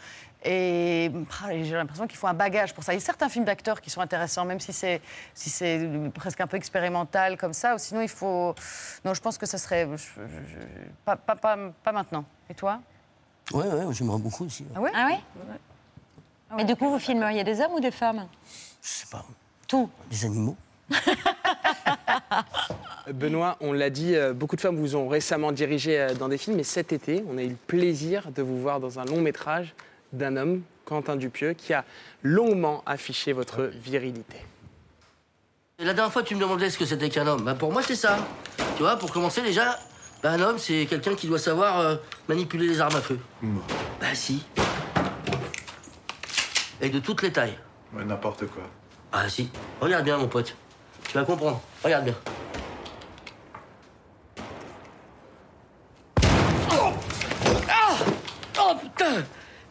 Et 0.42 1.11
ah, 1.42 1.48
j'ai 1.62 1.74
l'impression 1.74 2.07
qu'il 2.07 2.16
faut 2.18 2.26
un 2.26 2.35
bagage 2.35 2.72
pour 2.72 2.83
ça. 2.83 2.92
Il 2.92 2.96
y 2.96 3.03
a 3.03 3.05
certains 3.05 3.29
films 3.29 3.44
d'acteurs 3.44 3.81
qui 3.81 3.90
sont 3.90 4.00
intéressants, 4.00 4.46
même 4.46 4.61
si 4.61 4.72
c'est 4.72 5.03
si 5.35 5.50
c'est 5.50 5.87
presque 6.14 6.40
un 6.40 6.46
peu 6.46 6.57
expérimental 6.57 7.37
comme 7.37 7.53
ça. 7.53 7.74
Ou 7.74 7.79
sinon, 7.79 8.00
il 8.00 8.09
faut. 8.09 8.55
Non, 9.05 9.12
je 9.12 9.20
pense 9.20 9.37
que 9.37 9.44
ça 9.46 9.59
serait 9.59 9.87
pas, 11.05 11.16
pas, 11.16 11.37
pas, 11.37 11.59
pas 11.83 11.92
maintenant. 11.92 12.24
Et 12.48 12.55
toi? 12.55 12.81
Ouais, 13.53 13.66
ouais, 13.66 13.92
j'aimerais 13.92 14.18
beaucoup 14.18 14.46
aussi. 14.46 14.64
Ah 14.74 14.81
ouais? 14.81 14.90
Ah 14.94 15.07
ouais? 15.07 15.18
Mais 16.57 16.64
du 16.64 16.74
coup, 16.74 16.88
vous 16.88 16.98
filmeriez 16.98 17.44
des 17.44 17.61
hommes 17.61 17.72
ou 17.74 17.81
des 17.81 17.90
femmes? 17.90 18.26
Je 18.83 18.88
sais 18.88 19.07
pas. 19.11 19.24
Tout. 19.68 19.90
Des 20.11 20.24
animaux. 20.24 20.57
Benoît, 23.12 23.57
on 23.61 23.72
l'a 23.72 23.90
dit, 23.90 24.14
euh, 24.14 24.33
beaucoup 24.33 24.57
de 24.57 24.61
femmes 24.61 24.76
vous 24.76 24.96
ont 24.96 25.09
récemment 25.09 25.53
dirigé 25.53 25.98
euh, 25.98 26.14
dans 26.14 26.29
des 26.29 26.38
films, 26.38 26.59
et 26.59 26.64
cet 26.64 26.92
été, 26.92 27.24
on 27.29 27.38
a 27.38 27.42
eu 27.42 27.50
le 27.50 27.55
plaisir 27.55 28.31
de 28.33 28.42
vous 28.42 28.61
voir 28.61 28.81
dans 28.81 28.98
un 28.98 29.05
long 29.05 29.20
métrage 29.20 29.74
d'un 30.12 30.37
homme, 30.37 30.62
Quentin 30.85 31.16
Dupieux, 31.16 31.53
qui 31.53 31.73
a 31.73 31.85
longuement 32.23 32.83
affiché 32.87 33.33
votre 33.33 33.62
virilité. 33.62 34.37
Et 35.79 35.85
la 35.85 35.94
dernière 35.94 36.12
fois, 36.12 36.23
tu 36.23 36.35
me 36.35 36.40
demandais 36.40 36.68
ce 36.68 36.79
que 36.79 36.85
c'était 36.85 37.09
qu'un 37.09 37.27
homme. 37.27 37.42
Bah, 37.42 37.55
pour 37.55 37.73
moi, 37.73 37.83
c'est 37.83 37.94
ça. 37.94 38.18
Tu 38.77 38.83
vois, 38.83 38.96
pour 38.96 39.12
commencer, 39.12 39.40
déjà, 39.40 39.79
bah, 40.23 40.33
un 40.33 40.40
homme, 40.40 40.59
c'est 40.59 40.87
quelqu'un 40.87 41.14
qui 41.14 41.27
doit 41.27 41.38
savoir 41.38 41.81
euh, 41.81 41.96
manipuler 42.29 42.66
les 42.66 42.81
armes 42.81 42.96
à 42.96 43.01
feu. 43.01 43.18
Bah, 44.01 44.14
si. 44.14 44.44
Et 46.83 46.90
de 46.90 46.99
toutes 46.99 47.23
les 47.23 47.33
tailles. 47.33 47.59
N'importe 47.94 48.46
quoi. 48.46 48.64
Ah, 49.12 49.29
si. 49.29 49.49
Regarde 49.81 50.05
bien, 50.05 50.18
mon 50.18 50.29
pote. 50.29 50.55
Tu 51.09 51.14
vas 51.14 51.25
comprendre. 51.25 51.61
Regarde 51.83 52.05
bien. 52.05 52.14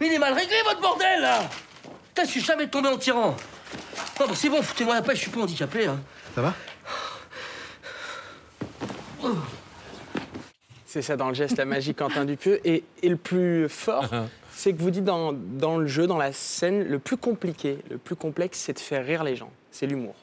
Il 0.08 0.14
est 0.14 0.20
mal 0.20 0.34
réglé, 0.34 0.56
votre 0.66 0.82
bordel, 0.82 1.22
là 1.22 1.50
Putain, 2.10 2.24
je 2.26 2.30
suis 2.30 2.42
jamais 2.42 2.68
tombé 2.68 2.90
en 2.90 2.98
tirant. 2.98 3.36
Non, 4.20 4.28
bon, 4.28 4.34
c'est 4.36 4.50
bon, 4.50 4.62
foutez-moi 4.62 4.96
la 4.96 5.02
paix, 5.02 5.16
je 5.16 5.22
suis 5.22 5.32
pas 5.32 5.42
handicapé, 5.42 5.86
hein. 5.88 6.00
Ça 6.36 6.42
va 6.42 6.54
C'est 10.86 11.02
ça 11.04 11.16
dans 11.16 11.28
le 11.30 11.36
geste, 11.36 11.58
la 11.58 11.66
magie 11.66 11.94
Quentin 11.94 12.26
Dupieux. 12.26 12.60
Et, 12.68 12.84
et 13.04 13.10
le 13.10 13.16
plus 13.18 13.70
fort, 13.70 14.10
c'est 14.56 14.74
que 14.74 14.82
vous 14.82 14.90
dites 14.90 15.04
dans, 15.04 15.34
dans 15.34 15.78
le 15.78 15.86
jeu, 15.86 16.08
dans 16.08 16.18
la 16.18 16.34
scène, 16.34 16.84
le 16.84 16.98
plus 16.98 17.18
compliqué, 17.18 17.78
le 17.92 17.98
plus 18.00 18.16
complexe, 18.16 18.60
c'est 18.60 18.74
de 18.74 18.80
faire 18.80 19.06
rire 19.06 19.24
les 19.24 19.36
gens. 19.36 19.52
C'est 19.72 19.86
l'humour. 19.86 20.16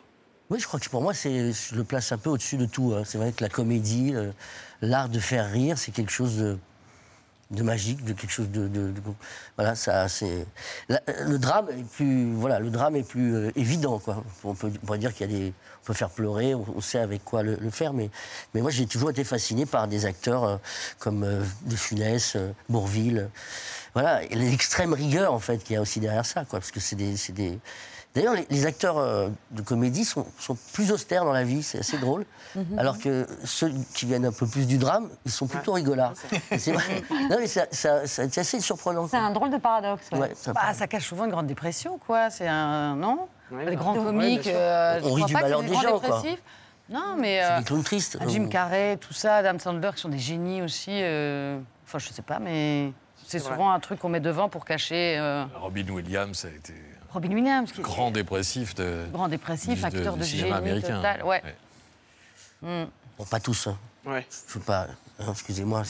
Oui, 0.50 0.58
je 0.60 0.66
crois 0.66 0.80
que 0.80 0.88
pour 0.88 1.02
moi, 1.02 1.14
c'est, 1.14 1.52
je 1.52 1.74
le 1.76 1.84
place 1.84 2.10
un 2.12 2.18
peu 2.18 2.30
au-dessus 2.30 2.56
de 2.56 2.66
tout. 2.66 2.94
hein. 2.96 3.02
C'est 3.04 3.18
vrai 3.18 3.32
que 3.32 3.42
la 3.44 3.48
comédie, 3.48 4.12
l'art 4.82 5.08
de 5.08 5.20
faire 5.20 5.50
rire, 5.50 5.78
c'est 5.78 5.92
quelque 5.92 6.12
chose 6.12 6.36
de, 6.38 6.58
de 7.50 7.62
magique, 7.62 8.04
de 8.04 8.12
quelque 8.12 8.30
chose 8.30 8.50
de, 8.50 8.66
de- 8.68 8.90
de- 8.90 9.00
voilà, 9.56 9.74
ça, 9.76 10.08
c'est 10.08 10.46
le 10.88 11.38
drame 11.38 11.68
est 11.70 11.84
plus, 11.94 12.32
voilà, 12.34 12.58
le 12.58 12.70
drame 12.70 12.96
est 12.96 13.02
plus 13.08 13.34
euh, 13.34 13.50
évident, 13.56 13.98
quoi. 14.00 14.24
On 14.42 14.54
peut, 14.54 14.66
on 14.82 14.86
pourrait 14.86 14.98
dire 14.98 15.14
qu'il 15.14 15.30
y 15.30 15.34
a 15.34 15.38
des, 15.38 15.52
on 15.82 15.86
peut 15.86 15.92
faire 15.94 16.10
pleurer, 16.10 16.54
on, 16.54 16.80
sait 16.80 16.98
avec 16.98 17.24
quoi 17.24 17.42
le, 17.42 17.56
le 17.60 17.70
faire, 17.70 17.92
mais, 17.92 18.10
mais 18.52 18.62
moi, 18.62 18.70
j'ai 18.70 18.86
toujours 18.86 19.10
été 19.10 19.22
fasciné 19.22 19.64
par 19.64 19.86
des 19.86 20.06
acteurs 20.06 20.44
euh, 20.44 20.56
comme 20.98 21.22
euh, 21.22 21.44
De 21.66 21.76
Funès, 21.76 22.34
euh, 22.34 22.50
Bourvil, 22.68 23.18
euh, 23.18 23.26
voilà, 23.94 24.22
l'extrême 24.22 24.92
rigueur 24.92 25.32
en 25.32 25.38
fait 25.38 25.58
qu'il 25.58 25.74
y 25.74 25.76
a 25.76 25.80
aussi 25.80 26.00
derrière 26.00 26.26
ça, 26.26 26.44
quoi, 26.44 26.58
parce 26.58 26.72
que 26.72 26.80
c'est 26.80 26.96
des, 26.96 27.16
c'est 27.16 27.32
des 27.32 27.58
D'ailleurs, 28.16 28.34
les, 28.34 28.46
les 28.50 28.66
acteurs 28.66 28.98
euh, 28.98 29.28
de 29.52 29.62
comédie 29.62 30.04
sont, 30.04 30.26
sont 30.38 30.56
plus 30.72 30.90
austères 30.90 31.24
dans 31.24 31.32
la 31.32 31.44
vie, 31.44 31.62
c'est 31.62 31.78
assez 31.78 31.98
drôle. 31.98 32.24
Mhm. 32.56 32.78
Alors 32.78 32.98
que 32.98 33.26
ceux 33.44 33.70
qui 33.94 34.06
viennent 34.06 34.24
un 34.26 34.32
peu 34.32 34.46
plus 34.46 34.66
du 34.66 34.78
drame, 34.78 35.08
ils 35.24 35.30
sont 35.30 35.46
plutôt 35.46 35.72
rigolards. 35.74 36.14
Et 36.50 36.58
c'est 36.58 36.72
vrai. 36.72 36.82
Non, 37.30 37.36
mais 37.38 37.46
ça, 37.46 37.66
ça- 37.70 38.06
ça- 38.06 38.28
c'est 38.28 38.40
assez 38.40 38.60
surprenant. 38.60 39.06
C'est 39.06 39.16
un 39.16 39.30
drôle 39.32 39.50
de 39.50 39.58
paradoxe. 39.58 40.06
ouais. 40.12 40.18
Ouais, 40.18 40.32
ça- 40.34 40.52
Bah, 40.52 40.72
ça 40.74 40.86
cache 40.86 41.06
souvent 41.06 41.24
une 41.26 41.30
grande 41.30 41.46
dépression, 41.46 41.98
quoi. 41.98 42.30
C'est 42.30 42.48
un. 42.48 42.96
Non 42.96 43.28
Ouais, 43.52 43.64
Les 43.64 43.70
ouais. 43.70 43.76
grands 43.76 43.96
Ouais, 43.96 44.02
comiques. 44.04 44.46
euh, 44.48 45.00
On 45.04 45.12
rit 45.14 45.24
du 45.24 45.32
malheur 45.32 45.62
des 45.62 45.68
gens, 45.74 45.98
quoi. 45.98 46.00
dépressifs. 46.00 46.42
Non, 46.88 47.16
mais. 47.18 47.40
C'est 47.64 47.72
euh, 47.72 47.76
des 47.76 47.82
tristes. 47.84 48.18
Jim 48.28 48.48
Carrey, 48.48 48.96
tout 48.96 49.12
ça, 49.12 49.36
Adam 49.36 49.58
Sandler, 49.58 49.90
qui 49.94 50.00
sont 50.00 50.08
des 50.08 50.18
génies 50.18 50.62
aussi. 50.62 50.90
euh, 50.92 51.58
Enfin, 51.84 51.98
je 51.98 52.08
sais 52.08 52.22
pas, 52.22 52.38
mais 52.40 52.92
c'est 53.26 53.38
souvent 53.38 53.70
un 53.70 53.78
truc 53.80 53.98
qu'on 54.00 54.08
met 54.08 54.20
devant 54.20 54.48
pour 54.48 54.64
cacher. 54.64 55.16
euh, 55.18 55.44
Robin 55.60 55.86
Williams 55.90 56.44
a 56.44 56.48
été 56.48 56.72
Robin 57.12 57.30
Williams, 57.32 57.72
qui 57.72 57.80
est 57.80 57.84
grand 57.84 58.10
dépressif 58.10 58.74
de. 58.74 59.06
grand 59.12 59.28
dépressif, 59.28 59.78
du- 59.78 59.84
acteur 59.84 60.14
du 60.14 60.20
de, 60.20 60.24
cinéma 60.24 60.46
génie 60.56 60.68
américain. 60.70 60.96
total. 60.96 61.22
Ouais. 61.24 61.42
Ouais. 62.62 62.84
Mm. 62.84 62.88
Bon, 63.18 63.24
pas 63.24 63.40
tous. 63.40 63.66
Hein. 63.68 63.78
Ouais. 64.04 64.26
Je 64.48 64.54
veux 64.54 64.60
pas. 64.64 64.86
hein, 65.20 65.26
Excusez-moi, 65.30 65.82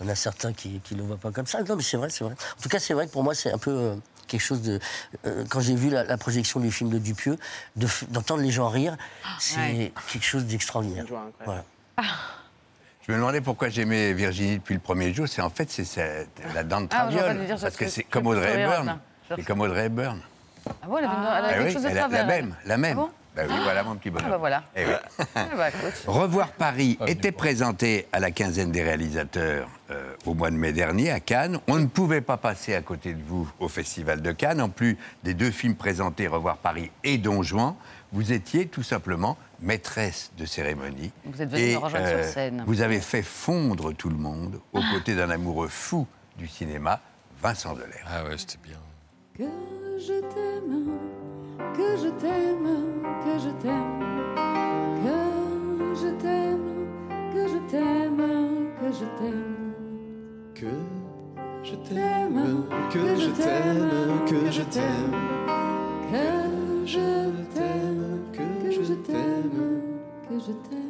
il 0.00 0.04
y 0.04 0.08
en 0.08 0.10
a 0.10 0.14
certains 0.14 0.52
qui 0.52 0.80
ne 0.92 0.96
le 0.96 1.02
voient 1.02 1.16
pas 1.16 1.30
comme 1.32 1.46
ça. 1.46 1.62
Non, 1.62 1.76
mais 1.76 1.82
c'est 1.82 1.96
vrai, 1.96 2.08
c'est 2.10 2.24
vrai. 2.24 2.34
En 2.34 2.62
tout 2.62 2.68
cas, 2.68 2.78
c'est 2.78 2.94
vrai 2.94 3.06
que 3.06 3.12
pour 3.12 3.24
moi, 3.24 3.34
c'est 3.34 3.50
un 3.52 3.58
peu 3.58 3.70
euh, 3.70 3.94
quelque 4.26 4.40
chose 4.40 4.62
de. 4.62 4.78
euh, 5.26 5.44
quand 5.48 5.60
j'ai 5.60 5.74
vu 5.74 5.90
la, 5.90 6.04
la 6.04 6.16
projection 6.18 6.60
du 6.60 6.70
film 6.70 6.90
de 6.90 6.98
Dupieux, 6.98 7.36
de 7.76 7.86
d'entendre 8.10 8.42
les 8.42 8.50
gens 8.50 8.68
rire, 8.68 8.96
c'est 9.38 9.58
Ouais. 9.60 9.92
quelque 10.12 10.24
chose 10.24 10.44
d'extraordinaire. 10.44 11.04
Voilà. 11.44 11.64
Je 13.06 13.12
me 13.12 13.16
demandais 13.16 13.40
pourquoi 13.40 13.70
j'aimais 13.70 14.12
Virginie 14.12 14.58
depuis 14.58 14.74
le 14.74 14.80
premier 14.80 15.14
jour. 15.14 15.26
C'est 15.26 15.40
en 15.40 15.48
fait 15.50 15.70
c'est 15.70 16.28
la 16.54 16.62
dent 16.62 16.82
de 16.82 16.88
Ah, 16.90 17.08
Traviole. 17.08 17.46
ça, 17.48 17.56
parce 17.66 17.76
que 17.76 17.84
que 17.86 17.90
c'est 17.90 18.02
comme 18.04 18.26
Audrey 18.26 18.60
Hepburn. 18.60 18.86
là. 18.86 18.98
C'est 19.34 19.42
comme 19.44 19.60
Audrey 19.62 19.86
Hepburn. 19.86 20.20
Ah 20.82 20.86
bon, 20.86 20.98
elle 20.98 21.04
avait, 21.04 21.14
une- 21.14 21.22
elle 21.22 21.28
avait 21.28 21.46
Ah 21.46 21.54
quelque 21.54 21.66
oui, 21.66 21.72
chose 21.72 21.82
de 21.82 21.88
elle 21.88 21.96
a- 21.98 22.00
travers. 22.00 22.26
la 22.26 22.32
même, 22.32 22.54
la 22.64 22.76
même. 22.76 22.98
Ah 22.98 23.00
bon 23.02 23.10
Bah 23.36 23.42
oui, 23.48 23.54
voilà 23.62 23.82
mon 23.84 23.94
petit 23.96 24.10
bonhomme. 24.10 24.26
Ah 24.28 24.30
bah 24.32 24.36
voilà. 24.38 24.62
Eh 24.74 24.84
oui. 24.84 24.92
Ah 25.34 25.46
bah. 25.56 25.68
Revoir 26.06 26.50
Paris 26.52 26.98
était 27.06 27.30
présenté 27.32 28.06
à 28.12 28.18
la 28.20 28.30
quinzaine 28.32 28.72
des 28.72 28.82
réalisateurs 28.82 29.68
euh, 29.90 30.14
au 30.26 30.34
mois 30.34 30.50
de 30.50 30.56
mai 30.56 30.72
dernier 30.72 31.10
à 31.12 31.20
Cannes. 31.20 31.58
On 31.68 31.76
ne 31.76 31.86
pouvait 31.86 32.20
pas 32.20 32.36
passer 32.36 32.74
à 32.74 32.82
côté 32.82 33.14
de 33.14 33.22
vous 33.22 33.48
au 33.60 33.68
Festival 33.68 34.22
de 34.22 34.32
Cannes. 34.32 34.60
En 34.60 34.68
plus 34.70 34.96
des 35.22 35.34
deux 35.34 35.50
films 35.52 35.76
présentés, 35.76 36.26
Revoir 36.26 36.56
Paris 36.56 36.90
et 37.04 37.16
Don 37.18 37.42
Juan, 37.44 37.74
vous 38.12 38.32
étiez 38.32 38.66
tout 38.66 38.82
simplement 38.82 39.36
maîtresse 39.60 40.32
de 40.38 40.44
cérémonie. 40.46 41.12
Vous 41.24 41.40
êtes 41.42 41.50
venue 41.50 41.62
Et, 41.62 41.74
me 41.74 41.78
rejoindre 41.78 42.08
sur 42.08 42.24
scène. 42.24 42.64
Vous 42.66 42.80
avez 42.80 43.00
fait 43.00 43.22
fondre 43.22 43.92
tout 43.92 44.08
le 44.08 44.16
monde 44.16 44.60
aux 44.72 44.82
côtés 44.92 45.14
d'un 45.14 45.30
amoureux 45.30 45.68
fou 45.68 46.06
du 46.36 46.48
cinéma, 46.48 47.00
Vincent 47.40 47.74
Delair. 47.74 48.04
Ah 48.10 48.24
ouais, 48.24 48.36
c'était 48.38 48.58
bien. 48.64 48.78
Que 49.36 49.44
je 49.98 50.20
t'aime, 50.20 50.96
que 51.74 51.96
je 51.96 52.08
t'aime, 52.08 52.68
que 53.24 53.38
je 53.38 53.50
t'aime, 53.62 54.00
que 55.02 55.94
je 55.94 56.08
t'aime, 56.22 56.86
que 57.34 57.48
je 57.48 57.58
t'aime, 57.70 58.22
que 58.80 58.92
je 58.92 59.04
t'aime. 59.18 59.74
Que 60.54 60.66
je 61.64 61.74
t'aime, 61.74 62.64
que 62.90 63.16
je 63.16 63.30
t'aime, 63.30 64.24
que 64.26 64.50
je 64.50 64.62
t'aime. 64.62 65.14
Que 66.10 66.86
je 66.86 67.00
t'aime, 67.54 68.20
que 68.32 68.70
je 68.70 68.94
t'aime, 68.94 69.82
que 70.28 70.38
je 70.38 70.52
t'aime. 70.68 70.88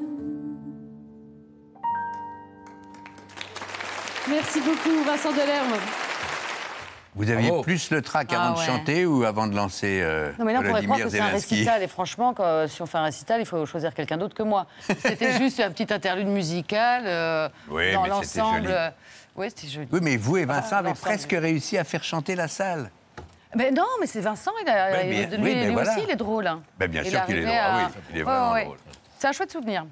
Merci 4.29 4.61
beaucoup, 4.61 5.03
Vincent 5.05 5.33
Delerme. 5.33 6.08
Vous 7.19 7.31
aviez 7.31 7.49
Bravo. 7.49 7.63
plus 7.65 7.91
le 7.91 8.01
trac 8.01 8.29
Ah 8.33 8.43
avant 8.47 8.55
de 8.55 8.59
ouais. 8.61 8.65
chanter 8.67 9.05
ou 9.05 9.25
avant 9.25 9.47
de 9.47 9.55
lancer 9.57 10.01
euh, 10.03 10.31
Non, 10.39 10.45
mais 10.45 10.53
là, 10.53 10.61
on 10.61 10.69
pourrait 10.69 10.85
croire 10.85 10.99
que 11.01 11.09
c'est 11.09 11.21
un 11.21 11.27
récital. 11.27 11.83
Et 11.83 11.89
franchement, 11.89 12.33
quand- 12.33 12.67
si 12.69 12.81
on 12.81 12.87
fait 12.87 12.99
un 12.99 13.03
récital, 13.03 13.41
il 13.41 13.47
faut 13.47 13.67
choisir 13.67 13.93
quelqu'un 13.93 14.17
d'autre 14.17 14.35
que 14.35 14.43
moi. 14.45 14.67
C'était 15.01 15.33
juste 15.39 15.61
un 15.61 15.71
petit 15.71 15.93
interlude 15.93 16.29
musical 16.29 17.03
euh, 17.07 17.49
Oui, 17.69 17.93
dans 17.93 18.03
mais 18.05 18.09
c'était 18.23 18.39
l'ensemble. 18.41 18.63
joli. 18.63 18.73
euh, 18.73 18.91
Oui, 19.37 19.47
c'était 19.55 19.69
joli. 19.69 19.89
Oui, 19.93 19.99
mais 20.03 20.17
vous 20.17 20.37
et 20.37 20.45
Vincent 20.45 20.67
Enfin, 20.67 20.77
avez 20.79 20.95
presque 20.95 21.33
réussi 21.33 21.77
à 21.77 21.85
faire 21.85 22.05
chanter 22.05 22.35
la 22.37 22.49
salle. 22.49 22.91
Mais 23.57 23.71
non, 23.71 23.87
mais 24.01 24.07
c'est 24.07 24.21
Vincent, 24.21 24.53
il 24.63 24.69
a, 24.69 24.91
mais- 24.91 25.05
lui, 25.05 25.27
oui, 25.33 25.39
mais 25.43 25.67
lui 25.67 25.73
voilà. 25.73 25.93
aussi, 25.93 26.03
il 26.07 26.11
est 26.11 26.17
drôle. 26.17 26.47
hein. 26.47 26.61
Ben, 26.79 26.89
bien 26.89 27.03
Il 27.03 27.11
sûr 27.11 27.25
qu'il 27.25 27.37
est 27.39 27.43
drôle. 27.45 27.55
Ah 27.59 27.75
à- 27.75 27.79
oui, 27.79 27.93
il 28.13 28.19
est 28.19 28.23
vraiment 28.23 28.53
ouais. 28.53 28.65
drôle. 28.65 28.77
C'est 29.19 29.27
un 29.27 29.33
chouette 29.33 29.51
souvenir. 29.51 29.85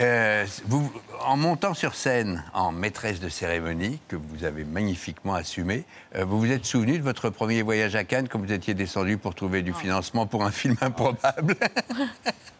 Euh, 0.00 0.44
vous, 0.66 0.92
en 1.24 1.36
montant 1.36 1.72
sur 1.72 1.94
scène 1.94 2.42
en 2.52 2.72
maîtresse 2.72 3.20
de 3.20 3.28
cérémonie, 3.28 4.00
que 4.08 4.16
vous 4.16 4.42
avez 4.42 4.64
magnifiquement 4.64 5.34
assumé, 5.34 5.84
euh, 6.16 6.24
vous 6.24 6.40
vous 6.40 6.50
êtes 6.50 6.64
souvenu 6.64 6.98
de 6.98 7.02
votre 7.04 7.30
premier 7.30 7.62
voyage 7.62 7.94
à 7.94 8.02
Cannes 8.02 8.26
quand 8.28 8.40
vous 8.40 8.52
étiez 8.52 8.74
descendu 8.74 9.18
pour 9.18 9.36
trouver 9.36 9.62
du 9.62 9.72
financement 9.72 10.26
pour 10.26 10.44
un 10.44 10.50
film 10.50 10.76
improbable? 10.80 11.54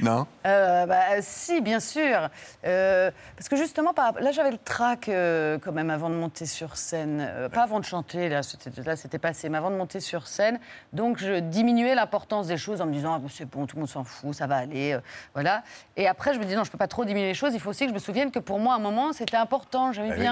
Non 0.00 0.26
Euh, 0.46 0.86
bah, 0.86 1.20
si, 1.20 1.60
bien 1.60 1.80
sûr. 1.80 2.28
Euh, 2.64 3.10
parce 3.36 3.48
que 3.48 3.56
justement, 3.56 3.92
là, 4.20 4.32
j'avais 4.32 4.50
le 4.50 4.58
trac 4.58 5.08
euh, 5.08 5.58
quand 5.58 5.72
même 5.72 5.90
avant 5.90 6.10
de 6.10 6.14
monter 6.14 6.46
sur 6.46 6.76
scène. 6.76 7.28
Pas 7.52 7.64
avant 7.64 7.80
de 7.80 7.84
chanter, 7.84 8.28
là, 8.28 8.42
c'était, 8.42 9.18
passé, 9.18 9.48
mais 9.48 9.58
avant 9.58 9.70
de 9.70 9.76
monter 9.76 10.00
sur 10.00 10.26
scène. 10.26 10.58
Donc, 10.92 11.18
je 11.18 11.40
diminuais 11.40 11.94
l'importance 11.94 12.46
des 12.46 12.56
choses 12.56 12.80
en 12.80 12.86
me 12.86 12.92
disant, 12.92 13.14
ah, 13.14 13.28
c'est 13.30 13.44
bon, 13.44 13.66
tout 13.66 13.76
le 13.76 13.80
monde 13.80 13.88
s'en 13.88 14.04
fout, 14.04 14.34
ça 14.34 14.46
va 14.46 14.56
aller. 14.56 14.98
voilà. 15.34 15.62
Et 15.96 16.06
après, 16.06 16.34
je 16.34 16.38
me 16.38 16.44
dis, 16.44 16.54
non, 16.54 16.64
je 16.64 16.70
peux 16.70 16.78
pas 16.78 16.88
trop 16.88 17.04
diminuer 17.04 17.28
les 17.28 17.34
choses. 17.34 17.54
Il 17.54 17.60
faut 17.60 17.70
aussi 17.70 17.84
que 17.84 17.90
je 17.90 17.94
me 17.94 18.00
souvienne 18.00 18.30
que 18.30 18.38
pour 18.38 18.58
moi, 18.58 18.74
à 18.74 18.76
un 18.76 18.80
moment, 18.80 19.12
c'était 19.12 19.36
important, 19.36 19.92
j'aimais 19.92 20.10
Bah 20.10 20.14
oui. 20.18 20.26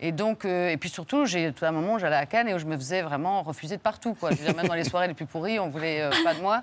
Et 0.00 0.10
donc, 0.10 0.44
euh, 0.44 0.70
et 0.70 0.76
puis 0.76 0.88
surtout, 0.90 1.24
j'ai 1.24 1.52
tout 1.52 1.64
un 1.64 1.70
moment 1.70 1.98
j'allais 1.98 2.16
à 2.16 2.26
Cannes 2.26 2.48
et 2.48 2.54
où 2.54 2.58
je 2.58 2.66
me 2.66 2.76
faisais 2.76 3.00
vraiment 3.02 3.42
refuser 3.42 3.76
de 3.76 3.80
partout. 3.80 4.14
Quoi. 4.14 4.32
Je 4.32 4.36
veux 4.36 4.44
dire, 4.46 4.56
même 4.56 4.66
dans 4.66 4.74
les 4.74 4.84
soirées 4.84 5.06
les 5.06 5.14
plus 5.14 5.24
pourries, 5.24 5.58
on 5.60 5.68
voulait 5.68 6.02
euh, 6.02 6.10
pas 6.24 6.34
de 6.34 6.40
moi. 6.40 6.62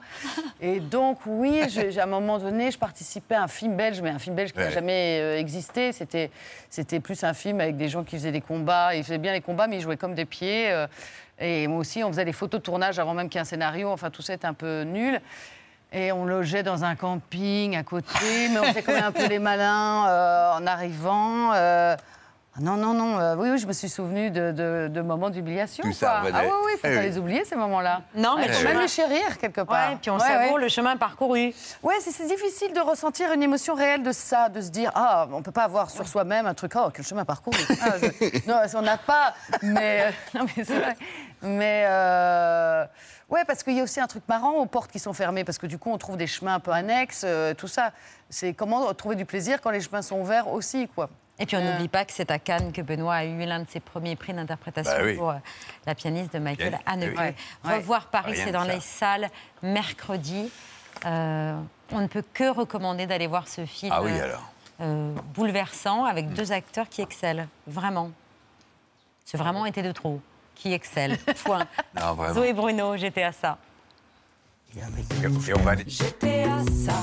Et 0.60 0.80
donc, 0.82 1.20
oui, 1.26 1.62
à 1.98 2.04
un 2.04 2.06
moment 2.08 2.38
donné, 2.40 2.72
je 2.72 2.78
participais 2.78 3.36
à 3.36 3.44
un 3.44 3.48
film 3.48 3.76
belge, 3.78 4.02
mais 4.02 4.10
un 4.10 4.20
film 4.20 4.36
belge 4.36 4.52
qui 4.52 4.60
n'a 4.60 4.66
Ouais. 4.66 4.72
jamais 4.72 5.20
euh, 5.22 5.38
existé. 5.40 5.94
C'était, 5.94 6.30
c'était 6.70 7.00
plus 7.00 7.24
un 7.24 7.34
film 7.34 7.62
avec 7.62 7.78
des 7.78 7.88
gens 7.88 8.04
qui 8.04 8.18
faisaient 8.18 8.34
des 8.34 8.42
combats. 8.42 8.94
Ils 8.96 9.04
faisaient 9.04 9.18
bien 9.18 9.32
les 9.34 9.42
combats, 9.42 9.68
mais 9.68 9.78
ils 9.78 9.82
jouaient 9.82 9.98
comme 9.98 10.14
des 10.14 10.26
pieds. 10.26 10.70
et 11.40 11.68
moi 11.68 11.80
aussi, 11.80 12.04
on 12.04 12.10
faisait 12.10 12.26
des 12.26 12.34
photos 12.34 12.60
de 12.60 12.66
tournage 12.66 13.00
avant 13.00 13.14
même 13.14 13.30
qu'il 13.30 13.38
y 13.38 13.40
ait 13.40 13.42
un 13.42 13.46
scénario. 13.46 13.90
Enfin, 13.92 14.10
tout 14.10 14.22
ça 14.22 14.34
était 14.34 14.46
un 14.46 14.54
peu 14.54 14.82
nul. 14.84 15.20
Et 15.94 16.12
on 16.12 16.26
logeait 16.26 16.64
dans 16.64 16.84
un 16.84 16.96
camping 16.96 17.76
à 17.78 17.84
côté, 17.84 18.50
mais 18.52 18.60
on 18.60 18.64
faisait 18.66 18.82
quand 18.84 18.94
même 18.94 19.04
un 19.06 19.12
peu 19.12 19.28
les 19.28 19.40
malins 19.40 20.58
en 20.58 20.68
arrivant. 20.68 21.54
Ah 22.54 22.60
non, 22.60 22.76
non, 22.76 22.94
non. 22.94 23.18
euh, 23.18 23.36
oui, 23.38 23.50
oui, 23.50 23.58
je 23.58 23.66
me 23.66 23.72
suis 23.72 23.88
souvenu 23.88 24.30
de, 24.30 24.52
de- 24.52 24.90
de 24.92 25.02
moments 25.02 25.30
d'humiliation. 25.30 25.84
Tout 25.86 25.94
ça 25.94 26.08
quoi. 26.08 26.20
revenait. 26.20 26.40
Ah 26.42 26.44
oui, 26.46 26.52
oui, 26.66 26.72
il 26.76 26.80
faut 26.80 26.88
Eh 26.88 26.96
pas 26.96 27.00
oui. 27.02 27.06
les 27.06 27.18
oublier, 27.18 27.46
ces 27.46 27.56
moments-là. 27.56 28.02
Non, 28.14 28.36
mais 28.38 28.50
faut 28.50 28.60
chemin- 28.60 28.74
même 28.74 28.82
les 28.82 28.88
chérir, 28.90 29.38
quelque 29.38 29.62
part. 29.62 29.92
Ouais, 29.92 29.98
puis 30.02 30.12
on 30.12 30.20
savoure 30.20 30.58
le 30.58 30.68
chemin 30.68 30.98
parcouru. 30.98 31.54
Ouais, 31.82 31.96
c'est 32.02 32.12
c'est 32.12 32.28
difficile 32.28 32.74
de 32.74 32.82
ressentir 32.82 33.32
une 33.32 33.42
émotion 33.42 33.74
réelle 33.74 34.04
de 34.04 34.12
ça, 34.12 34.50
de 34.50 34.60
se 34.60 34.70
dire 34.70 34.92
ah 34.96 35.28
on 35.32 35.42
peut 35.42 35.52
pas 35.54 35.64
avoir 35.64 35.90
sur 35.90 36.06
soi-même 36.08 36.46
un 36.46 36.54
truc 36.54 36.74
oh 36.76 36.90
quel 36.94 37.06
chemin 37.06 37.24
parcouru. 37.24 37.58
Ah, 37.82 37.94
je- 38.02 38.48
non, 38.50 38.56
on 38.76 38.82
n'a 38.82 38.98
pas. 38.98 39.34
Mais 39.62 40.02
euh, 40.08 40.12
non 40.38 40.46
mais 40.58 40.64
c'est 40.66 40.78
vrai. 40.78 40.98
Mais 41.42 41.86
euh, 41.88 42.86
ouais 43.30 43.46
parce 43.48 43.64
qu'il 43.64 43.78
y 43.78 43.80
a 43.80 43.84
aussi 43.84 44.02
un 44.02 44.08
truc 44.08 44.24
marrant 44.28 44.56
aux 44.56 44.66
portes 44.66 44.92
qui 44.92 45.00
sont 45.00 45.14
fermées 45.14 45.46
parce 45.46 45.58
que 45.58 45.68
du 45.68 45.78
coup 45.78 45.90
on 45.92 45.98
trouve 45.98 46.18
des 46.18 46.28
chemins 46.28 46.56
un 46.56 46.60
peu 46.60 46.72
annexes, 46.72 47.24
euh, 47.26 47.54
tout 47.54 47.68
ça. 47.70 47.92
C'est 48.30 48.54
comment 48.54 48.94
trouver 48.94 49.16
du 49.16 49.26
plaisir 49.26 49.62
quand 49.62 49.72
les 49.72 49.80
chemins 49.82 50.02
sont 50.02 50.20
ouverts 50.20 50.50
aussi 50.52 50.90
quoi. 50.90 51.10
Et 51.42 51.46
puis 51.48 51.58
on 51.58 51.60
Euh, 51.60 51.74
n'oublie 51.74 51.88
pas 51.88 52.06
que 52.06 52.14
c'est 52.14 52.30
à 52.30 52.38
Cannes 52.40 52.72
que 52.72 52.82
Benoît 52.82 53.16
a 53.16 53.26
eu 53.26 53.44
l'un 53.46 53.60
de 53.62 53.68
ses 53.68 53.80
premiers 53.80 54.16
prix 54.16 54.32
d'interprétation 54.34 54.94
Bah 54.94 55.04
oui. 55.04 55.16
pour 55.16 55.32
euh, 55.32 55.36
la 55.88 55.96
pianiste 55.96 56.32
de 56.34 56.40
Michael 56.40 56.78
Haneke. 56.86 57.14
eh 57.18 57.20
oui. 57.68 57.74
Revoir 57.78 58.02
Ouais. 58.02 58.08
Paris, 58.12 58.34
c'est 58.36 58.52
dans 58.52 58.64
les 58.64 58.80
salles 58.80 59.30
mercredi. 59.64 60.52
Euh, 61.06 61.60
on 61.92 62.00
ne 62.02 62.08
peut 62.08 62.24
que 62.34 62.48
recommander 62.54 63.08
d'aller 63.08 63.26
voir 63.28 63.48
ce 63.48 63.66
film 63.66 63.92
Ah 63.94 64.04
oui, 64.04 64.12
alors. 64.20 64.44
euh, 64.82 65.14
bouleversant 65.34 66.06
avec 66.06 66.30
deux 66.32 66.52
acteurs 66.52 66.88
qui 66.90 67.02
excellent, 67.02 67.48
vraiment. 67.66 68.12
C'est 69.26 69.38
vraiment 69.38 69.66
été 69.66 69.82
de 69.82 69.92
trop, 69.92 70.22
qui 70.54 70.74
excellent. 70.74 71.16
Point. 71.44 71.66
Non. 72.00 72.34
Zoé 72.34 72.54
Bruno, 72.54 72.96
j'étais 72.98 73.24
à 73.24 73.32
ça. 73.32 73.58
Et 74.74 75.54
on 75.54 75.60
va... 75.64 75.76
J'étais 75.86 76.44
à 76.44 76.60
ça. 76.64 76.94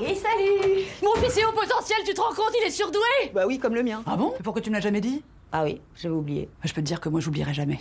Et 0.00 0.14
salut 0.14 0.84
Mon 1.02 1.14
fils 1.22 1.36
est 1.38 1.44
au 1.44 1.52
potentiel, 1.52 1.98
tu 2.04 2.14
te 2.14 2.20
rends 2.20 2.34
compte, 2.34 2.50
il 2.60 2.66
est 2.66 2.70
surdoué 2.70 3.00
Bah 3.32 3.44
oui, 3.46 3.58
comme 3.60 3.74
le 3.74 3.82
mien. 3.84 4.02
Ah 4.06 4.16
bon 4.16 4.34
Pourquoi 4.42 4.60
tu 4.60 4.70
me 4.70 4.74
l'as 4.74 4.80
jamais 4.80 5.00
dit? 5.00 5.22
Ah 5.52 5.62
oui, 5.64 5.80
j'avais 5.94 6.14
oublié. 6.14 6.48
Je 6.64 6.72
peux 6.72 6.80
te 6.80 6.86
dire 6.86 7.00
que 7.00 7.08
moi, 7.08 7.20
j'oublierai 7.20 7.54
jamais. 7.54 7.78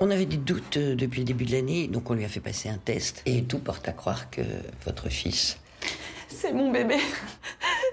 On 0.00 0.10
avait 0.10 0.26
des 0.26 0.36
doutes 0.36 0.76
euh, 0.76 0.94
depuis 0.96 1.20
le 1.20 1.24
début 1.24 1.44
de 1.44 1.52
l'année, 1.52 1.86
donc 1.88 2.10
on 2.10 2.14
lui 2.14 2.24
a 2.24 2.28
fait 2.28 2.40
passer 2.40 2.68
un 2.68 2.76
test. 2.76 3.22
Et 3.24 3.44
tout 3.44 3.58
porte 3.60 3.88
à 3.88 3.92
croire 3.92 4.28
que 4.30 4.42
votre 4.84 5.08
fils. 5.08 5.58
C'est 6.28 6.52
mon 6.52 6.70
bébé. 6.70 6.96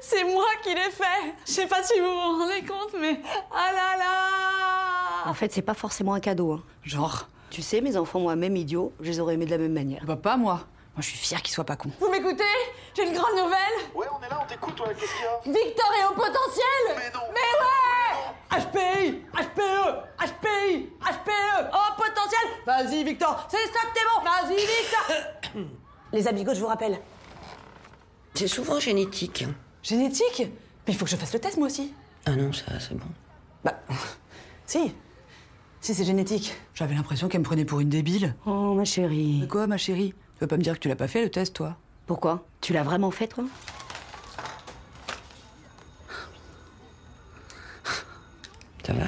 C'est 0.01 0.23
moi 0.23 0.45
qui 0.63 0.69
l'ai 0.69 0.91
fait. 0.91 1.33
Je 1.47 1.51
sais 1.51 1.67
pas 1.67 1.81
si 1.83 1.99
vous 1.99 2.05
vous 2.05 2.39
rendez 2.39 2.61
compte, 2.61 2.95
mais 2.99 3.19
ah 3.51 3.71
là 3.73 3.97
là 3.97 5.29
En 5.29 5.33
fait, 5.33 5.51
c'est 5.53 5.61
pas 5.61 5.73
forcément 5.73 6.13
un 6.13 6.19
cadeau. 6.19 6.51
hein. 6.53 6.63
Genre 6.83 7.27
Tu 7.49 7.61
sais, 7.61 7.81
mes 7.81 7.95
enfants, 7.97 8.19
moi, 8.19 8.35
même 8.35 8.55
idiots, 8.55 8.91
je 8.99 9.09
les 9.11 9.19
aurais 9.19 9.35
aimés 9.35 9.45
de 9.45 9.51
la 9.51 9.57
même 9.57 9.73
manière. 9.73 10.03
Bah 10.05 10.15
pas 10.15 10.37
moi. 10.37 10.61
Moi, 10.95 11.01
je 11.01 11.07
suis 11.09 11.17
fière 11.17 11.41
qu'ils 11.41 11.53
soient 11.53 11.65
pas 11.65 11.75
cons. 11.75 11.91
Vous 11.99 12.09
m'écoutez? 12.09 12.43
J'ai 12.95 13.05
une 13.07 13.13
grande 13.13 13.35
nouvelle. 13.35 13.75
Ouais, 13.93 14.07
on 14.17 14.23
est 14.25 14.29
là, 14.29 14.39
on 14.41 14.47
t'écoute, 14.47 14.75
toi, 14.75 14.87
qu'est-ce 14.93 15.11
qu'il 15.13 15.51
y 15.53 15.57
a? 15.57 15.65
Victor 15.65 15.91
est 16.01 16.05
au 16.05 16.13
potentiel 16.15 16.95
Mais 16.95 17.11
non 17.13 17.25
Mais 17.33 17.41
ouais 17.61 18.61
HPI 18.61 19.21
HPE 19.33 20.25
HPI 20.25 20.89
HPE 21.01 21.69
Oh, 21.73 21.93
potentiel 21.97 22.47
Vas-y, 22.65 23.03
Victor 23.03 23.45
C'est 23.49 23.57
ça 23.57 23.79
que 23.81 23.93
t'es 23.93 24.01
bon 24.05 24.23
Vas-y, 24.23 24.55
Victor 24.55 25.65
Les 26.13 26.27
amigots, 26.29 26.53
je 26.53 26.61
vous 26.61 26.67
rappelle. 26.67 26.99
C'est 28.33 28.47
souvent 28.47 28.79
génétique. 28.79 29.45
Génétique? 29.83 30.43
Mais 30.87 30.93
il 30.93 30.95
faut 30.95 31.03
que 31.05 31.11
je 31.11 31.17
fasse 31.17 31.33
le 31.33 31.39
test, 31.39 31.57
moi 31.57 31.67
aussi. 31.67 31.93
Ah 32.25 32.31
non, 32.31 32.53
ça, 32.53 32.79
c'est 32.79 32.95
bon. 32.95 33.05
Bah, 33.65 33.73
si. 34.65 34.93
Si, 35.85 35.93
c'est 35.93 36.03
génétique. 36.03 36.55
J'avais 36.73 36.95
l'impression 36.95 37.27
qu'elle 37.27 37.41
me 37.41 37.45
prenait 37.45 37.63
pour 37.63 37.79
une 37.79 37.89
débile. 37.89 38.33
Oh, 38.47 38.73
ma 38.73 38.85
chérie. 38.85 39.41
Mais 39.41 39.47
quoi, 39.47 39.67
ma 39.67 39.77
chérie? 39.77 40.15
Tu 40.33 40.39
veux 40.41 40.47
pas 40.47 40.57
me 40.57 40.63
dire 40.63 40.73
que 40.73 40.79
tu 40.79 40.87
l'as 40.87 40.95
pas 40.95 41.07
fait, 41.07 41.21
le 41.21 41.29
test, 41.29 41.53
toi? 41.53 41.77
Pourquoi? 42.07 42.43
Tu 42.59 42.73
l'as 42.73 42.81
vraiment 42.81 43.11
fait, 43.11 43.27
toi? 43.27 43.43
Ça 48.83 48.93
va? 48.93 49.05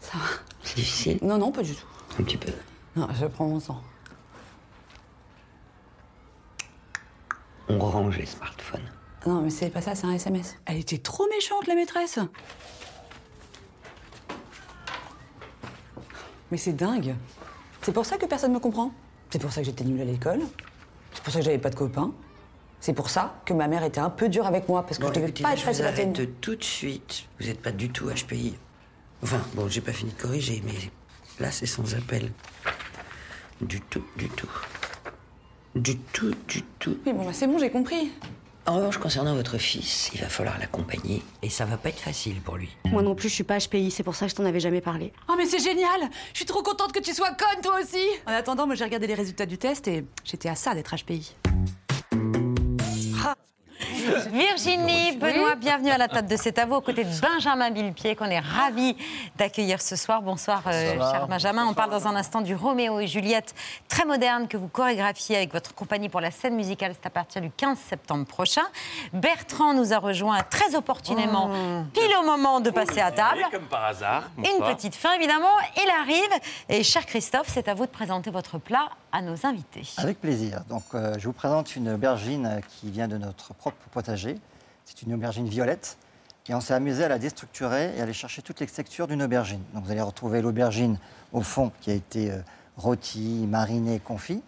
Ça 0.00 0.18
va. 0.18 0.24
C'est 0.62 0.76
difficile? 0.76 1.18
Non, 1.20 1.36
non, 1.36 1.50
pas 1.50 1.64
du 1.64 1.74
tout. 1.74 1.86
Un 2.20 2.22
petit 2.22 2.36
peu. 2.36 2.52
Non, 2.94 3.08
je 3.12 3.26
prends 3.26 3.48
mon 3.48 3.58
sang. 3.58 3.82
On 7.68 7.80
range 7.80 8.18
les 8.18 8.26
smartphones. 8.26 8.88
Non, 9.26 9.42
mais 9.42 9.50
c'est 9.50 9.70
pas 9.70 9.82
ça, 9.82 9.96
c'est 9.96 10.06
un 10.06 10.12
SMS. 10.12 10.54
Elle 10.66 10.76
était 10.78 10.98
trop 10.98 11.26
méchante, 11.28 11.66
la 11.66 11.74
maîtresse. 11.74 12.20
Mais 16.50 16.56
c'est 16.56 16.72
dingue. 16.72 17.14
C'est 17.82 17.92
pour 17.92 18.04
ça 18.06 18.16
que 18.16 18.26
personne 18.26 18.52
me 18.52 18.58
comprend. 18.58 18.92
C'est 19.30 19.38
pour 19.40 19.52
ça 19.52 19.60
que 19.60 19.66
j'étais 19.66 19.84
nulle 19.84 20.00
à 20.00 20.04
l'école. 20.04 20.40
C'est 21.12 21.22
pour 21.22 21.32
ça 21.32 21.38
que 21.40 21.44
j'avais 21.44 21.58
pas 21.58 21.70
de 21.70 21.76
copains. 21.76 22.12
C'est 22.80 22.92
pour 22.94 23.10
ça 23.10 23.34
que 23.44 23.52
ma 23.52 23.68
mère 23.68 23.84
était 23.84 24.00
un 24.00 24.10
peu 24.10 24.28
dure 24.28 24.46
avec 24.46 24.68
moi, 24.68 24.82
parce 24.84 24.96
que 24.98 25.02
Bon, 25.02 25.08
je 25.08 25.14
devais 25.14 25.26
écoutez, 25.28 25.42
pas 25.42 25.52
être 25.52 25.60
facile 25.60 25.84
à 25.84 25.92
tenir. 25.92 26.26
tout 26.40 26.56
de 26.56 26.64
suite. 26.64 27.26
Vous 27.38 27.46
n'êtes 27.46 27.60
pas 27.60 27.72
du 27.72 27.90
tout 27.90 28.08
HPI. 28.08 28.54
Enfin, 29.22 29.40
bon, 29.54 29.68
j'ai 29.68 29.82
pas 29.82 29.92
fini 29.92 30.12
de 30.12 30.20
corriger, 30.20 30.62
mais 30.64 30.72
là, 31.38 31.50
c'est 31.50 31.66
sans 31.66 31.94
appel. 31.94 32.32
Du 33.60 33.80
tout, 33.82 34.02
du 34.16 34.28
tout. 34.30 34.48
Du 35.74 35.98
tout, 35.98 36.34
du 36.48 36.62
tout. 36.78 36.96
Oui, 37.06 37.12
bon, 37.12 37.24
bah, 37.26 37.32
c'est 37.34 37.46
bon, 37.46 37.58
j'ai 37.58 37.70
compris. 37.70 38.10
En 38.66 38.76
revanche, 38.76 38.98
concernant 38.98 39.34
votre 39.34 39.58
fils, 39.58 40.10
il 40.14 40.20
va 40.20 40.28
falloir 40.28 40.58
l'accompagner. 40.58 41.22
Et 41.42 41.48
ça 41.48 41.64
va 41.64 41.76
pas 41.76 41.88
être 41.88 41.98
facile 41.98 42.40
pour 42.40 42.56
lui. 42.56 42.68
Moi 42.86 43.02
non 43.02 43.14
plus, 43.14 43.28
je 43.28 43.34
suis 43.34 43.44
pas 43.44 43.58
HPI, 43.58 43.90
c'est 43.90 44.02
pour 44.02 44.14
ça 44.14 44.26
que 44.26 44.30
je 44.30 44.36
t'en 44.36 44.44
avais 44.44 44.60
jamais 44.60 44.80
parlé. 44.80 45.12
Oh, 45.28 45.34
mais 45.36 45.46
c'est 45.46 45.58
génial 45.62 46.08
Je 46.32 46.38
suis 46.38 46.46
trop 46.46 46.62
contente 46.62 46.92
que 46.92 47.00
tu 47.00 47.14
sois 47.14 47.30
conne, 47.30 47.62
toi 47.62 47.78
aussi 47.82 48.04
En 48.26 48.32
attendant, 48.32 48.66
moi 48.66 48.74
j'ai 48.74 48.84
regardé 48.84 49.06
les 49.06 49.14
résultats 49.14 49.46
du 49.46 49.58
test 49.58 49.88
et 49.88 50.04
j'étais 50.24 50.48
à 50.48 50.54
ça 50.54 50.74
d'être 50.74 50.94
HPI. 50.94 51.34
Virginie, 54.32 55.16
Benoît, 55.16 55.54
bienvenue 55.56 55.90
à 55.90 55.98
la 55.98 56.08
table 56.08 56.28
de 56.28 56.36
C'est 56.36 56.58
à 56.58 56.64
vous, 56.64 56.76
aux 56.76 56.80
côtés 56.80 57.04
de 57.04 57.20
Benjamin 57.20 57.70
Villepied, 57.70 58.16
qu'on 58.16 58.26
est 58.26 58.40
ravis 58.40 58.96
d'accueillir 59.36 59.82
ce 59.82 59.96
soir. 59.96 60.22
Bonsoir, 60.22 60.62
euh, 60.66 60.98
cher 61.10 61.26
Benjamin. 61.28 61.66
On 61.66 61.74
parle 61.74 61.90
dans 61.90 62.06
un 62.06 62.16
instant 62.16 62.40
du 62.40 62.54
Roméo 62.54 63.00
et 63.00 63.06
Juliette, 63.06 63.54
très 63.88 64.04
moderne, 64.04 64.48
que 64.48 64.56
vous 64.56 64.68
chorégraphiez 64.68 65.36
avec 65.36 65.52
votre 65.52 65.74
compagnie 65.74 66.08
pour 66.08 66.20
la 66.20 66.30
scène 66.30 66.54
musicale. 66.54 66.92
C'est 66.94 67.06
à 67.06 67.10
partir 67.10 67.42
du 67.42 67.50
15 67.50 67.78
septembre 67.78 68.26
prochain. 68.26 68.64
Bertrand 69.12 69.74
nous 69.74 69.92
a 69.92 69.98
rejoint 69.98 70.42
très 70.48 70.74
opportunément, 70.74 71.50
pile 71.92 72.16
au 72.20 72.24
moment 72.24 72.60
de 72.60 72.70
passer 72.70 73.00
à 73.00 73.10
table. 73.10 73.44
Comme 73.50 73.66
par 73.66 73.84
hasard. 73.84 74.30
Une 74.38 74.64
petite 74.64 74.94
fin, 74.94 75.12
évidemment. 75.14 75.56
Il 75.76 75.90
arrive. 75.90 76.40
Et 76.68 76.82
cher 76.82 77.04
Christophe, 77.04 77.48
c'est 77.48 77.68
à 77.68 77.74
vous 77.74 77.86
de 77.86 77.90
présenter 77.90 78.30
votre 78.30 78.58
plat 78.58 78.88
à 79.12 79.22
nos 79.22 79.46
invités. 79.46 79.82
Avec 79.96 80.20
plaisir. 80.20 80.62
Donc, 80.68 80.84
euh, 80.94 81.14
je 81.18 81.26
vous 81.26 81.32
présente 81.32 81.74
une 81.76 81.90
aubergine 81.90 82.46
euh, 82.46 82.60
qui 82.60 82.90
vient 82.90 83.08
de 83.08 83.18
notre 83.18 83.54
propre 83.54 83.88
C'est 84.84 85.02
une 85.02 85.14
aubergine 85.14 85.48
violette 85.48 85.96
Et 86.48 86.54
on 86.54 86.60
s'est 86.60 86.74
amusé 86.74 87.04
à 87.04 87.08
la 87.08 87.18
déstructurer 87.18 87.96
et 87.96 88.00
à 88.00 88.04
aller 88.04 88.12
chercher 88.12 88.42
toutes 88.42 88.60
les 88.60 88.66
textures 88.66 89.06
d'une 89.06 89.22
aubergine. 89.22 89.62
Donc 89.74 89.84
vous 89.84 89.90
allez 89.90 90.00
retrouver 90.00 90.42
l'aubergine 90.42 90.98
au 91.32 91.42
fond 91.42 91.72
qui 91.80 91.90
a 91.90 91.94
été 91.94 92.30
euh, 92.30 92.38
rôtie, 92.76 93.46
marinée, 93.48 94.00
confit. 94.00 94.42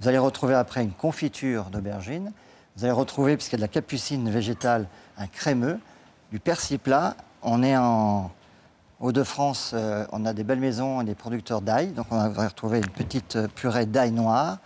Vous 0.00 0.08
allez 0.08 0.18
retrouver 0.18 0.54
après 0.54 0.82
une 0.82 0.92
confiture 0.92 1.64
d'aubergine. 1.70 2.32
Vous 2.76 2.84
allez 2.84 2.92
retrouver, 2.92 3.36
puisqu'il 3.36 3.54
y 3.54 3.56
a 3.56 3.58
de 3.58 3.62
la 3.62 3.68
capucine 3.68 4.30
végétale, 4.30 4.86
un 5.18 5.26
crémeux, 5.26 5.78
du 6.30 6.40
persil 6.40 6.78
plat. 6.78 7.16
On 7.42 7.62
est 7.62 7.76
en 7.76 8.30
Hauts-de-France, 9.00 9.70
euh, 9.72 10.04
on 10.12 10.26
a 10.26 10.34
des 10.34 10.44
belles 10.44 10.60
maisons 10.60 11.00
et 11.00 11.04
des 11.04 11.14
producteurs 11.14 11.62
d'ail. 11.62 11.92
Donc 11.92 12.06
on 12.10 12.28
va 12.28 12.48
retrouver 12.48 12.78
une 12.78 12.88
petite 12.88 13.36
euh, 13.36 13.48
purée 13.48 13.86
d'ail 13.86 14.12
noir. 14.12 14.58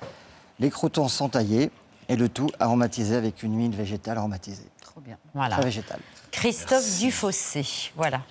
Les 0.59 0.71
croutons 0.71 1.07
sont 1.07 1.29
taillés 1.29 1.71
et 2.09 2.17
le 2.17 2.29
tout 2.29 2.51
aromatisé 2.61 3.17
avec 3.17 3.43
une 3.43 3.59
huile 3.59 3.75
végétale 3.75 4.19
aromatisée. 4.19 4.67
Trop 4.81 5.01
bien. 5.01 5.17
Voilà. 5.35 5.57
Très 5.57 5.65
végétale. 5.65 6.01
Christophe 6.31 6.99
Dufossé. 6.99 7.65
Voilà. 7.97 8.23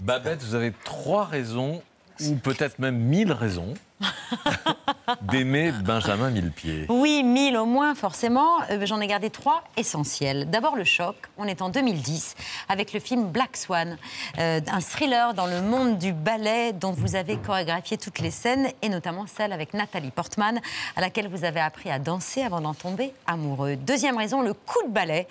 Babette, 0.00 0.42
vous 0.42 0.54
avez 0.54 0.72
trois 0.84 1.24
raisons, 1.24 1.82
ou 2.20 2.34
peut-être 2.36 2.78
même 2.78 2.96
mille 2.98 3.32
raisons, 3.32 3.74
d'aimer 5.22 5.72
Benjamin 5.72 6.30
Millepied. 6.30 6.86
Oui, 6.88 7.22
1000 7.22 7.56
au 7.56 7.66
moins, 7.66 7.94
forcément. 7.94 8.60
Euh, 8.70 8.84
J'en 8.86 9.00
ai 9.00 9.06
gardé 9.06 9.30
trois 9.30 9.62
essentiels. 9.76 10.48
D'abord, 10.50 10.76
le 10.76 10.84
choc. 10.84 11.16
On 11.38 11.44
est 11.44 11.62
en 11.62 11.68
2010 11.68 12.34
avec 12.68 12.92
le 12.92 13.00
film 13.00 13.28
Black 13.28 13.56
Swan, 13.56 13.96
euh, 14.38 14.60
un 14.66 14.80
thriller 14.80 15.34
dans 15.34 15.46
le 15.46 15.60
monde 15.60 15.98
du 15.98 16.12
ballet 16.12 16.72
dont 16.72 16.92
vous 16.92 17.16
avez 17.16 17.36
chorégraphié 17.36 17.98
toutes 17.98 18.18
les 18.18 18.30
scènes 18.30 18.68
et 18.82 18.88
notamment 18.88 19.26
celle 19.26 19.52
avec 19.52 19.74
Nathalie 19.74 20.10
Portman, 20.10 20.60
à 20.96 21.00
laquelle 21.00 21.28
vous 21.28 21.44
avez 21.44 21.60
appris 21.60 21.90
à 21.90 21.98
danser 21.98 22.42
avant 22.42 22.60
d'en 22.60 22.74
tomber 22.74 23.12
amoureux. 23.26 23.76
Deuxième 23.76 24.16
raison, 24.16 24.42
le 24.42 24.54
coup 24.54 24.82
de 24.86 24.92
ballet 24.92 25.26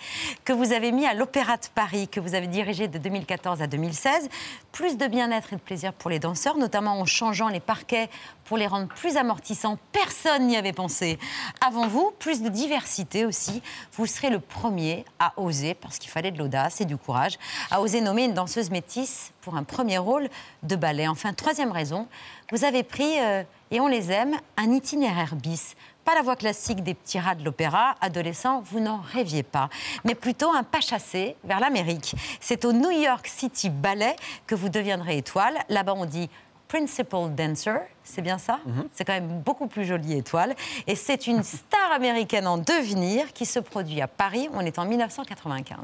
que 0.45 0.53
vous 0.53 0.73
avez 0.73 0.91
mis 0.91 1.05
à 1.05 1.13
l'Opéra 1.13 1.57
de 1.57 1.67
Paris, 1.73 2.07
que 2.07 2.19
vous 2.19 2.35
avez 2.35 2.47
dirigé 2.47 2.87
de 2.87 2.97
2014 2.97 3.61
à 3.61 3.67
2016. 3.67 4.29
Plus 4.71 4.97
de 4.97 5.07
bien-être 5.07 5.53
et 5.53 5.55
de 5.55 5.61
plaisir 5.61 5.93
pour 5.93 6.09
les 6.09 6.19
danseurs, 6.19 6.57
notamment 6.57 6.99
en 6.99 7.05
changeant 7.05 7.49
les 7.49 7.59
parquets 7.59 8.09
pour 8.45 8.57
les 8.57 8.60
rendre 8.67 8.87
plus 8.87 9.17
amortissants. 9.17 9.77
Personne 9.91 10.47
n'y 10.47 10.57
avait 10.57 10.73
pensé. 10.73 11.19
Avant 11.65 11.87
vous, 11.87 12.11
plus 12.19 12.41
de 12.41 12.49
diversité 12.49 13.25
aussi. 13.25 13.61
Vous 13.93 14.05
serez 14.05 14.29
le 14.29 14.39
premier 14.39 15.05
à 15.19 15.33
oser, 15.37 15.73
parce 15.73 15.97
qu'il 15.97 16.09
fallait 16.09 16.31
de 16.31 16.37
l'audace 16.37 16.81
et 16.81 16.85
du 16.85 16.97
courage, 16.97 17.37
à 17.69 17.81
oser 17.81 18.01
nommer 18.01 18.25
une 18.25 18.33
danseuse 18.33 18.69
métisse 18.69 19.31
pour 19.41 19.55
un 19.55 19.63
premier 19.63 19.97
rôle 19.97 20.29
de 20.63 20.75
ballet. 20.75 21.07
Enfin, 21.07 21.33
troisième 21.33 21.71
raison, 21.71 22.07
vous 22.51 22.65
avez 22.65 22.83
pris, 22.83 23.19
euh, 23.19 23.43
et 23.71 23.79
on 23.79 23.87
les 23.87 24.11
aime, 24.11 24.35
un 24.57 24.71
itinéraire 24.71 25.35
bis. 25.35 25.75
Pas 26.03 26.15
la 26.15 26.23
voie 26.23 26.35
classique 26.35 26.83
des 26.83 26.95
petits 26.95 27.19
rats 27.19 27.35
de 27.35 27.43
l'opéra, 27.43 27.95
adolescents, 28.01 28.61
vous 28.65 28.79
n'en 28.79 29.01
rêviez 29.01 29.43
pas, 29.43 29.69
mais 30.03 30.15
plutôt 30.15 30.51
un 30.51 30.63
pas 30.63 30.81
chassé 30.81 31.35
vers 31.43 31.59
l'Amérique. 31.59 32.15
C'est 32.39 32.65
au 32.65 32.73
New 32.73 32.89
York 32.89 33.27
City 33.27 33.69
Ballet 33.69 34.15
que 34.47 34.55
vous 34.55 34.69
deviendrez 34.69 35.17
étoile. 35.17 35.59
Là-bas, 35.69 35.93
on 35.95 36.05
dit 36.05 36.29
Principal 36.71 37.35
Dancer, 37.35 37.81
c'est 38.01 38.21
bien 38.21 38.37
ça 38.37 38.61
C'est 38.95 39.03
quand 39.03 39.11
même 39.11 39.41
beaucoup 39.41 39.67
plus 39.67 39.83
joli 39.83 40.13
étoile. 40.13 40.55
Et 40.87 40.95
c'est 40.95 41.27
une 41.27 41.43
star 41.43 41.91
américaine 41.91 42.47
en 42.47 42.57
devenir 42.57 43.33
qui 43.33 43.45
se 43.45 43.59
produit 43.59 43.99
à 43.99 44.07
Paris. 44.07 44.47
On 44.53 44.61
est 44.61 44.79
en 44.79 44.85
1995. 44.85 45.75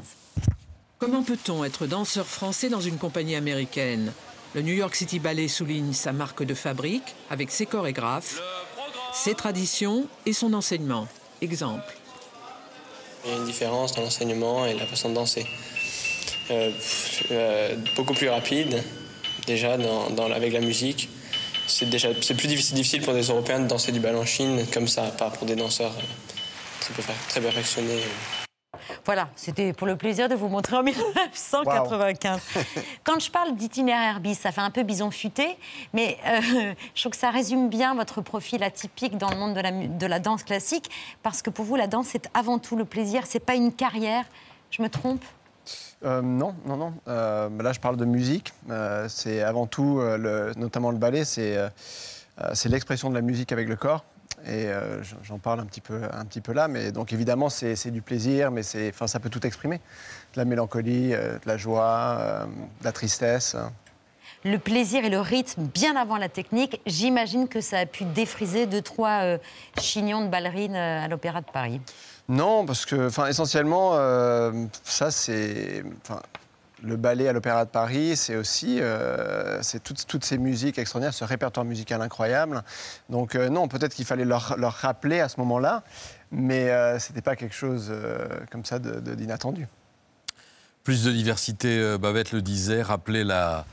Comment 0.98 1.22
peut-on 1.22 1.62
être 1.62 1.86
danseur 1.86 2.24
français 2.24 2.70
dans 2.70 2.80
une 2.80 2.96
compagnie 2.96 3.36
américaine? 3.36 4.14
Le 4.54 4.62
New 4.62 4.72
York 4.72 4.94
City 4.94 5.18
Ballet 5.18 5.48
souligne 5.48 5.92
sa 5.92 6.14
marque 6.14 6.42
de 6.42 6.54
fabrique 6.54 7.14
avec 7.28 7.50
ses 7.50 7.66
chorégraphes, 7.66 8.40
ses 9.12 9.34
traditions 9.34 10.06
et 10.24 10.32
son 10.32 10.54
enseignement. 10.54 11.06
Exemple. 11.42 11.98
Il 13.26 13.30
y 13.30 13.34
a 13.34 13.36
une 13.36 13.44
différence 13.44 13.92
dans 13.92 14.00
l'enseignement 14.00 14.64
et 14.64 14.72
la 14.72 14.86
façon 14.86 15.10
de 15.10 15.16
danser. 15.16 15.46
Euh, 16.50 16.72
euh, 17.30 17.76
beaucoup 17.94 18.14
plus 18.14 18.30
rapide, 18.30 18.82
déjà, 19.48 19.76
dans, 19.78 20.10
dans- 20.10 20.30
avec 20.30 20.52
la 20.52 20.60
musique. 20.60 21.08
C'est 21.66 21.88
déjà 21.90 22.08
c'est 22.22 22.34
plus 22.36 22.46
difficile, 22.48 23.02
pour 23.02 23.12
des 23.14 23.22
Européens 23.28 23.60
de 23.60 23.66
danser 23.66 23.90
du 23.92 24.00
bal 24.00 24.14
en 24.16 24.24
Chine 24.24 24.64
comme 24.72 24.86
ça, 24.88 25.02
pas 25.18 25.30
pour 25.30 25.46
des 25.46 25.56
danseurs 25.56 25.92
euh, 25.92 26.92
très, 27.02 27.02
très 27.28 27.40
perfectionnés. 27.40 28.00
Voilà, 29.04 29.28
c'était 29.36 29.72
pour 29.72 29.86
le 29.86 29.96
plaisir 29.96 30.28
de 30.28 30.34
vous 30.34 30.48
montrer 30.48 30.76
en 30.76 30.82
1995. 30.82 32.40
Quand 33.04 33.18
je 33.20 33.30
parle 33.30 33.54
d'itinéraire 33.56 34.20
bis, 34.20 34.38
ça 34.38 34.52
fait 34.52 34.60
un 34.60 34.70
peu 34.70 34.82
bison 34.82 35.10
futé, 35.10 35.56
mais 35.94 36.18
euh, 36.26 36.40
je 36.94 37.00
trouve 37.02 37.12
que 37.12 37.18
ça 37.18 37.30
résume 37.30 37.68
bien 37.68 37.94
votre 37.94 38.20
profil 38.22 38.62
atypique 38.62 39.16
dans 39.18 39.30
le 39.30 39.36
monde 39.36 39.54
de 39.54 39.60
la, 39.60 39.70
de 39.72 40.06
la 40.06 40.18
danse 40.20 40.42
classique, 40.44 40.90
parce 41.22 41.40
que 41.42 41.50
pour 41.50 41.64
vous, 41.64 41.76
la 41.76 41.86
danse, 41.86 42.08
c'est 42.12 42.28
avant 42.34 42.58
tout 42.58 42.76
le 42.76 42.84
plaisir, 42.84 43.22
c'est 43.26 43.40
pas 43.44 43.54
une 43.54 43.72
carrière. 43.72 44.24
Je 44.70 44.82
me 44.82 44.88
trompe? 44.88 45.24
Euh, 46.04 46.22
non, 46.22 46.54
non, 46.64 46.76
non. 46.76 46.94
Euh, 47.08 47.48
là, 47.60 47.72
je 47.72 47.80
parle 47.80 47.96
de 47.96 48.04
musique. 48.04 48.52
Euh, 48.70 49.06
c'est 49.08 49.42
avant 49.42 49.66
tout, 49.66 50.00
notamment 50.56 50.90
le 50.90 50.98
ballet, 50.98 51.24
c'est 51.24 51.70
l'expression 52.66 53.10
de 53.10 53.14
la 53.14 53.22
musique 53.22 53.52
avec 53.52 53.68
le 53.68 53.76
corps. 53.76 54.04
Et 54.46 54.68
j'en 55.24 55.38
parle 55.38 55.58
un 55.60 55.66
petit 55.66 55.80
peu, 55.80 56.00
un 56.12 56.24
petit 56.24 56.40
peu 56.40 56.52
là. 56.52 56.68
Mais 56.68 56.92
donc, 56.92 57.12
évidemment, 57.12 57.48
c'est 57.48 57.90
du 57.90 58.02
plaisir, 58.02 58.50
mais 58.50 58.62
ça 58.62 59.20
peut 59.20 59.30
tout 59.30 59.44
exprimer. 59.46 59.78
De 60.34 60.38
la 60.38 60.44
mélancolie, 60.44 61.10
de 61.10 61.40
la 61.46 61.56
joie, 61.56 62.46
de 62.80 62.84
la 62.84 62.92
tristesse. 62.92 63.56
le 64.44 64.58
plaisir 64.58 65.04
et 65.04 65.10
le 65.10 65.18
rythme 65.18 65.64
bien 65.64 65.96
avant 65.96 66.16
la 66.16 66.28
technique. 66.28 66.80
J'imagine 66.86 67.48
que 67.48 67.60
ça 67.60 67.80
a 67.80 67.86
pu 67.86 68.04
défriser 68.04 68.66
deux, 68.66 68.82
trois 68.82 69.38
chignons 69.80 70.24
de 70.24 70.28
ballerines 70.28 70.76
à 70.76 71.08
l'Opéra 71.08 71.40
de 71.40 71.50
Paris. 71.50 71.80
Non, 72.28 72.66
parce 72.66 72.84
que, 72.84 73.06
enfin, 73.06 73.26
essentiellement, 73.26 73.92
euh, 73.94 74.66
ça, 74.84 75.10
c'est, 75.10 75.82
le 76.82 76.96
ballet 76.96 77.26
à 77.26 77.32
l'Opéra 77.32 77.64
de 77.64 77.70
Paris, 77.70 78.16
c'est 78.16 78.36
aussi, 78.36 78.80
euh, 78.80 79.62
c'est 79.62 79.82
toutes, 79.82 80.06
toutes 80.06 80.24
ces 80.24 80.36
musiques 80.36 80.78
extraordinaires, 80.78 81.14
ce 81.14 81.24
répertoire 81.24 81.64
musical 81.64 82.02
incroyable. 82.02 82.62
Donc, 83.08 83.34
euh, 83.34 83.48
non, 83.48 83.66
peut-être 83.66 83.94
qu'il 83.94 84.04
fallait 84.04 84.26
leur, 84.26 84.56
leur 84.58 84.74
rappeler 84.74 85.20
à 85.20 85.28
ce 85.30 85.40
moment-là, 85.40 85.82
mais 86.30 86.68
euh, 86.70 86.98
c'était 86.98 87.22
pas 87.22 87.34
quelque 87.34 87.54
chose 87.54 87.90
comme 88.50 88.64
ça 88.64 88.78
de- 88.78 89.00
de- 89.00 89.14
d'inattendu. 89.14 89.66
Plus 90.84 91.04
de 91.04 91.12
diversité, 91.12 91.96
Babette 91.98 92.32
le 92.32 92.40
disait, 92.42 92.82
rappelez 92.82 93.24
la, 93.24 93.64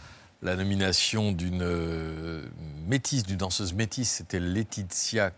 la 0.41 0.56
nomination 0.56 1.32
d'une 1.32 2.41
métisse, 2.88 3.24
d'une 3.24 3.38
danseuse 3.38 3.74
métisse, 3.74 4.12
c'était 4.12 4.39
Laetitia 4.39 5.32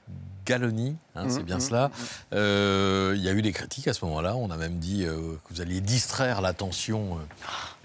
Galoni, 0.48 0.95
hein, 1.16 1.26
c'est 1.30 1.43
bien 1.43 1.56
mhm, 1.56 1.62
cela. 1.62 1.91
Euh, 2.34 3.14
Il 3.18 3.22
y 3.22 3.28
a 3.30 3.34
eu 3.34 3.41
des 3.41 3.52
critiques 3.52 3.88
à 3.89 3.93
ce 3.93 4.04
moment-là, 4.06 4.36
on 4.38 4.50
a 4.50 4.56
même 4.58 4.80
dit 4.80 5.04
euh, 5.06 5.34
que 5.43 5.54
vous 5.54 5.60
alliez 5.62 5.82
distraire 5.82 6.39
l'attention 6.41 7.20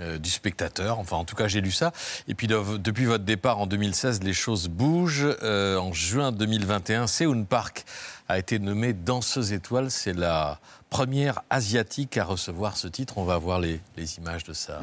euh, 0.00 0.16
du 0.18 0.30
spectateur, 0.30 0.98
enfin 1.00 1.16
en 1.16 1.24
tout 1.24 1.34
cas 1.34 1.48
j'ai 1.48 1.60
lu 1.60 1.72
ça. 1.72 1.92
Et 2.28 2.34
puis 2.34 2.46
de- 2.46 2.76
depuis 2.76 3.04
votre 3.04 3.24
départ 3.24 3.58
en 3.58 3.66
2016, 3.66 4.22
les 4.22 4.32
choses 4.32 4.68
bougent. 4.68 5.26
Euh, 5.42 5.76
en 5.76 5.92
juin 5.92 6.30
2021, 6.30 7.06
Seoun 7.08 7.46
Park 7.46 7.84
a 8.28 8.38
été 8.38 8.58
nommée 8.60 8.92
danseuse 8.92 9.52
étoile, 9.52 9.90
c'est 9.90 10.12
la 10.14 10.58
première 10.88 11.42
asiatique 11.50 12.16
à 12.16 12.24
recevoir 12.24 12.76
ce 12.76 12.86
titre. 12.86 13.18
On 13.18 13.24
va 13.24 13.38
voir 13.38 13.58
les, 13.58 13.80
les 13.96 14.18
images 14.18 14.44
de 14.44 14.52
sa, 14.52 14.80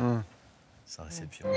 sa 0.86 1.04
réception. 1.04 1.48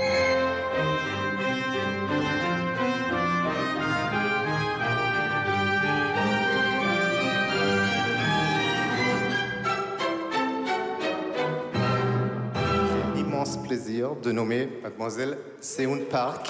De 14.01 14.31
nommer 14.31 14.69
mademoiselle 14.81 15.37
Seoun 15.61 16.05
Park 16.05 16.47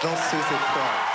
danseuse 0.00 0.46
étoile. 0.46 1.13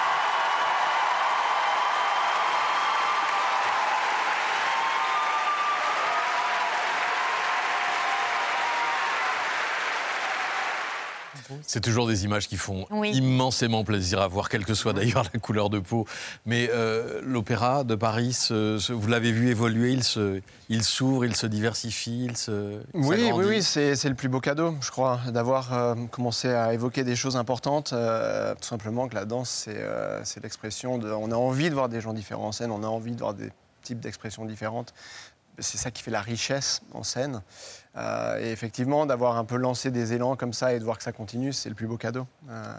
C'est 11.72 11.82
toujours 11.82 12.08
des 12.08 12.24
images 12.26 12.48
qui 12.48 12.58
font 12.58 12.88
Oui. 12.90 13.12
immensément 13.12 13.84
plaisir 13.84 14.20
à 14.22 14.28
voir, 14.28 14.50
quelle 14.50 14.66
que 14.66 14.74
soit 14.74 14.92
d'ailleurs 14.92 15.24
la 15.32 15.40
couleur 15.40 15.70
de 15.70 15.78
peau. 15.78 16.08
Mais 16.48 16.68
euh, 16.74 17.22
l'opéra 17.24 17.84
de 17.84 17.94
Paris, 17.94 18.34
se- 18.34 18.80
se- 18.80 18.92
vous 18.92 19.08
l'avez 19.08 19.32
vu 19.32 19.50
évoluer, 19.52 19.92
il 19.92 20.04
se- 20.04 20.42
il 20.70 20.84
s'ouvre, 20.84 21.26
il 21.26 21.36
se 21.36 21.46
diversifie, 21.46 22.26
il 22.26 22.36
se. 22.38 22.80
Oui, 22.96 23.30
oui, 23.36 23.46
oui, 23.46 23.62
c'est 23.62 23.96
c'est 23.96 24.10
le 24.10 24.16
plus 24.16 24.30
beau 24.30 24.40
cadeau, 24.40 24.74
je 24.82 24.90
crois, 24.90 25.20
d'avoir 25.28 25.72
euh, 25.76 25.94
commencé 26.10 26.50
à 26.50 26.74
évoquer 26.74 27.04
des 27.04 27.16
choses 27.16 27.36
importantes. 27.38 27.94
euh, 27.94 28.56
tout 28.56 28.68
simplement 28.68 29.08
que 29.08 29.14
la 29.14 29.26
danse, 29.26 29.52
c'est 29.52 29.78
euh, 29.78 30.20
c'est 30.26 30.42
l'expression 30.42 30.98
de. 30.98 31.12
On 31.12 31.30
a 31.32 31.36
envie 31.36 31.70
de 31.70 31.76
voir 31.76 31.88
des 31.88 32.02
gens 32.02 32.14
différents 32.14 32.48
en 32.48 32.52
scène, 32.52 32.72
on 32.72 32.82
a 32.84 32.88
envie 32.88 33.12
de 33.12 33.20
voir 33.20 33.36
des 33.36 33.52
types 33.84 34.00
d'expressions 34.00 34.44
différentes. 34.46 34.92
C'est 35.60 35.78
ça 35.78 35.92
qui 35.92 36.02
fait 36.02 36.10
la 36.10 36.22
richesse 36.22 36.82
en 36.94 37.04
scène. 37.04 37.44
Euh, 37.96 38.40
et 38.40 38.52
effectivement, 38.52 39.06
d'avoir 39.06 39.38
un 39.38 39.46
peu 39.46 39.56
lancé 39.58 39.92
des 39.92 40.14
élans 40.14 40.36
comme 40.36 40.54
ça 40.54 40.74
et 40.74 40.80
de 40.80 40.84
voir 40.84 40.98
que 40.98 41.04
ça 41.04 41.12
continue, 41.12 41.54
c'est 41.54 41.70
le 41.70 41.76
plus 41.76 41.88
beau 41.88 41.98
cadeau. 41.98 42.28
Euh, 42.50 42.74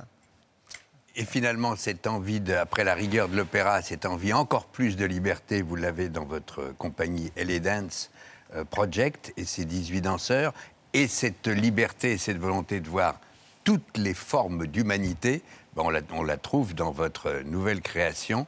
Et 1.17 1.25
finalement, 1.25 1.75
cette 1.77 2.07
envie, 2.07 2.41
après 2.53 2.85
la 2.85 2.95
rigueur 2.95 3.29
de 3.29 3.37
l'opéra, 3.37 3.83
cette 3.83 4.07
envie 4.07 4.33
encore 4.33 4.67
plus 4.67 4.97
de 4.97 5.05
liberté, 5.05 5.63
vous 5.63 5.77
l'avez 5.77 6.09
dans 6.09 6.25
votre 6.25 6.73
compagnie 6.79 7.33
LA 7.37 7.59
Dance 7.59 8.11
euh, 8.55 8.65
Project 8.65 9.33
et 9.37 9.45
ses 9.45 9.65
18 9.65 10.01
danseurs. 10.03 10.53
et 10.93 11.09
cette 11.09 11.49
liberté 11.49 12.13
et 12.13 12.19
cette 12.19 12.39
volonté 12.39 12.81
de 12.81 12.89
voir 12.89 13.21
toutes 13.65 13.97
les 13.99 14.15
formes 14.15 14.67
d'humanité, 14.67 15.43
ben, 15.77 15.83
on, 15.85 15.91
la, 15.91 16.01
on 16.13 16.23
la 16.23 16.37
trouve 16.37 16.75
dans 16.75 16.93
votre 16.93 17.43
nouvelle 17.45 17.81
création 17.81 18.47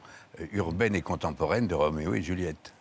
urbaine 0.51 0.95
et 0.95 1.01
contemporaine 1.01 1.67
de 1.67 1.75
Roméo 1.75 2.15
et 2.15 2.21
Juliette. 2.21 2.73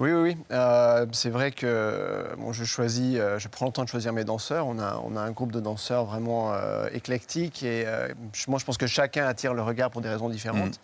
Oui, 0.00 0.12
oui, 0.12 0.30
oui. 0.30 0.36
Euh, 0.50 1.04
c'est 1.12 1.28
vrai 1.28 1.50
que 1.50 2.24
bon, 2.38 2.54
je 2.54 2.64
choisis, 2.64 3.18
euh, 3.18 3.38
je 3.38 3.48
prends 3.48 3.66
le 3.66 3.72
temps 3.72 3.84
de 3.84 3.88
choisir 3.88 4.14
mes 4.14 4.24
danseurs. 4.24 4.66
On 4.66 4.78
a, 4.78 4.98
on 5.04 5.14
a 5.14 5.20
un 5.20 5.30
groupe 5.30 5.52
de 5.52 5.60
danseurs 5.60 6.06
vraiment 6.06 6.54
euh, 6.54 6.88
éclectique 6.94 7.62
et 7.62 7.84
euh, 7.86 8.08
moi 8.48 8.58
je 8.58 8.64
pense 8.64 8.78
que 8.78 8.86
chacun 8.86 9.26
attire 9.26 9.52
le 9.52 9.60
regard 9.60 9.90
pour 9.90 10.00
des 10.00 10.08
raisons 10.08 10.30
différentes. 10.30 10.80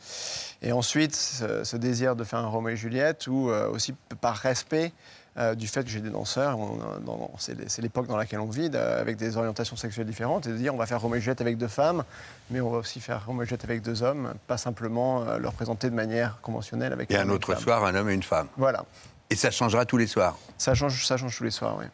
Et 0.61 0.71
ensuite, 0.71 1.17
ce, 1.17 1.64
ce 1.64 1.77
désir 1.79 2.14
de 2.14 2.25
faire 2.25 2.41
un 2.41 2.49
Roméo 2.49 2.75
et 2.75 2.77
Juliette 2.77 3.27
ou 3.27 3.49
aussi 3.49 3.95
par 4.21 4.37
respect 4.37 4.93
euh, 5.39 5.55
du 5.55 5.66
fait 5.68 5.84
que 5.84 5.91
j'ai 5.91 6.01
des 6.01 6.11
danseurs, 6.11 6.59
c'est 7.39 7.82
l'époque 7.82 8.07
dans 8.07 8.16
laquelle 8.16 8.41
on 8.41 8.49
vit, 8.49 8.74
avec 8.74 9.16
des 9.16 9.37
orientations 9.37 9.76
sexuelles 9.76 10.07
différentes, 10.07 10.47
et 10.47 10.51
de 10.51 10.57
dire 10.57 10.74
on 10.74 10.78
va 10.78 10.87
faire 10.87 11.01
Roméo 11.01 11.18
et 11.18 11.20
Juliette 11.20 11.41
avec 11.41 11.59
deux 11.59 11.68
femmes, 11.68 12.05
mais 12.51 12.61
on 12.61 12.70
va 12.70 12.78
aussi 12.78 13.01
faire 13.01 13.26
Roméo 13.26 13.43
et 13.43 13.47
Juliette 13.47 13.64
avec 13.64 13.82
deux 13.82 14.03
hommes, 14.03 14.34
pas 14.47 14.57
simplement 14.57 15.24
euh, 15.24 15.39
le 15.39 15.49
représenter 15.49 15.91
de 15.91 15.95
manière 15.95 16.39
conventionnelle 16.41 16.93
avec 16.93 17.11
Et 17.11 17.16
un 17.16 17.28
autre 17.28 17.53
femme. 17.53 17.62
soir, 17.62 17.84
un 17.84 17.95
homme 17.95 18.09
et 18.09 18.14
une 18.14 18.22
femme. 18.22 18.49
Voilà. 18.57 18.84
Et 19.28 19.37
ça 19.37 19.51
changera 19.51 19.84
tous 19.84 19.97
les 19.97 20.07
soirs. 20.07 20.39
Ça 20.57 20.74
change, 20.74 21.05
ça 21.07 21.16
change 21.16 21.37
tous 21.37 21.45
les 21.45 21.51
soirs, 21.51 21.76
oui. 21.78 21.84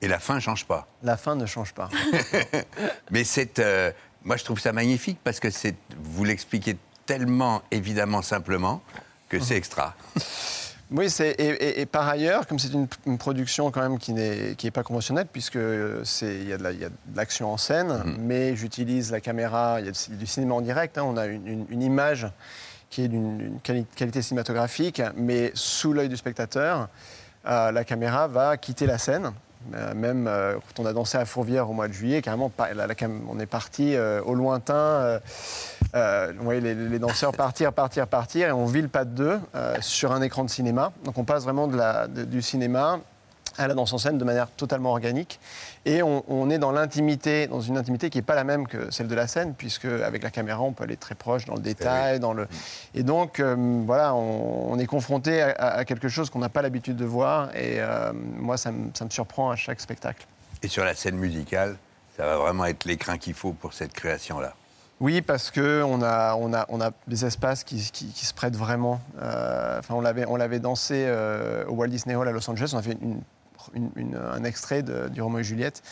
Et 0.00 0.08
la 0.08 0.18
fin 0.18 0.34
ne 0.34 0.40
change 0.40 0.64
pas. 0.66 0.86
La 1.02 1.16
fin 1.16 1.36
ne 1.36 1.46
change 1.46 1.72
pas. 1.74 1.88
Mais 3.10 3.24
c'est, 3.24 3.58
euh, 3.60 3.90
moi 4.24 4.36
je 4.36 4.44
trouve 4.44 4.60
ça 4.60 4.72
magnifique 4.72 5.18
parce 5.22 5.40
que 5.40 5.48
c'est, 5.50 5.76
vous 6.00 6.24
l'expliquez 6.24 6.76
tellement 7.06 7.62
évidemment 7.70 8.22
simplement 8.22 8.82
que 9.28 9.40
c'est 9.40 9.56
extra. 9.56 9.94
Oui, 10.94 11.08
c'est, 11.08 11.30
et, 11.30 11.48
et- 11.48 11.80
et 11.80 11.86
par 11.86 12.06
ailleurs, 12.08 12.46
comme 12.46 12.58
c'est 12.58 12.72
une, 12.72 12.86
une 13.06 13.16
production 13.16 13.70
quand 13.70 13.80
même 13.80 13.98
qui 13.98 14.12
n'est 14.12 14.54
qui 14.56 14.66
est 14.66 14.70
pas 14.70 14.82
conventionnelle, 14.82 15.26
puisque 15.32 15.58
c'est- 16.04 16.34
il 16.36 16.48
y, 16.48 16.52
a 16.52 16.58
de 16.58 16.62
la- 16.62 16.70
l'action 17.16 17.50
en 17.52 17.56
scène, 17.56 18.02
mais 18.18 18.54
j'utilise 18.56 19.10
la 19.10 19.20
caméra, 19.20 19.80
il 19.80 19.86
y 19.86 19.88
a 19.88 19.92
du, 20.16 20.26
cinéma 20.26 20.54
en 20.54 20.60
direct, 20.60 20.98
hein, 20.98 21.04
on 21.06 21.16
a 21.16 21.26
une, 21.26 21.46
une- 21.46 21.66
une 21.70 21.82
image 21.82 22.26
qui 22.90 23.02
est 23.04 23.08
d'une 23.08 23.38
d'une 23.38 23.58
quali- 23.60 23.86
qualité 23.96 24.20
cinématographique, 24.20 25.00
mais 25.16 25.50
sous 25.54 25.94
l'œil 25.94 26.10
du 26.10 26.16
spectateur, 26.18 26.88
euh, 27.46 27.72
la 27.72 27.84
caméra 27.84 28.28
va 28.28 28.56
quitter 28.58 28.84
la 28.86 28.98
scène. 28.98 29.32
Euh, 29.74 29.94
même 29.94 30.26
euh, 30.26 30.54
quand 30.76 30.82
on 30.82 30.86
a 30.86 30.92
dansé 30.92 31.16
à 31.16 31.24
Fourvière 31.24 31.70
au 31.70 31.72
mois 31.72 31.88
de 31.88 31.92
juillet, 31.92 32.20
carrément, 32.20 32.50
la- 32.58 32.86
la 32.86 32.94
on 33.30 33.38
est 33.40 33.46
parti 33.46 33.96
au 34.26 34.34
lointain. 34.34 35.20
Euh, 35.94 36.32
vous 36.36 36.44
voyez 36.44 36.60
les, 36.60 36.74
les 36.74 36.98
danseurs 36.98 37.32
partir, 37.32 37.72
partir, 37.72 38.06
partir, 38.06 38.48
et 38.48 38.52
on 38.52 38.66
vit 38.66 38.82
le 38.82 38.88
pas 38.88 39.04
de 39.04 39.10
deux 39.10 39.40
euh, 39.54 39.76
sur 39.80 40.12
un 40.12 40.22
écran 40.22 40.44
de 40.44 40.50
cinéma. 40.50 40.92
Donc 41.04 41.18
on 41.18 41.24
passe 41.24 41.44
vraiment 41.44 41.66
de 41.68 41.76
la- 41.76 42.06
de- 42.08 42.24
du 42.24 42.42
cinéma 42.42 43.00
à 43.58 43.68
la 43.68 43.74
danse 43.74 43.92
en 43.92 43.98
scène 43.98 44.16
de 44.16 44.24
manière 44.24 44.48
totalement 44.48 44.92
organique. 44.92 45.38
Et 45.84 46.02
on, 46.02 46.24
on 46.26 46.48
est 46.48 46.56
dans 46.56 46.72
l'intimité, 46.72 47.46
dans 47.46 47.60
une 47.60 47.76
intimité 47.76 48.08
qui 48.08 48.16
n'est 48.16 48.22
pas 48.22 48.34
la 48.34 48.44
même 48.44 48.66
que 48.66 48.90
celle 48.90 49.08
de 49.08 49.14
la 49.14 49.26
scène, 49.26 49.52
puisque 49.52 49.84
avec 49.84 50.22
la 50.22 50.30
caméra, 50.30 50.62
on 50.62 50.72
peut 50.72 50.84
aller 50.84 50.96
très 50.96 51.14
proche 51.14 51.44
dans 51.44 51.56
le 51.56 51.60
détail. 51.60 52.18
Dans 52.18 52.32
le... 52.32 52.48
Et 52.94 53.02
donc, 53.02 53.40
euh, 53.40 53.54
voilà, 53.84 54.14
on, 54.14 54.72
on 54.72 54.78
est 54.78 54.86
confronté 54.86 55.42
à, 55.42 55.84
quelque 55.84 56.08
chose 56.08 56.30
qu'on 56.30 56.38
n'a 56.38 56.48
pas 56.48 56.62
l'habitude 56.62 56.96
de 56.96 57.04
voir. 57.04 57.54
Et 57.54 57.74
euh, 57.78 58.12
moi, 58.14 58.56
ça 58.56 58.72
me, 58.72 58.88
ça 58.94 59.04
me 59.04 59.10
surprend 59.10 59.50
à 59.50 59.56
chaque 59.56 59.82
spectacle. 59.82 60.26
Et 60.62 60.68
sur 60.68 60.84
la 60.86 60.94
scène 60.94 61.16
musicale, 61.16 61.76
ça 62.16 62.24
va 62.24 62.38
vraiment 62.38 62.64
être 62.64 62.86
l'écrin 62.86 63.18
qu'il 63.18 63.34
faut 63.34 63.52
pour 63.52 63.74
cette 63.74 63.92
création-là. 63.92 64.54
Oui, 65.02 65.20
parce 65.20 65.50
qu'on 65.50 66.00
a, 66.02 66.36
on 66.36 66.54
a, 66.54 66.64
on 66.68 66.80
a 66.80 66.92
des 67.08 67.24
espaces 67.24 67.64
qui, 67.64 67.76
qui- 67.92 68.06
qui 68.06 68.24
se 68.24 68.32
prêtent 68.32 68.56
vraiment. 68.56 69.00
Euh, 69.20 69.80
enfin, 69.80 69.94
on 69.96 70.00
l'avait, 70.00 70.24
on 70.28 70.36
l'avait 70.36 70.60
dansé 70.60 71.04
euh, 71.08 71.64
au 71.66 71.72
Walt 71.74 71.88
Disney 71.88 72.14
Hall 72.14 72.28
à 72.28 72.30
Los 72.30 72.48
Angeles. 72.48 72.70
On 72.74 72.78
a 72.78 72.82
fait 72.82 72.96
une- 73.02 73.20
une- 73.74 73.90
une- 73.96 74.16
un 74.16 74.44
extrait 74.44 74.82
de- 74.84 75.08
du 75.08 75.20
Roméo 75.20 75.40
et 75.40 75.44
Juliette 75.44 75.82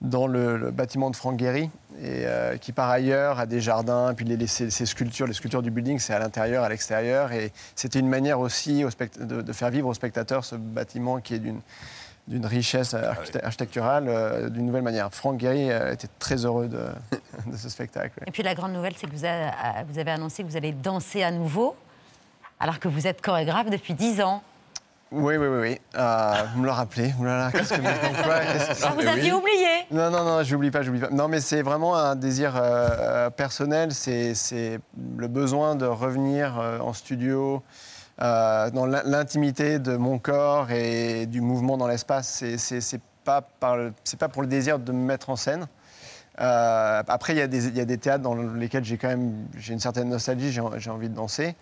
dans 0.00 0.28
le, 0.28 0.56
le 0.56 0.70
bâtiment 0.70 1.10
de 1.10 1.16
Frank 1.16 1.36
Gehry, 1.38 1.68
et, 2.00 2.26
euh, 2.26 2.56
qui 2.56 2.70
par 2.72 2.90
ailleurs 2.90 3.40
a 3.40 3.46
des 3.46 3.60
jardins, 3.60 4.12
puis 4.14 4.24
les, 4.24 4.36
les- 4.36 4.46
ces, 4.46 4.70
ces 4.70 4.86
sculptures, 4.86 5.26
les 5.26 5.32
sculptures 5.32 5.62
du 5.62 5.70
building, 5.72 5.98
c'est 5.98 6.14
à 6.14 6.18
l'intérieur, 6.20 6.62
à 6.62 6.68
l'extérieur. 6.68 7.32
Et 7.32 7.52
c'était 7.74 7.98
une 7.98 8.08
manière 8.08 8.38
aussi 8.38 8.84
au 8.84 8.88
de, 9.20 9.42
de 9.42 9.52
faire 9.52 9.70
vivre 9.70 9.88
aux 9.88 9.94
spectateurs 9.94 10.44
ce 10.44 10.54
bâtiment 10.54 11.18
qui 11.20 11.34
est 11.34 11.38
d'une 11.40 11.60
d'une 12.26 12.46
richesse 12.46 12.94
archite- 12.94 13.38
architecturale 13.44 14.06
euh, 14.08 14.48
d'une 14.48 14.64
nouvelle 14.64 14.80
manière. 14.82 15.12
Frank 15.12 15.38
Gehry 15.38 15.68
était 15.92 16.08
très 16.18 16.46
heureux 16.46 16.68
de, 16.68 16.80
de 17.46 17.56
ce 17.56 17.68
spectacle. 17.68 18.20
Et 18.26 18.30
puis 18.30 18.42
la 18.42 18.54
grande 18.54 18.72
nouvelle, 18.72 18.94
c'est 18.96 19.06
que 19.06 19.14
vous, 19.14 19.24
a- 19.24 19.82
vous 19.88 19.98
avez 19.98 20.10
annoncé 20.10 20.42
que 20.42 20.48
vous 20.48 20.56
allez 20.56 20.72
danser 20.72 21.22
à 21.22 21.30
nouveau, 21.30 21.76
alors 22.60 22.78
que 22.78 22.88
vous 22.88 23.06
êtes 23.06 23.20
chorégraphe 23.20 23.70
depuis 23.70 23.94
10 23.94 24.20
ans. 24.22 24.42
Oui, 25.12 25.36
oui, 25.36 25.46
oui, 25.46 25.58
oui. 25.60 25.80
Euh, 25.96 26.34
vous 26.54 26.60
me 26.62 26.66
le 26.66 26.72
rappelez. 26.72 27.14
Là, 27.22 27.52
qu'est-ce 27.52 27.74
que 27.74 27.80
Ah, 28.84 28.92
vous 28.98 29.06
aviez 29.06 29.32
oublié 29.32 29.66
Non, 29.92 30.10
non, 30.10 30.24
non, 30.24 30.42
j'oublie 30.42 30.72
pas, 30.72 30.82
j'oublie 30.82 30.98
pas. 31.00 31.10
Non, 31.10 31.28
mais 31.28 31.40
c'est 31.40 31.62
vraiment 31.62 31.94
un 31.96 32.16
désir 32.16 32.56
euh, 32.56 32.88
euh, 32.90 33.30
personnel. 33.30 33.92
C'est 33.92 34.80
le 35.16 35.28
besoin 35.28 35.76
de 35.76 35.86
revenir 35.86 36.58
euh, 36.58 36.78
en 36.80 36.92
studio, 36.92 37.62
dans 38.18 38.86
l'in- 38.86 39.02
l'intimité 39.04 39.78
de 39.78 39.96
mon 39.96 40.18
corps 40.18 40.70
et 40.72 41.26
du 41.26 41.40
mouvement 41.40 41.76
dans 41.76 41.86
l'espace. 41.86 42.42
C'est- 42.56 43.00
pas, 43.24 43.40
par 43.40 43.76
le- 43.76 43.94
c'est 44.04 44.18
pas 44.18 44.28
pour 44.28 44.42
le 44.42 44.48
désir 44.48 44.78
de 44.78 44.92
me 44.92 45.02
mettre 45.04 45.30
en 45.30 45.36
scène. 45.36 45.66
Euh, 46.40 47.02
après, 47.06 47.32
il 47.34 47.38
y, 47.38 47.42
a 47.42 47.46
des- 47.46 47.68
il 47.68 47.76
y 47.76 47.80
a 47.80 47.84
des 47.84 47.98
théâtres 47.98 48.22
dans 48.24 48.34
lesquels 48.34 48.84
j'ai 48.84 48.96
quand 48.98 49.08
même 49.08 49.46
j'ai 49.56 49.72
une 49.72 49.80
certaine 49.80 50.08
nostalgie, 50.08 50.50
j'ai 50.52 50.90
envie 50.90 51.08
de 51.08 51.14
danser. 51.14 51.54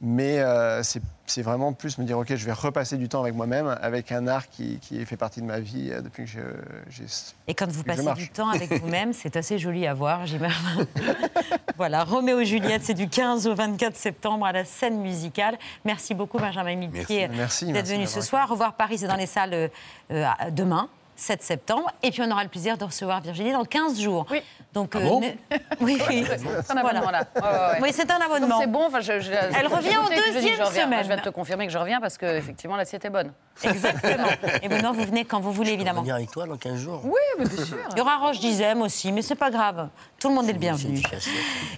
Mais 0.00 0.40
euh, 0.40 0.82
c'est 0.82 1.40
vraiment 1.42 1.72
plus 1.72 1.96
me 1.98 2.04
dire, 2.04 2.18
OK, 2.18 2.34
je 2.34 2.44
vais 2.44 2.52
repasser 2.52 2.96
du 2.98 3.08
temps 3.08 3.22
avec 3.22 3.34
moi-même, 3.34 3.74
avec 3.80 4.12
un 4.12 4.26
art 4.26 4.48
qui, 4.50 4.78
qui 4.80 5.02
fait 5.06 5.16
partie 5.16 5.40
de 5.40 5.46
ma 5.46 5.60
vie 5.60 5.90
euh, 5.92 6.02
depuis 6.02 6.24
que 6.24 6.30
j'ai... 6.30 7.04
Et 7.48 7.54
quand 7.54 7.70
vous 7.70 7.84
passez 7.84 8.12
du 8.14 8.28
temps 8.28 8.48
avec 8.50 8.70
vous-même, 8.82 9.12
c'est 9.14 9.36
assez 9.36 9.58
joli 9.58 9.86
à 9.86 9.94
voir, 9.94 10.26
j'imagine. 10.26 10.86
voilà, 11.76 12.04
Roméo 12.04 12.40
et 12.40 12.44
Juliette, 12.44 12.82
c'est 12.84 12.92
du 12.94 13.08
15 13.08 13.46
au 13.46 13.54
24 13.54 13.96
septembre 13.96 14.44
à 14.44 14.52
la 14.52 14.64
scène 14.66 15.00
musicale. 15.00 15.56
Merci 15.86 16.12
beaucoup, 16.12 16.38
Benjamin. 16.38 16.88
Merci, 17.30 17.72
d'être 17.72 17.86
venu 17.88 18.06
ce 18.06 18.20
soir. 18.20 18.48
Revoir 18.48 18.74
Paris, 18.74 18.98
c'est 18.98 19.08
dans 19.08 19.16
les 19.16 19.26
salles 19.26 19.70
euh, 20.10 20.26
demain. 20.50 20.88
7 21.16 21.42
septembre. 21.42 21.90
Et 22.02 22.10
puis 22.10 22.22
on 22.22 22.30
aura 22.30 22.42
le 22.42 22.48
plaisir 22.50 22.76
de 22.76 22.84
recevoir 22.84 23.20
Virginie 23.20 23.52
dans 23.52 23.64
15 23.64 24.00
jours. 24.00 24.26
Oui. 24.30 24.42
Donc, 24.72 24.92
Ah 24.96 25.00
bon 25.00 25.20
ne- 25.20 25.56
oui. 25.80 25.98
C'est 26.00 26.70
un 26.72 26.76
abonnement 26.76 27.10
là. 27.12 27.24
Ouais, 27.36 27.42
ouais, 27.42 27.48
ouais. 27.48 27.78
Oui, 27.82 27.88
c'est 27.92 28.10
un 28.10 28.16
abonnement. 28.20 28.60
C'est 28.60 28.66
bon. 28.66 28.86
Enfin, 28.88 29.00
je, 29.00 29.20
je- 29.20 29.30
Elle 29.30 29.66
revient 29.68 29.96
en 29.96 30.06
je 30.06 30.14
je 30.16 30.32
deuxième 30.32 30.60
reviens. 30.62 30.84
semaine. 30.84 31.02
Je 31.02 31.06
viens 31.08 31.16
de 31.16 31.22
te 31.22 31.28
confirmer 31.28 31.66
que 31.66 31.72
je 31.72 31.78
reviens 31.78 32.00
parce 32.00 32.18
que 32.18 32.26
effectivement 32.26 32.74
l'assiette 32.76 33.04
est 33.04 33.10
bonne. 33.10 33.32
Exactement. 33.62 34.26
Et 34.62 34.68
Benoît, 34.68 34.90
vous 34.90 35.04
venez 35.04 35.24
quand 35.24 35.38
vous 35.40 35.52
voulez, 35.52 35.70
évidemment. 35.72 36.00
venir 36.00 36.16
avec 36.16 36.30
toi 36.32 36.46
dans 36.46 36.56
15 36.56 36.76
jours. 36.80 37.00
Oui, 37.04 37.12
mais 37.38 37.44
bien 37.46 37.64
sûr. 37.64 37.76
Il 37.92 37.98
y 37.98 38.00
aura 38.00 38.16
Roche 38.16 38.40
Dizem 38.40 38.82
aussi, 38.82 39.12
mais 39.12 39.22
c'est 39.22 39.36
pas 39.36 39.50
grave. 39.50 39.88
Tout 40.18 40.28
le 40.30 40.34
monde 40.34 40.48
est 40.48 40.52
le 40.52 40.58
bienvenu. 40.58 41.00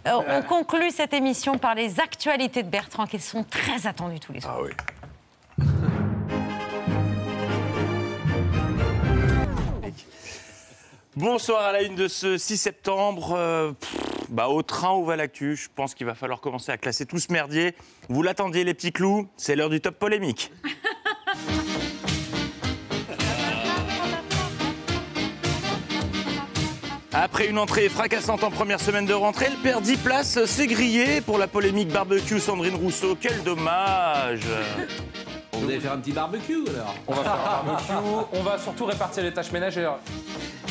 Euh, 0.07 0.21
on 0.31 0.43
conclut 0.43 0.91
cette 0.91 1.13
émission 1.13 1.59
par 1.59 1.75
les 1.75 2.01
actualités 2.01 2.63
de 2.63 2.69
Bertrand 2.71 3.07
qui 3.07 3.19
sont 3.21 3.45
très 3.45 3.87
attendues 3.87 4.21
tous 4.21 4.33
les 4.33 4.41
soirs. 4.41 4.57
Ah 4.59 4.63
oui. 4.63 5.67
Bonsoir 11.17 11.63
à 11.63 11.73
la 11.73 11.81
une 11.81 11.95
de 11.95 12.09
ce 12.09 12.37
6 12.37 12.59
septembre. 12.59 13.35
Euh, 13.35 13.73
pff, 13.73 13.97
bah, 14.29 14.49
au 14.49 14.61
train 14.61 14.93
où 14.93 15.07
va 15.07 15.17
l'actu, 15.17 15.57
je 15.57 15.71
pense 15.75 15.95
qu'il 15.95 16.05
va 16.05 16.15
falloir 16.15 16.43
commencer 16.43 16.71
à 16.73 16.77
classer 16.77 17.07
tout 17.07 17.19
ce 17.19 17.33
merdier. 17.33 17.75
Vous 18.11 18.23
l'attendiez 18.23 18.65
les 18.65 18.75
petits 18.75 18.93
clous, 18.93 19.27
c'est 19.35 19.57
l'heure 19.57 19.71
du 19.71 19.81
top 19.81 19.99
polémique. 19.99 20.53
Après 27.15 27.47
une 27.49 27.59
entrée 27.59 27.89
fracassante 27.89 28.45
en 28.45 28.51
première 28.51 28.79
semaine 28.79 29.07
de 29.07 29.15
rentrée, 29.15 29.47
elle 29.49 29.57
perd 29.57 29.83
10 29.83 29.97
places, 29.97 30.45
c'est 30.45 30.67
grillé 30.67 31.23
pour 31.23 31.39
la 31.39 31.47
polémique 31.47 31.89
barbecue 31.89 32.39
Sandrine 32.39 32.75
Rousseau. 32.75 33.17
Quel 33.19 33.43
dommage 33.43 34.43
Vous 35.55 35.65
allez 35.67 35.81
faire 35.81 35.93
un 35.93 35.99
petit 35.99 36.13
barbecue 36.13 36.69
alors 36.69 36.95
On 37.07 37.15
va 37.15 37.23
faire 37.23 37.33
un 37.33 37.65
barbecue, 37.65 38.27
on 38.35 38.43
va 38.43 38.59
surtout 38.59 38.85
répartir 38.85 39.23
les 39.23 39.33
tâches 39.33 39.51
ménagères. 39.51 39.95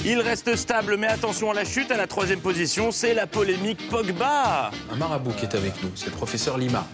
Il 0.07 0.19
reste 0.19 0.55
stable, 0.55 0.97
mais 0.97 1.07
attention 1.07 1.49
à 1.49 1.55
la 1.55 1.65
chute. 1.65 1.89
À 1.89 1.97
la 1.97 2.05
troisième 2.05 2.39
position, 2.39 2.91
c'est 2.91 3.15
la 3.15 3.25
polémique 3.25 3.89
Pogba. 3.89 4.69
Un 4.91 4.95
marabout 4.97 5.31
qui 5.31 5.45
est 5.45 5.55
avec 5.55 5.81
nous, 5.81 5.89
c'est 5.95 6.05
le 6.05 6.11
professeur 6.11 6.59
Lima. 6.59 6.85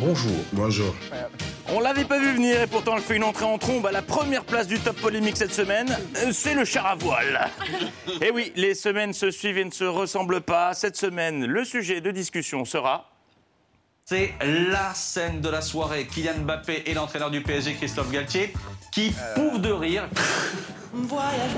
Bonjour. 0.00 0.32
Bonjour. 0.52 0.92
On 1.68 1.78
l'avait 1.78 2.04
pas 2.04 2.18
vu 2.18 2.32
venir 2.32 2.60
et 2.60 2.66
pourtant 2.66 2.96
elle 2.96 3.02
fait 3.02 3.14
une 3.14 3.22
entrée 3.22 3.44
en 3.44 3.56
trombe 3.56 3.86
à 3.86 3.92
la 3.92 4.02
première 4.02 4.42
place 4.44 4.66
du 4.66 4.80
top 4.80 4.96
polémique 4.96 5.36
cette 5.36 5.54
semaine. 5.54 5.96
Euh, 6.16 6.32
C'est 6.32 6.54
le 6.54 6.64
char 6.64 6.86
à 6.86 6.94
voile. 6.96 7.48
Et 8.20 8.32
oui, 8.32 8.52
les 8.56 8.74
semaines 8.74 9.12
se 9.12 9.30
suivent 9.30 9.58
et 9.58 9.64
ne 9.64 9.70
se 9.70 9.84
ressemblent 9.84 10.40
pas. 10.40 10.74
Cette 10.74 10.96
semaine, 10.96 11.46
le 11.46 11.64
sujet 11.64 12.00
de 12.00 12.10
discussion 12.10 12.64
sera. 12.64 13.10
C'est 14.06 14.34
la 14.42 14.92
scène 14.94 15.40
de 15.40 15.48
la 15.48 15.60
soirée. 15.60 16.08
Kylian 16.08 16.38
Mbappé 16.38 16.82
et 16.86 16.94
l'entraîneur 16.94 17.30
du 17.30 17.42
PSG, 17.42 17.74
Christophe 17.74 18.10
Galtier, 18.10 18.52
qui 18.90 19.12
pouffent 19.36 19.60
de 19.60 19.70
rire. 19.70 20.08
Voyage, 20.92 21.50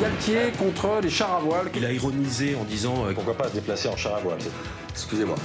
Galtier 0.00 0.52
contre 0.58 1.00
les 1.02 1.08
chars 1.10 1.36
à 1.36 1.40
voile. 1.40 1.70
Il 1.74 1.84
a 1.84 1.92
ironisé 1.92 2.54
en 2.54 2.64
disant 2.64 3.06
euh, 3.06 3.12
pourquoi 3.14 3.34
pas 3.36 3.48
se 3.48 3.54
déplacer 3.54 3.88
en 3.88 3.96
char 3.96 4.16
à 4.16 4.20
voile. 4.20 4.38
Excusez-moi. 4.90 5.36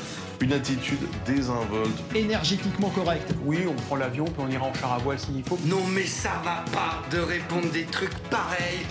une 0.42 0.54
attitude 0.54 1.00
désinvolte. 1.26 1.98
Énergétiquement 2.16 2.90
correct. 2.90 3.30
Oui, 3.46 3.60
on 3.70 3.74
prend 3.84 3.96
l'avion, 3.96 4.26
puis 4.26 4.36
on 4.40 4.50
ira 4.50 4.66
en 4.66 4.74
char 4.74 4.94
à 4.94 4.98
voile 4.98 5.20
s'il 5.20 5.42
faut. 5.44 5.58
Non 5.66 5.84
mais 5.94 6.04
ça 6.06 6.32
va 6.44 6.66
pas 6.74 7.02
de 7.16 7.22
répondre 7.22 7.70
des 7.72 7.84
trucs 7.86 8.14
pareils. 8.30 8.86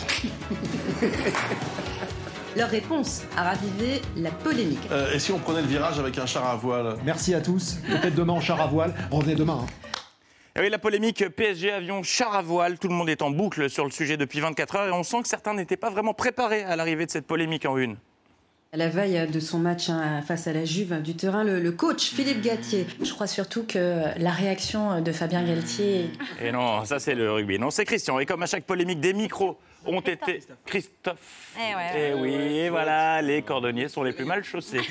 Leur 2.56 2.68
réponse 2.70 3.22
a 3.36 3.44
ravivé 3.44 4.02
la 4.16 4.30
polémique. 4.30 4.80
Euh, 4.90 5.12
et 5.14 5.18
si 5.18 5.30
on 5.30 5.38
prenait 5.38 5.60
le 5.62 5.68
virage 5.68 5.98
avec 5.98 6.18
un 6.18 6.26
char 6.26 6.44
à 6.46 6.56
voile? 6.56 6.96
Merci 7.04 7.32
à 7.34 7.40
tous. 7.40 7.78
Peut-être 7.86 8.14
demain 8.14 8.32
en 8.34 8.40
char 8.40 8.60
à 8.60 8.66
voile. 8.66 8.92
Revenez 9.10 9.34
demain. 9.36 9.60
hein. 9.62 9.88
Eh 10.56 10.60
oui, 10.60 10.68
la 10.68 10.78
polémique 10.78 11.28
PSG 11.28 11.70
avion 11.70 12.02
char 12.02 12.34
à 12.34 12.42
voile, 12.42 12.78
tout 12.78 12.88
le 12.88 12.94
monde 12.94 13.08
est 13.08 13.22
en 13.22 13.30
boucle 13.30 13.70
sur 13.70 13.84
le 13.84 13.92
sujet 13.92 14.16
depuis 14.16 14.40
24 14.40 14.76
heures 14.76 14.88
et 14.88 14.92
on 14.92 15.04
sent 15.04 15.22
que 15.22 15.28
certains 15.28 15.54
n'étaient 15.54 15.76
pas 15.76 15.90
vraiment 15.90 16.12
préparés 16.12 16.64
à 16.64 16.74
l'arrivée 16.74 17.06
de 17.06 17.10
cette 17.10 17.26
polémique 17.26 17.66
en 17.66 17.78
une. 17.78 17.96
À 18.72 18.76
la 18.76 18.88
veille 18.88 19.28
de 19.28 19.40
son 19.40 19.58
match 19.58 19.88
hein, 19.90 20.22
face 20.22 20.48
à 20.48 20.52
la 20.52 20.64
Juve 20.64 21.02
du 21.02 21.14
terrain, 21.14 21.44
le, 21.44 21.60
le 21.60 21.72
coach 21.72 22.10
Philippe 22.10 22.40
Gatier. 22.40 22.86
Je 23.00 23.12
crois 23.12 23.26
surtout 23.28 23.64
que 23.64 24.02
la 24.16 24.30
réaction 24.30 25.00
de 25.00 25.12
Fabien 25.12 25.44
Galtier. 25.44 26.10
Et 26.42 26.50
non, 26.52 26.84
ça 26.84 26.98
c'est 26.98 27.14
le 27.14 27.32
rugby. 27.32 27.58
Non, 27.58 27.70
c'est 27.70 27.84
Christian. 27.84 28.18
Et 28.18 28.26
comme 28.26 28.42
à 28.42 28.46
chaque 28.46 28.64
polémique, 28.64 29.00
des 29.00 29.12
micros 29.12 29.56
ont 29.86 30.00
été. 30.00 30.40
Christophe. 30.66 31.56
Eh 31.58 31.74
ouais, 31.74 32.10
Et 32.10 32.14
oui, 32.14 32.32
et 32.32 32.68
voilà, 32.70 33.22
les 33.22 33.42
cordonniers 33.42 33.88
sont 33.88 34.02
les 34.04 34.12
plus 34.12 34.24
mal 34.24 34.42
chaussés. 34.44 34.80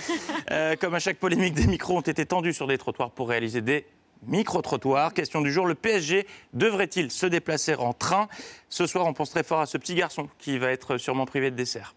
Euh, 0.52 0.76
comme 0.78 0.96
à 0.96 1.00
chaque 1.00 1.18
polémique, 1.18 1.54
des 1.54 1.68
micros 1.68 1.98
ont 1.98 2.02
été 2.02 2.26
tendus 2.26 2.54
sur 2.54 2.66
des 2.66 2.80
trottoirs 2.80 3.12
pour 3.12 3.30
réaliser 3.30 3.62
des 3.62 3.86
micro-trottoirs. 4.28 5.14
Question 5.14 5.42
du 5.42 5.52
jour, 5.52 5.66
le 5.66 5.76
PSG 5.76 6.28
devrait-il 6.54 7.12
se 7.12 7.26
déplacer 7.26 7.76
en 7.76 7.94
train? 7.94 8.28
Ce 8.70 8.86
soir, 8.88 9.06
on 9.06 9.14
pense 9.14 9.30
très 9.32 9.44
fort 9.44 9.62
à 9.62 9.66
ce 9.66 9.78
petit 9.78 9.96
garçon 9.96 10.28
qui 10.38 10.58
va 10.58 10.72
être 10.72 10.98
sûrement 10.98 11.26
privé 11.26 11.52
de 11.52 11.56
dessert. 11.56 11.96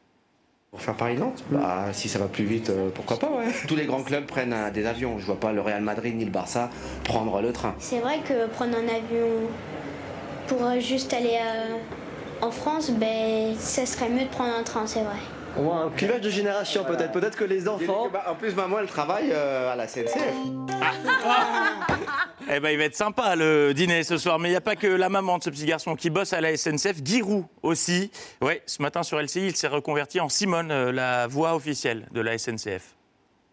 Pour 0.70 0.80
faire 0.80 0.96
Paris-Nantes 0.96 1.44
Bah, 1.50 1.88
si 1.92 2.08
ça 2.08 2.18
va 2.18 2.28
plus 2.28 2.44
vite, 2.44 2.70
euh, 2.70 2.88
pourquoi 2.94 3.18
pas, 3.18 3.28
ouais. 3.30 3.52
Tous 3.68 3.76
les 3.76 3.84
grands 3.84 4.02
clubs 4.02 4.24
prennent 4.24 4.54
euh, 4.54 4.70
des 4.70 4.86
avions. 4.86 5.18
Je 5.18 5.26
vois 5.26 5.38
pas 5.38 5.52
le 5.52 5.60
Real 5.60 5.82
Madrid 5.82 6.16
ni 6.16 6.24
le 6.24 6.30
Barça 6.30 6.70
prendre 7.04 7.42
le 7.42 7.52
train. 7.52 7.74
C'est 7.78 8.00
vrai 8.00 8.20
que 8.20 8.46
prendre 8.46 8.76
un 8.78 8.88
avion 8.88 9.28
pour 10.46 10.64
euh, 10.64 10.80
juste 10.80 11.12
aller 11.12 11.38
euh, 11.42 11.76
en 12.40 12.50
France, 12.50 12.90
ben, 12.90 13.54
ça 13.58 13.84
serait 13.86 14.08
mieux 14.08 14.24
de 14.24 14.30
prendre 14.30 14.54
un 14.54 14.62
train, 14.62 14.86
c'est 14.86 15.02
vrai. 15.02 15.16
Au 15.58 15.62
moins 15.62 15.86
un 15.86 15.90
clivage 15.90 16.20
de 16.20 16.30
génération 16.30 16.84
peut-être. 16.84 17.12
Peut-être 17.12 17.36
que 17.36 17.44
les 17.44 17.68
enfants. 17.68 18.08
en 18.26 18.34
plus, 18.34 18.54
maman, 18.54 18.78
elle 18.80 18.86
travaille 18.86 19.30
euh, 19.32 19.72
à 19.72 19.76
la 19.76 19.86
CNCF. 19.86 20.34
Eh 22.50 22.60
ben, 22.60 22.70
il 22.70 22.78
va 22.78 22.84
être 22.84 22.96
sympa 22.96 23.36
le 23.36 23.72
dîner 23.72 24.02
ce 24.02 24.16
soir. 24.18 24.38
Mais 24.38 24.48
il 24.48 24.52
n'y 24.52 24.56
a 24.56 24.62
pas 24.62 24.76
que 24.76 24.86
la 24.86 25.08
maman 25.08 25.38
de 25.38 25.44
ce 25.44 25.50
petit 25.50 25.66
garçon 25.66 25.94
qui 25.94 26.10
bosse 26.10 26.32
à 26.32 26.40
la 26.40 26.56
SNCF, 26.56 27.04
Giroud 27.04 27.44
aussi. 27.62 28.10
Ouais, 28.40 28.62
ce 28.66 28.82
matin 28.82 29.02
sur 29.02 29.20
LCI, 29.20 29.46
il 29.46 29.56
s'est 29.56 29.68
reconverti 29.68 30.20
en 30.20 30.28
Simone, 30.28 30.70
euh, 30.70 30.92
la 30.92 31.26
voix 31.26 31.54
officielle 31.54 32.08
de 32.12 32.20
la 32.20 32.36
SNCF. 32.38 32.94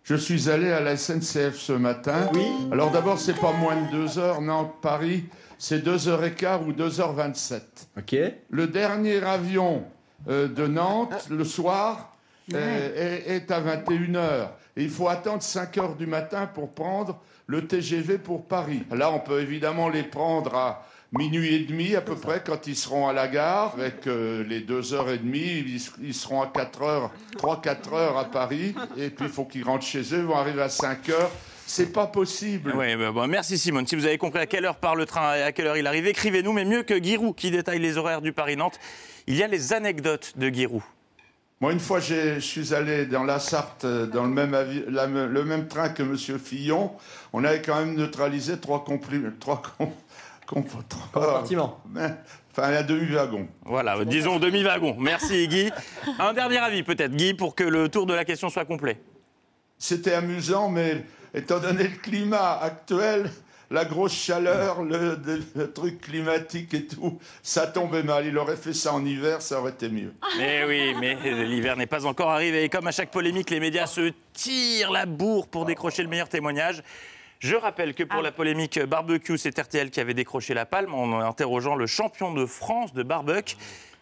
Je 0.04 0.16
suis 0.16 0.50
allé 0.50 0.72
à 0.72 0.80
la 0.80 0.98
SNCF 0.98 1.56
ce 1.56 1.74
matin. 1.74 2.30
Oui. 2.34 2.48
Alors 2.72 2.90
d'abord, 2.90 3.20
c'est 3.20 3.40
pas 3.40 3.52
moins 3.52 3.76
de 3.76 3.92
2 3.92 4.18
heures. 4.18 4.42
Nantes-Paris, 4.42 5.26
c'est 5.58 5.86
2h15 5.86 6.64
ou 6.66 6.72
2h27. 6.72 7.62
Ok. 7.98 8.16
Le 8.50 8.68
dernier 8.68 9.22
avion 9.24 9.84
de 10.28 10.68
Nantes, 10.68 11.28
le 11.30 11.44
soir, 11.44 12.16
euh, 12.54 13.26
est, 13.26 13.36
est 13.36 13.52
à 13.52 13.62
21h. 13.62 14.50
Et 14.78 14.84
il 14.84 14.90
faut 14.90 15.08
attendre 15.08 15.44
5 15.44 15.78
heures 15.78 15.96
du 15.96 16.08
matin 16.08 16.48
pour 16.48 16.74
prendre 16.74 17.20
le 17.48 17.68
TGV 17.68 18.18
pour 18.18 18.46
Paris. 18.46 18.84
Là, 18.92 19.12
on 19.12 19.20
peut 19.20 19.42
évidemment 19.42 19.90
les 19.90 20.04
prendre 20.04 20.56
à 20.56 20.86
minuit 21.12 21.56
et 21.56 21.60
demi 21.60 21.96
à 21.96 22.02
peu 22.02 22.16
près 22.16 22.44
quand 22.46 22.68
ils 22.68 22.76
seront 22.76 23.08
à 23.08 23.14
la 23.14 23.28
gare. 23.28 23.74
Avec 23.78 24.08
euh, 24.08 24.44
les 24.44 24.62
2h30, 24.62 25.20
ils, 25.34 25.82
ils 26.02 26.14
seront 26.14 26.42
à 26.42 26.48
4 26.48 26.82
heures, 26.82 27.12
3-4 27.38 27.94
heures 27.94 28.18
à 28.18 28.26
Paris. 28.26 28.74
Et 28.98 29.10
puis, 29.10 29.26
il 29.26 29.32
faut 29.32 29.46
qu'ils 29.46 29.64
rentrent 29.64 29.86
chez 29.86 30.02
eux, 30.14 30.20
ils 30.20 30.26
vont 30.26 30.38
arriver 30.38 30.62
à 30.62 30.70
5 30.70 31.10
heures. 31.10 31.32
C'est 31.66 31.94
pas 31.94 32.08
possible. 32.08 32.74
Oui, 32.76 32.96
bah, 32.96 33.12
bon, 33.12 33.28
merci 33.28 33.56
Simone. 33.60 33.86
Si 33.86 33.96
vous 33.96 34.08
avez 34.08 34.18
compris 34.18 34.40
à 34.40 34.48
quelle 34.48 34.66
heure 34.66 34.78
part 34.78 34.96
le 34.96 35.06
train 35.06 35.36
et 35.36 35.44
à 35.44 35.52
quelle 35.52 35.68
heure 35.68 35.78
il 35.78 35.86
arrive, 35.86 36.08
écrivez-nous. 36.08 36.52
Mais 36.52 36.66
mieux 36.66 36.82
que 36.82 37.02
Giroud 37.02 37.36
qui 37.36 37.52
détaille 37.52 37.78
les 37.78 37.98
horaires 37.98 38.22
du 38.22 38.34
Paris-Nantes, 38.34 38.80
il 39.30 39.36
y 39.38 39.44
a 39.44 39.48
les 39.48 39.72
anecdotes 39.74 40.34
de 40.36 40.50
Giroud. 40.50 40.82
Moi, 41.62 41.74
une 41.74 41.80
fois, 41.80 42.00
je 42.00 42.40
suis 42.40 42.74
allé 42.74 43.06
dans 43.06 43.24
la 43.24 43.38
Sarthe, 43.40 43.84
euh, 43.86 44.06
dans 44.08 44.24
le 44.24 44.30
même, 44.30 44.54
avi- 44.54 44.84
la 44.88 45.08
me- 45.08 45.28
le 45.28 45.44
même 45.44 45.68
train 45.68 45.90
que 45.90 46.04
M. 46.04 46.18
Fillon. 46.40 46.92
On 47.34 47.44
avait 47.44 47.62
quand 47.62 47.76
même 47.80 47.96
neutralisé 47.96 48.58
trois 48.60 48.84
compli- 48.88 49.38
trois 49.40 49.62
com- 49.78 49.90
com- 50.48 50.64
trois- 50.88 51.10
Compartiments. 51.26 51.80
Ben, 51.86 52.18
Enfin, 52.52 52.74
un 52.76 52.82
demi-wagon. 52.82 53.48
Voilà, 53.64 54.04
disons 54.04 54.40
demi-wagon. 54.40 54.96
Merci 55.00 55.48
Guy. 55.48 55.70
Un 56.18 56.34
dernier 56.34 56.58
avis 56.58 56.82
peut-être, 56.84 57.16
Guy, 57.16 57.34
pour 57.36 57.54
que 57.56 57.64
le 57.64 57.88
tour 57.90 58.06
de 58.08 58.14
la 58.14 58.26
question 58.26 58.50
soit 58.50 58.66
complet. 58.66 59.00
C'était 59.78 60.14
amusant, 60.16 60.68
mais 60.70 61.06
étant 61.34 61.60
donné 61.60 61.84
le 61.84 61.98
climat 62.02 62.58
actuel, 62.62 63.30
la 63.72 63.86
grosse 63.86 64.14
chaleur, 64.14 64.82
le, 64.84 65.72
truc 65.74 66.02
climatique 66.02 66.74
et 66.74 66.86
tout, 66.88 67.20
ça 67.44 67.68
tombait 67.68 68.04
mal. 68.04 68.26
Il 68.26 68.38
aurait 68.38 68.56
fait 68.56 68.74
ça 68.74 68.94
en 68.94 69.06
hiver, 69.06 69.42
ça 69.42 69.60
aurait 69.60 69.72
été 69.72 69.90
mieux. 69.90 70.14
Mais 70.38 70.66
oui, 70.66 70.96
mais 71.00 71.16
l'hiver 71.46 71.78
n'est 71.78 71.86
pas 71.86 72.06
encore 72.06 72.32
arrivé. 72.32 72.64
Et 72.64 72.70
comme 72.70 72.88
à 72.88 72.92
chaque 72.92 73.12
polémique, 73.12 73.50
les 73.50 73.60
médias 73.60 73.88
se 73.88 74.12
tirent 74.34 74.92
la 74.92 75.06
bourre 75.06 75.48
pour 75.48 75.66
décrocher 75.66 76.04
le 76.04 76.10
meilleur 76.10 76.30
témoignage. 76.30 76.82
Je 77.40 77.56
rappelle 77.56 77.94
que 77.94 78.04
pour 78.04 78.22
la 78.22 78.32
polémique 78.32 78.80
barbecue, 78.80 79.38
c'est 79.38 79.58
RTL 79.58 79.92
qui 79.92 80.02
avait 80.02 80.14
décroché 80.14 80.54
la 80.54 80.66
palme 80.66 80.94
en 80.94 81.22
interrogeant 81.22 81.76
le 81.76 81.86
champion 81.86 82.34
de 82.34 82.46
France 82.46 82.94
de 82.94 83.04
barbecue. 83.04 83.56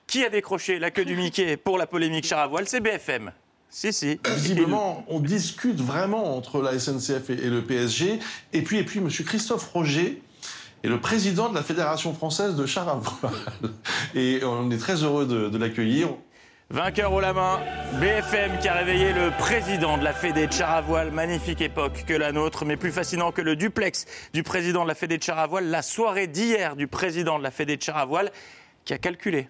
Qui 0.07 0.23
a 0.23 0.29
décroché 0.29 0.79
la 0.79 0.89
queue 0.89 1.03
du 1.03 1.17
Mickey 1.17 1.57
pour 1.57 1.77
la 1.77 1.85
polémique 1.85 2.25
char 2.25 2.39
à 2.39 2.47
voile? 2.47 2.65
C'est 2.65 2.79
BFM. 2.79 3.33
Si, 3.69 3.93
si. 3.93 4.19
Visiblement, 4.25 5.05
on 5.07 5.19
discute 5.19 5.79
vraiment 5.79 6.35
entre 6.37 6.61
la 6.61 6.79
SNCF 6.79 7.29
et, 7.29 7.33
et 7.33 7.49
le 7.49 7.61
PSG. 7.63 8.19
Et 8.53 8.61
puis, 8.61 8.77
et 8.77 8.83
puis, 8.83 8.99
M. 8.99 9.09
Christophe 9.09 9.69
Roger 9.73 10.21
est 10.83 10.87
le 10.87 10.99
président 10.99 11.49
de 11.49 11.55
la 11.55 11.63
Fédération 11.63 12.13
française 12.13 12.55
de 12.55 12.65
char 12.65 12.87
à 12.87 12.95
voile. 12.95 13.33
Et 14.15 14.41
on 14.43 14.69
est 14.71 14.77
très 14.77 15.03
heureux 15.03 15.25
de, 15.25 15.49
de 15.49 15.57
l'accueillir. 15.57 16.09
Vainqueur 16.69 17.13
au 17.13 17.21
la 17.21 17.31
main, 17.31 17.61
BFM 18.01 18.59
qui 18.59 18.67
a 18.67 18.73
réveillé 18.73 19.13
le 19.13 19.31
président 19.37 19.97
de 19.97 20.03
la 20.03 20.13
Fédé 20.13 20.47
de 20.47 20.51
char 20.51 20.71
à 20.71 20.81
voile. 20.81 21.11
Magnifique 21.11 21.61
époque 21.61 22.03
que 22.05 22.13
la 22.13 22.33
nôtre, 22.33 22.65
mais 22.65 22.75
plus 22.75 22.91
fascinant 22.91 23.31
que 23.31 23.41
le 23.41 23.55
duplex 23.55 24.05
du 24.33 24.43
président 24.43 24.83
de 24.83 24.89
la 24.89 24.95
Fédé 24.95 25.17
de 25.17 25.23
char 25.23 25.39
à 25.39 25.47
voile, 25.47 25.69
la 25.69 25.81
soirée 25.81 26.27
d'hier 26.27 26.75
du 26.75 26.87
président 26.87 27.39
de 27.39 27.43
la 27.43 27.51
Fédé 27.51 27.77
de 27.77 27.81
char 27.81 27.97
à 27.97 28.05
voile 28.05 28.31
qui 28.83 28.93
a 28.93 28.97
calculé. 28.97 29.47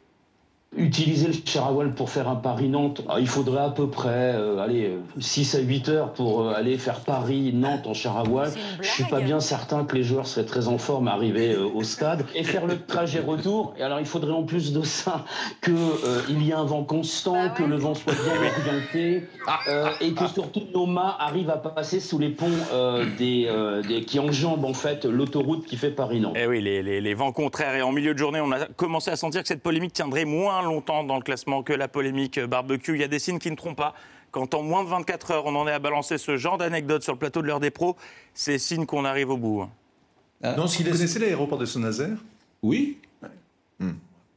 Utiliser 0.76 1.28
le 1.28 1.34
char 1.46 1.66
à 1.68 1.72
voile 1.72 1.94
pour 1.94 2.10
faire 2.10 2.28
un 2.28 2.36
Paris-Nantes, 2.36 3.02
ah, 3.08 3.16
il 3.22 3.28
faudrait 3.28 3.62
à 3.64 3.70
peu 3.70 3.88
près 3.90 4.10
euh, 4.36 4.60
allez, 4.60 4.84
euh, 4.88 5.00
6 5.18 5.56
à 5.56 5.60
8 5.60 5.88
heures 5.90 6.12
pour 6.14 6.42
euh, 6.42 6.54
aller 6.54 6.78
faire 6.78 7.00
Paris-Nantes 7.00 7.88
en 7.88 7.94
char 7.94 8.18
à 8.18 8.24
voile. 8.24 8.52
Je 8.82 8.88
suis 8.88 9.06
pas 9.06 9.22
bien 9.22 9.40
certain 9.40 9.86
que 9.86 9.96
les 9.96 10.04
joueurs 10.04 10.28
seraient 10.28 10.46
très 10.46 10.68
en 10.68 10.78
forme 10.78 11.08
à 11.08 11.14
arriver 11.14 11.54
euh, 11.54 11.64
au 11.74 11.84
stade 11.84 12.26
et 12.36 12.44
faire 12.44 12.66
le 12.68 12.78
trajet 12.86 13.22
retour. 13.22 13.74
Et 13.80 13.82
alors 13.82 14.02
il 14.02 14.06
faudrait 14.06 14.34
en 14.34 14.44
plus 14.44 14.74
de 14.74 14.82
ça 14.84 15.24
qu'il 15.64 16.42
y 16.44 16.50
ait 16.50 16.54
un 16.54 16.66
vent 16.66 16.84
constant, 16.84 17.50
que 17.56 17.64
le 17.64 17.78
vent 17.78 17.96
soit 17.96 18.14
bien 18.14 18.34
orienté 18.68 19.24
euh, 19.70 19.90
et 20.02 20.12
que 20.12 20.28
surtout 20.28 20.64
nos 20.76 20.86
mâts 20.86 21.16
arrivent 21.20 21.50
à 21.50 21.58
passer 21.58 22.02
sous 22.02 22.20
les 22.20 22.30
ponts 22.30 22.46
euh, 22.74 23.06
des, 23.18 23.46
euh, 23.50 23.82
des- 23.84 24.02
qui 24.04 24.20
enjambent 24.20 24.66
en 24.66 24.74
fait 24.74 25.06
l'autoroute 25.06 25.66
qui 25.66 25.78
fait 25.78 25.92
Paris-Nantes. 25.92 26.36
Eh 26.38 26.46
oui, 26.46 26.62
les, 26.62 26.84
les- 26.84 27.00
les 27.00 27.14
vents 27.14 27.32
contraires. 27.32 27.74
Et 27.76 27.82
en 27.82 27.94
milieu 27.94 28.14
de 28.14 28.20
journée, 28.20 28.42
on 28.42 28.52
a 28.52 28.66
commencé 28.76 29.10
à 29.10 29.16
sentir 29.16 29.42
que 29.42 29.48
cette 29.48 29.64
polémique 29.64 29.94
tiendrait 29.94 30.26
moins 30.26 30.57
longtemps 30.62 31.04
dans 31.04 31.16
le 31.18 31.22
classement 31.24 31.64
que 31.64 31.74
la 31.74 31.88
polémique 31.88 32.40
barbecue. 32.40 32.94
Il 32.96 33.02
y 33.02 33.04
a 33.04 33.08
des 33.08 33.20
signes 33.20 33.40
qui 33.40 33.52
ne 33.52 33.56
trompent 33.56 33.78
pas. 33.78 33.94
Quand 34.32 34.54
en 34.54 34.62
moins 34.64 34.84
de 34.84 34.90
24 34.90 35.32
heures, 35.32 35.46
on 35.46 35.56
en 35.56 35.68
est 35.68 35.72
à 35.72 35.80
balancer 35.80 36.18
ce 36.18 36.38
genre 36.38 36.58
d'anecdotes 36.58 37.04
sur 37.04 37.14
le 37.14 37.20
plateau 37.20 37.42
de 37.42 37.48
l'heure 37.48 37.60
des 37.62 37.72
pros, 37.72 37.96
c'est 38.34 38.58
signe 38.60 38.86
qu'on 38.86 39.06
arrive 39.06 39.30
au 39.30 39.38
bout. 39.38 39.62
hein. 39.62 40.54
Non, 40.58 40.66
Vous 40.66 40.84
connaissez 40.84 41.20
l'aéroport 41.20 41.58
de 41.58 41.66
Saint-Nazaire? 41.66 42.18
Oui. 42.62 42.98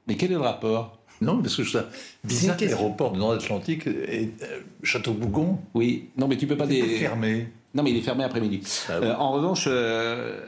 Mais 0.07 0.17
quel 0.17 0.31
est 0.31 0.35
le 0.35 0.41
rapport? 0.41 0.99
Non, 1.21 1.43
parce 1.43 1.55
que 1.57 1.63
je 1.63 1.79
bizarre 2.25 2.57
que 2.57 2.65
l'aéroport 2.65 3.13
de 3.13 3.19
Nord-Atlantique 3.19 3.87
est 3.87 4.31
euh, 4.43 4.61
Château-Bougon. 4.83 5.59
Oui. 5.75 6.09
Non, 6.17 6.27
mais 6.27 6.37
tu 6.37 6.47
peux 6.47 6.57
pas 6.57 6.65
Il 6.65 6.77
est 6.77 6.83
des... 6.83 6.97
fermé. 6.99 7.49
Non, 7.75 7.83
mais 7.83 7.91
il 7.91 7.99
est 7.99 8.03
fermé 8.03 8.25
après-midi. 8.25 8.63
Euh, 8.89 9.15
en 9.15 9.33
revanche, 9.33 9.65
euh, 9.67 10.41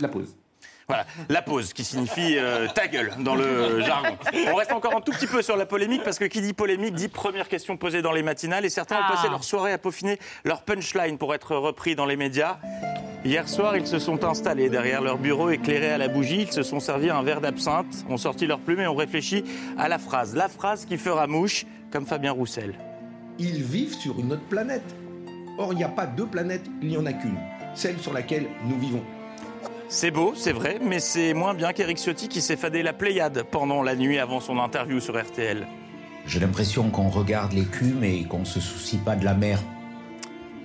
la 0.00 0.08
pause. 0.08 0.34
Voilà, 0.88 1.04
la 1.28 1.42
pause 1.42 1.72
qui 1.72 1.82
signifie 1.82 2.38
euh, 2.38 2.68
ta 2.68 2.86
gueule 2.86 3.12
dans 3.18 3.34
le 3.34 3.80
jargon. 3.80 4.16
On 4.52 4.54
reste 4.54 4.70
encore 4.70 4.96
un 4.96 5.00
tout 5.00 5.10
petit 5.10 5.26
peu 5.26 5.42
sur 5.42 5.56
la 5.56 5.66
polémique 5.66 6.04
parce 6.04 6.18
que 6.18 6.26
qui 6.26 6.40
dit 6.40 6.52
polémique 6.52 6.94
dit 6.94 7.08
première 7.08 7.48
question 7.48 7.76
posée 7.76 8.02
dans 8.02 8.12
les 8.12 8.22
matinales 8.22 8.64
et 8.64 8.68
certains 8.68 9.00
ont 9.00 9.12
passé 9.12 9.28
leur 9.28 9.42
soirée 9.42 9.72
à 9.72 9.78
peaufiner 9.78 10.20
leur 10.44 10.62
punchline 10.62 11.18
pour 11.18 11.34
être 11.34 11.56
repris 11.56 11.96
dans 11.96 12.06
les 12.06 12.16
médias. 12.16 12.58
Hier 13.24 13.48
soir, 13.48 13.76
ils 13.76 13.88
se 13.88 13.98
sont 13.98 14.22
installés 14.24 14.70
derrière 14.70 15.02
leur 15.02 15.18
bureau 15.18 15.50
éclairé 15.50 15.90
à 15.90 15.98
la 15.98 16.06
bougie, 16.06 16.42
ils 16.42 16.52
se 16.52 16.62
sont 16.62 16.78
servis 16.78 17.10
un 17.10 17.24
verre 17.24 17.40
d'absinthe, 17.40 18.04
ont 18.08 18.16
sorti 18.16 18.46
leur 18.46 18.60
plume 18.60 18.78
et 18.78 18.86
ont 18.86 18.94
réfléchi 18.94 19.42
à 19.76 19.88
la 19.88 19.98
phrase. 19.98 20.36
La 20.36 20.48
phrase 20.48 20.84
qui 20.84 20.96
fera 20.96 21.26
mouche, 21.26 21.66
comme 21.90 22.06
Fabien 22.06 22.30
Roussel. 22.30 22.78
Ils 23.40 23.64
vivent 23.64 23.94
sur 23.94 24.20
une 24.20 24.34
autre 24.34 24.46
planète. 24.48 24.94
Or, 25.58 25.72
il 25.72 25.78
n'y 25.78 25.84
a 25.84 25.88
pas 25.88 26.06
deux 26.06 26.26
planètes, 26.26 26.66
il 26.80 26.88
n'y 26.88 26.96
en 26.96 27.06
a 27.06 27.12
qu'une, 27.12 27.38
celle 27.74 27.98
sur 27.98 28.12
laquelle 28.12 28.46
nous 28.64 28.78
vivons. 28.78 29.02
C'est 29.88 30.10
beau, 30.10 30.32
c'est 30.34 30.52
vrai, 30.52 30.78
mais 30.82 30.98
c'est 30.98 31.32
moins 31.32 31.54
bien 31.54 31.72
qu'Éric 31.72 31.98
Ciotti 31.98 32.28
qui 32.28 32.40
s'est 32.40 32.56
fadé 32.56 32.82
la 32.82 32.92
Pléiade 32.92 33.44
pendant 33.44 33.82
la 33.82 33.94
nuit 33.94 34.18
avant 34.18 34.40
son 34.40 34.58
interview 34.58 34.98
sur 34.98 35.20
RTL. 35.20 35.66
J'ai 36.26 36.40
l'impression 36.40 36.90
qu'on 36.90 37.08
regarde 37.08 37.52
l'écume 37.52 38.02
et 38.02 38.24
qu'on 38.24 38.44
se 38.44 38.58
soucie 38.58 38.98
pas 38.98 39.14
de 39.14 39.24
la 39.24 39.34
mer. 39.34 39.60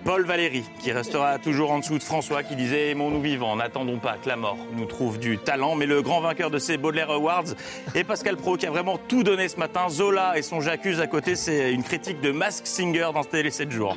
Paul 0.04 0.26
Valéry, 0.26 0.64
qui 0.80 0.92
restera 0.92 1.38
toujours 1.38 1.70
en 1.70 1.78
dessous 1.78 2.00
de 2.00 2.04
François, 2.04 2.42
qui 2.42 2.56
disait 2.56 2.90
Aimons-nous 2.90 3.22
vivants, 3.22 3.56
n'attendons 3.56 4.00
pas 4.00 4.18
que 4.18 4.28
la 4.28 4.36
mort 4.36 4.58
nous 4.76 4.86
trouve 4.86 5.20
du 5.20 5.38
talent. 5.38 5.76
Mais 5.76 5.86
le 5.86 6.02
grand 6.02 6.22
vainqueur 6.22 6.50
de 6.50 6.58
ces 6.58 6.78
Baudelaire 6.78 7.12
Awards 7.12 7.54
est 7.94 8.04
Pascal 8.04 8.38
Pro, 8.38 8.58
qui 8.58 8.66
a 8.66 8.72
vraiment 8.72 8.98
tout 8.98 9.22
donné 9.22 9.48
ce 9.48 9.58
matin. 9.58 9.90
Zola 9.90 10.40
et 10.40 10.42
son 10.42 10.60
J'accuse 10.60 11.00
à 11.00 11.06
côté, 11.06 11.36
c'est 11.36 11.72
une 11.72 11.84
critique 11.84 12.20
de 12.22 12.32
Mask 12.32 12.66
Singer 12.66 13.10
dans 13.14 13.24
Télé 13.24 13.52
7 13.52 13.70
jours. 13.70 13.96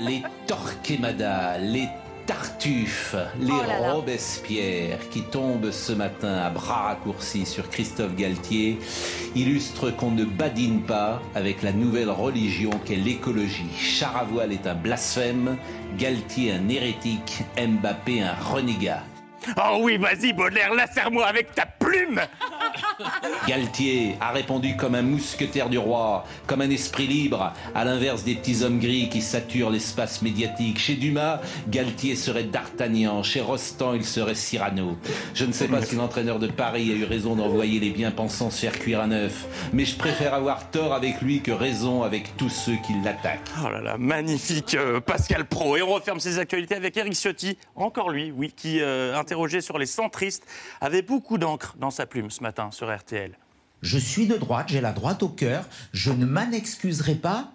Les 0.00 0.22
Torquemada, 0.48 1.58
les 1.58 1.86
Tartuffe, 2.30 3.16
les 3.40 3.50
Oh 3.50 3.66
là 3.66 3.80
là. 3.80 3.92
Robespierre 3.94 5.00
qui 5.10 5.22
tombent 5.22 5.72
ce 5.72 5.92
matin 5.92 6.34
à 6.34 6.48
bras 6.48 6.82
raccourcis 6.82 7.44
sur 7.44 7.68
Christophe 7.68 8.14
Galtier 8.14 8.78
illustrent 9.34 9.90
qu'on 9.90 10.12
ne 10.12 10.24
badine 10.24 10.82
pas 10.82 11.20
avec 11.34 11.64
la 11.64 11.72
nouvelle 11.72 12.08
religion 12.08 12.70
qu'est 12.84 12.94
l'écologie. 12.94 13.72
Charavoile 13.76 14.52
est 14.52 14.68
un 14.68 14.76
blasphème, 14.76 15.56
Galtier 15.98 16.52
un 16.52 16.68
hérétique, 16.68 17.42
Mbappé 17.58 18.22
un 18.22 18.34
renégat. 18.34 19.02
Oh 19.56 19.78
oui, 19.80 19.96
vas-y 19.96 20.32
Baudelaire, 20.32 20.74
lacère-moi 20.74 21.26
avec 21.26 21.54
ta 21.54 21.66
plume 21.66 22.20
Galtier 23.48 24.16
a 24.20 24.30
répondu 24.32 24.76
comme 24.76 24.94
un 24.94 25.02
mousquetaire 25.02 25.68
du 25.68 25.78
roi, 25.78 26.24
comme 26.46 26.60
un 26.60 26.70
esprit 26.70 27.06
libre, 27.06 27.52
à 27.74 27.84
l'inverse 27.84 28.24
des 28.24 28.34
petits 28.34 28.62
hommes 28.62 28.78
gris 28.78 29.08
qui 29.08 29.22
saturent 29.22 29.70
l'espace 29.70 30.22
médiatique. 30.22 30.78
Chez 30.78 30.94
Dumas, 30.94 31.40
Galtier 31.68 32.16
serait 32.16 32.44
D'Artagnan, 32.44 33.22
chez 33.22 33.40
Rostand, 33.40 33.94
il 33.94 34.04
serait 34.04 34.34
Cyrano. 34.34 34.96
Je 35.34 35.44
ne 35.44 35.52
sais 35.52 35.68
pas 35.68 35.82
si 35.82 35.96
l'entraîneur 35.96 36.38
de 36.38 36.46
Paris 36.46 36.90
a 36.90 36.94
eu 36.94 37.04
raison 37.04 37.34
d'envoyer 37.34 37.80
les 37.80 37.90
bien-pensants 37.90 38.50
se 38.50 38.60
faire 38.60 38.78
cuire 38.78 39.00
à 39.00 39.06
neuf, 39.06 39.46
mais 39.72 39.84
je 39.84 39.96
préfère 39.96 40.34
avoir 40.34 40.70
tort 40.70 40.94
avec 40.94 41.20
lui 41.20 41.40
que 41.40 41.50
raison 41.50 42.02
avec 42.02 42.36
tous 42.36 42.50
ceux 42.50 42.76
qui 42.86 42.94
l'attaquent. 43.04 43.40
Oh 43.64 43.70
là 43.70 43.80
là, 43.80 43.96
magnifique 43.98 44.74
euh, 44.74 45.00
Pascal 45.00 45.46
Pro. 45.46 45.76
Et 45.76 45.82
on 45.82 45.88
referme 45.88 46.20
ses 46.20 46.38
actualités 46.38 46.74
avec 46.74 46.96
Eric 46.96 47.14
Ciotti, 47.14 47.56
encore 47.74 48.10
lui, 48.10 48.32
oui, 48.36 48.52
qui, 48.54 48.80
euh, 48.80 49.16
interrogé 49.40 49.62
sur 49.62 49.78
les 49.78 49.86
centristes, 49.86 50.44
avait 50.82 51.00
beaucoup 51.00 51.38
d'encre 51.38 51.74
dans 51.78 51.90
sa 51.90 52.04
plume 52.04 52.30
ce 52.30 52.42
matin 52.42 52.70
sur 52.70 52.94
RTL. 52.94 53.38
Je 53.80 53.96
suis 53.96 54.26
de 54.26 54.36
droite, 54.36 54.68
j'ai 54.68 54.82
la 54.82 54.92
droite 54.92 55.22
au 55.22 55.30
cœur, 55.30 55.64
je 55.92 56.12
ne 56.12 56.26
m'en 56.26 56.50
excuserai 56.52 57.14
pas. 57.14 57.52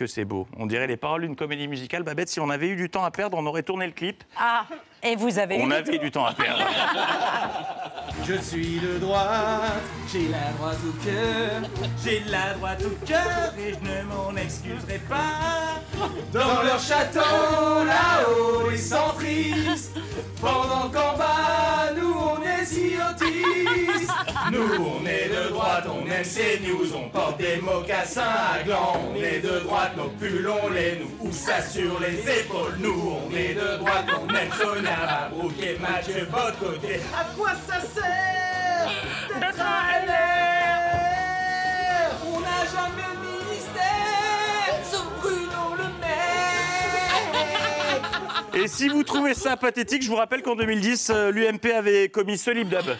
Que 0.00 0.06
c'est 0.06 0.24
beau. 0.24 0.48
On 0.56 0.64
dirait 0.64 0.86
les 0.86 0.96
paroles 0.96 1.20
d'une 1.20 1.36
comédie 1.36 1.68
musicale. 1.68 2.04
Babette, 2.04 2.30
si 2.30 2.40
on 2.40 2.48
avait 2.48 2.68
eu 2.68 2.74
du 2.76 2.88
temps 2.88 3.04
à 3.04 3.10
perdre, 3.10 3.36
on 3.36 3.44
aurait 3.44 3.62
tourné 3.62 3.84
le 3.84 3.92
clip. 3.92 4.24
Ah, 4.34 4.64
et 5.02 5.14
vous 5.14 5.38
avez 5.38 5.58
eu 5.58 5.62
On 5.62 5.66
du 5.66 5.74
avait 5.74 5.96
temps. 5.98 6.02
du 6.02 6.10
temps 6.10 6.24
à 6.24 6.32
perdre. 6.32 6.64
Je 8.26 8.34
suis 8.40 8.78
de 8.80 8.98
droite, 8.98 9.72
j'ai 10.10 10.28
la 10.28 10.52
droite 10.56 10.78
au 10.86 11.04
cœur, 11.04 11.62
j'ai 12.04 12.20
la 12.30 12.54
droite 12.54 12.82
au 12.84 13.06
cœur 13.06 13.54
et 13.58 13.72
je 13.74 13.78
ne 13.90 14.02
m'en 14.04 14.34
excuserai 14.36 15.00
pas. 15.08 15.80
Dans 16.32 16.62
leur 16.62 16.78
château, 16.78 17.20
là-haut, 17.84 18.70
les 18.70 18.76
centristes, 18.76 19.98
pendant 20.40 20.88
qu'en 20.90 21.16
bas, 21.16 21.92
nous 21.96 22.12
on 22.14 22.42
est 22.42 22.64
si 22.64 22.92
autistes. 22.96 24.12
Nous 24.50 24.84
on 24.84 25.06
est 25.06 25.28
de 25.28 25.50
droite, 25.50 25.84
on 25.88 26.06
aime 26.10 26.24
ces 26.24 26.58
news, 26.60 26.94
on 26.96 27.08
porte 27.08 27.38
des 27.38 27.56
mocassins 27.56 28.22
à 28.22 28.62
gland. 28.64 29.00
On 29.10 29.14
est 29.16 29.40
de 29.40 29.60
droite, 29.60 29.96
nos 29.96 30.08
pulls 30.08 30.48
on 30.48 30.68
les 30.70 30.98
nous 30.98 31.10
ou 31.28 31.32
ça 31.32 31.60
sur 31.60 32.00
les 32.00 32.18
épaules. 32.18 32.76
Nous 32.78 33.18
on 33.26 33.30
est 33.36 33.54
de 33.54 33.76
droite, 33.78 34.06
on 34.08 34.28
aime 34.34 34.50
Sonia 34.58 35.30
Mabrouk 35.30 35.52
et 35.62 35.78
Mathieu 35.78 36.26
côté. 36.58 37.00
À 37.14 37.24
quoi 37.36 37.50
ça 37.68 37.80
sert 37.80 38.90
d'être 39.38 39.60
un 39.60 40.06
LR 40.06 40.50
On 42.26 42.40
n'a 42.40 42.64
jamais 42.64 43.10
de 43.14 43.20
ministère, 43.46 44.74
sauf 44.90 45.06
Bruno 45.20 45.76
Le 45.76 45.88
Maire. 46.00 46.50
Et 48.64 48.66
si 48.68 48.88
vous 48.88 49.04
trouvez 49.04 49.34
ça 49.34 49.56
pathétique, 49.56 50.02
je 50.02 50.08
vous 50.08 50.16
rappelle 50.16 50.42
qu'en 50.42 50.56
2010, 50.56 51.10
euh, 51.10 51.30
l'UMP 51.30 51.72
avait 51.76 52.08
commis 52.08 52.38
ce 52.38 52.50
lip 52.50 52.68
dub. 52.68 52.96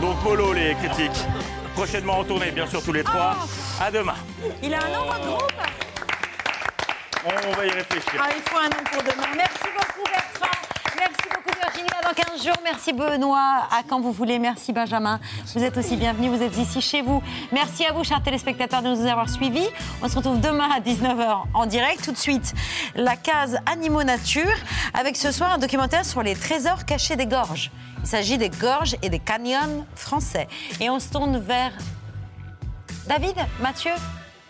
Donc 0.00 0.22
mollo 0.22 0.52
les 0.52 0.74
critiques. 0.74 1.24
Prochainement 1.74 2.20
en 2.20 2.24
tournée, 2.24 2.50
bien 2.50 2.66
sûr, 2.66 2.82
tous 2.82 2.92
les 2.92 3.04
trois. 3.04 3.36
À 3.80 3.90
demain. 3.90 4.14
Il 4.62 4.72
a 4.74 4.78
un 4.78 4.88
nom, 4.88 5.04
votre 5.06 5.26
groupe 5.26 5.52
On 7.24 7.52
va 7.56 7.66
y 7.66 7.70
réfléchir. 7.70 8.20
Ah, 8.20 8.28
il 8.34 8.42
faut 8.42 8.58
un 8.58 8.68
nom 8.68 8.84
pour 8.90 9.02
demain. 9.02 9.26
Merci 9.36 9.68
beaucoup. 9.74 10.25
Merci 10.98 11.28
beaucoup, 11.34 11.58
Virginie. 11.60 11.88
À 12.00 12.08
dans 12.08 12.14
15 12.14 12.44
jours. 12.44 12.56
Merci, 12.64 12.92
Benoît. 12.92 13.68
À 13.70 13.82
quand 13.88 14.00
vous 14.00 14.12
voulez. 14.12 14.38
Merci, 14.38 14.72
Benjamin. 14.72 15.20
Vous 15.54 15.62
êtes 15.62 15.76
aussi 15.76 15.96
bienvenus. 15.96 16.30
Vous 16.30 16.42
êtes 16.42 16.56
ici 16.56 16.80
chez 16.80 17.02
vous. 17.02 17.22
Merci 17.52 17.84
à 17.84 17.92
vous, 17.92 18.04
chers 18.04 18.22
téléspectateurs, 18.22 18.82
de 18.82 18.88
nous 18.88 19.06
avoir 19.06 19.28
suivis. 19.28 19.68
On 20.02 20.08
se 20.08 20.16
retrouve 20.16 20.40
demain 20.40 20.68
à 20.70 20.80
19h 20.80 21.42
en 21.54 21.66
direct. 21.66 22.04
Tout 22.04 22.12
de 22.12 22.16
suite, 22.16 22.54
la 22.94 23.16
case 23.16 23.58
Animaux 23.66 24.04
Nature, 24.04 24.54
avec 24.94 25.16
ce 25.16 25.32
soir 25.32 25.52
un 25.52 25.58
documentaire 25.58 26.04
sur 26.04 26.22
les 26.22 26.34
trésors 26.34 26.84
cachés 26.84 27.16
des 27.16 27.26
gorges. 27.26 27.70
Il 28.02 28.06
s'agit 28.06 28.38
des 28.38 28.50
gorges 28.50 28.96
et 29.02 29.08
des 29.08 29.18
canyons 29.18 29.86
français. 29.94 30.48
Et 30.80 30.88
on 30.90 31.00
se 31.00 31.10
tourne 31.10 31.38
vers 31.38 31.72
David, 33.06 33.36
Mathieu. 33.60 33.92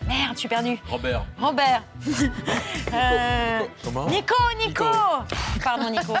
Merde, 0.07 0.33
je 0.33 0.39
suis 0.39 0.47
perdu. 0.49 0.77
Robert. 0.89 1.25
Robert. 1.39 1.83
Euh, 2.93 3.59
Comment 3.83 4.07
Nico, 4.07 4.33
Nico. 4.65 4.85
Pardon, 5.61 5.89
Nico. 5.89 6.13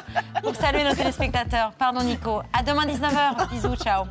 Pour 0.43 0.53
saluer 0.53 0.83
nos 0.83 0.93
téléspectateurs. 0.93 1.71
Pardon, 1.79 2.03
Nico. 2.03 2.41
À 2.51 2.61
demain 2.61 2.85
19h. 2.85 3.49
Bisous, 3.49 3.77
ciao. 3.77 4.03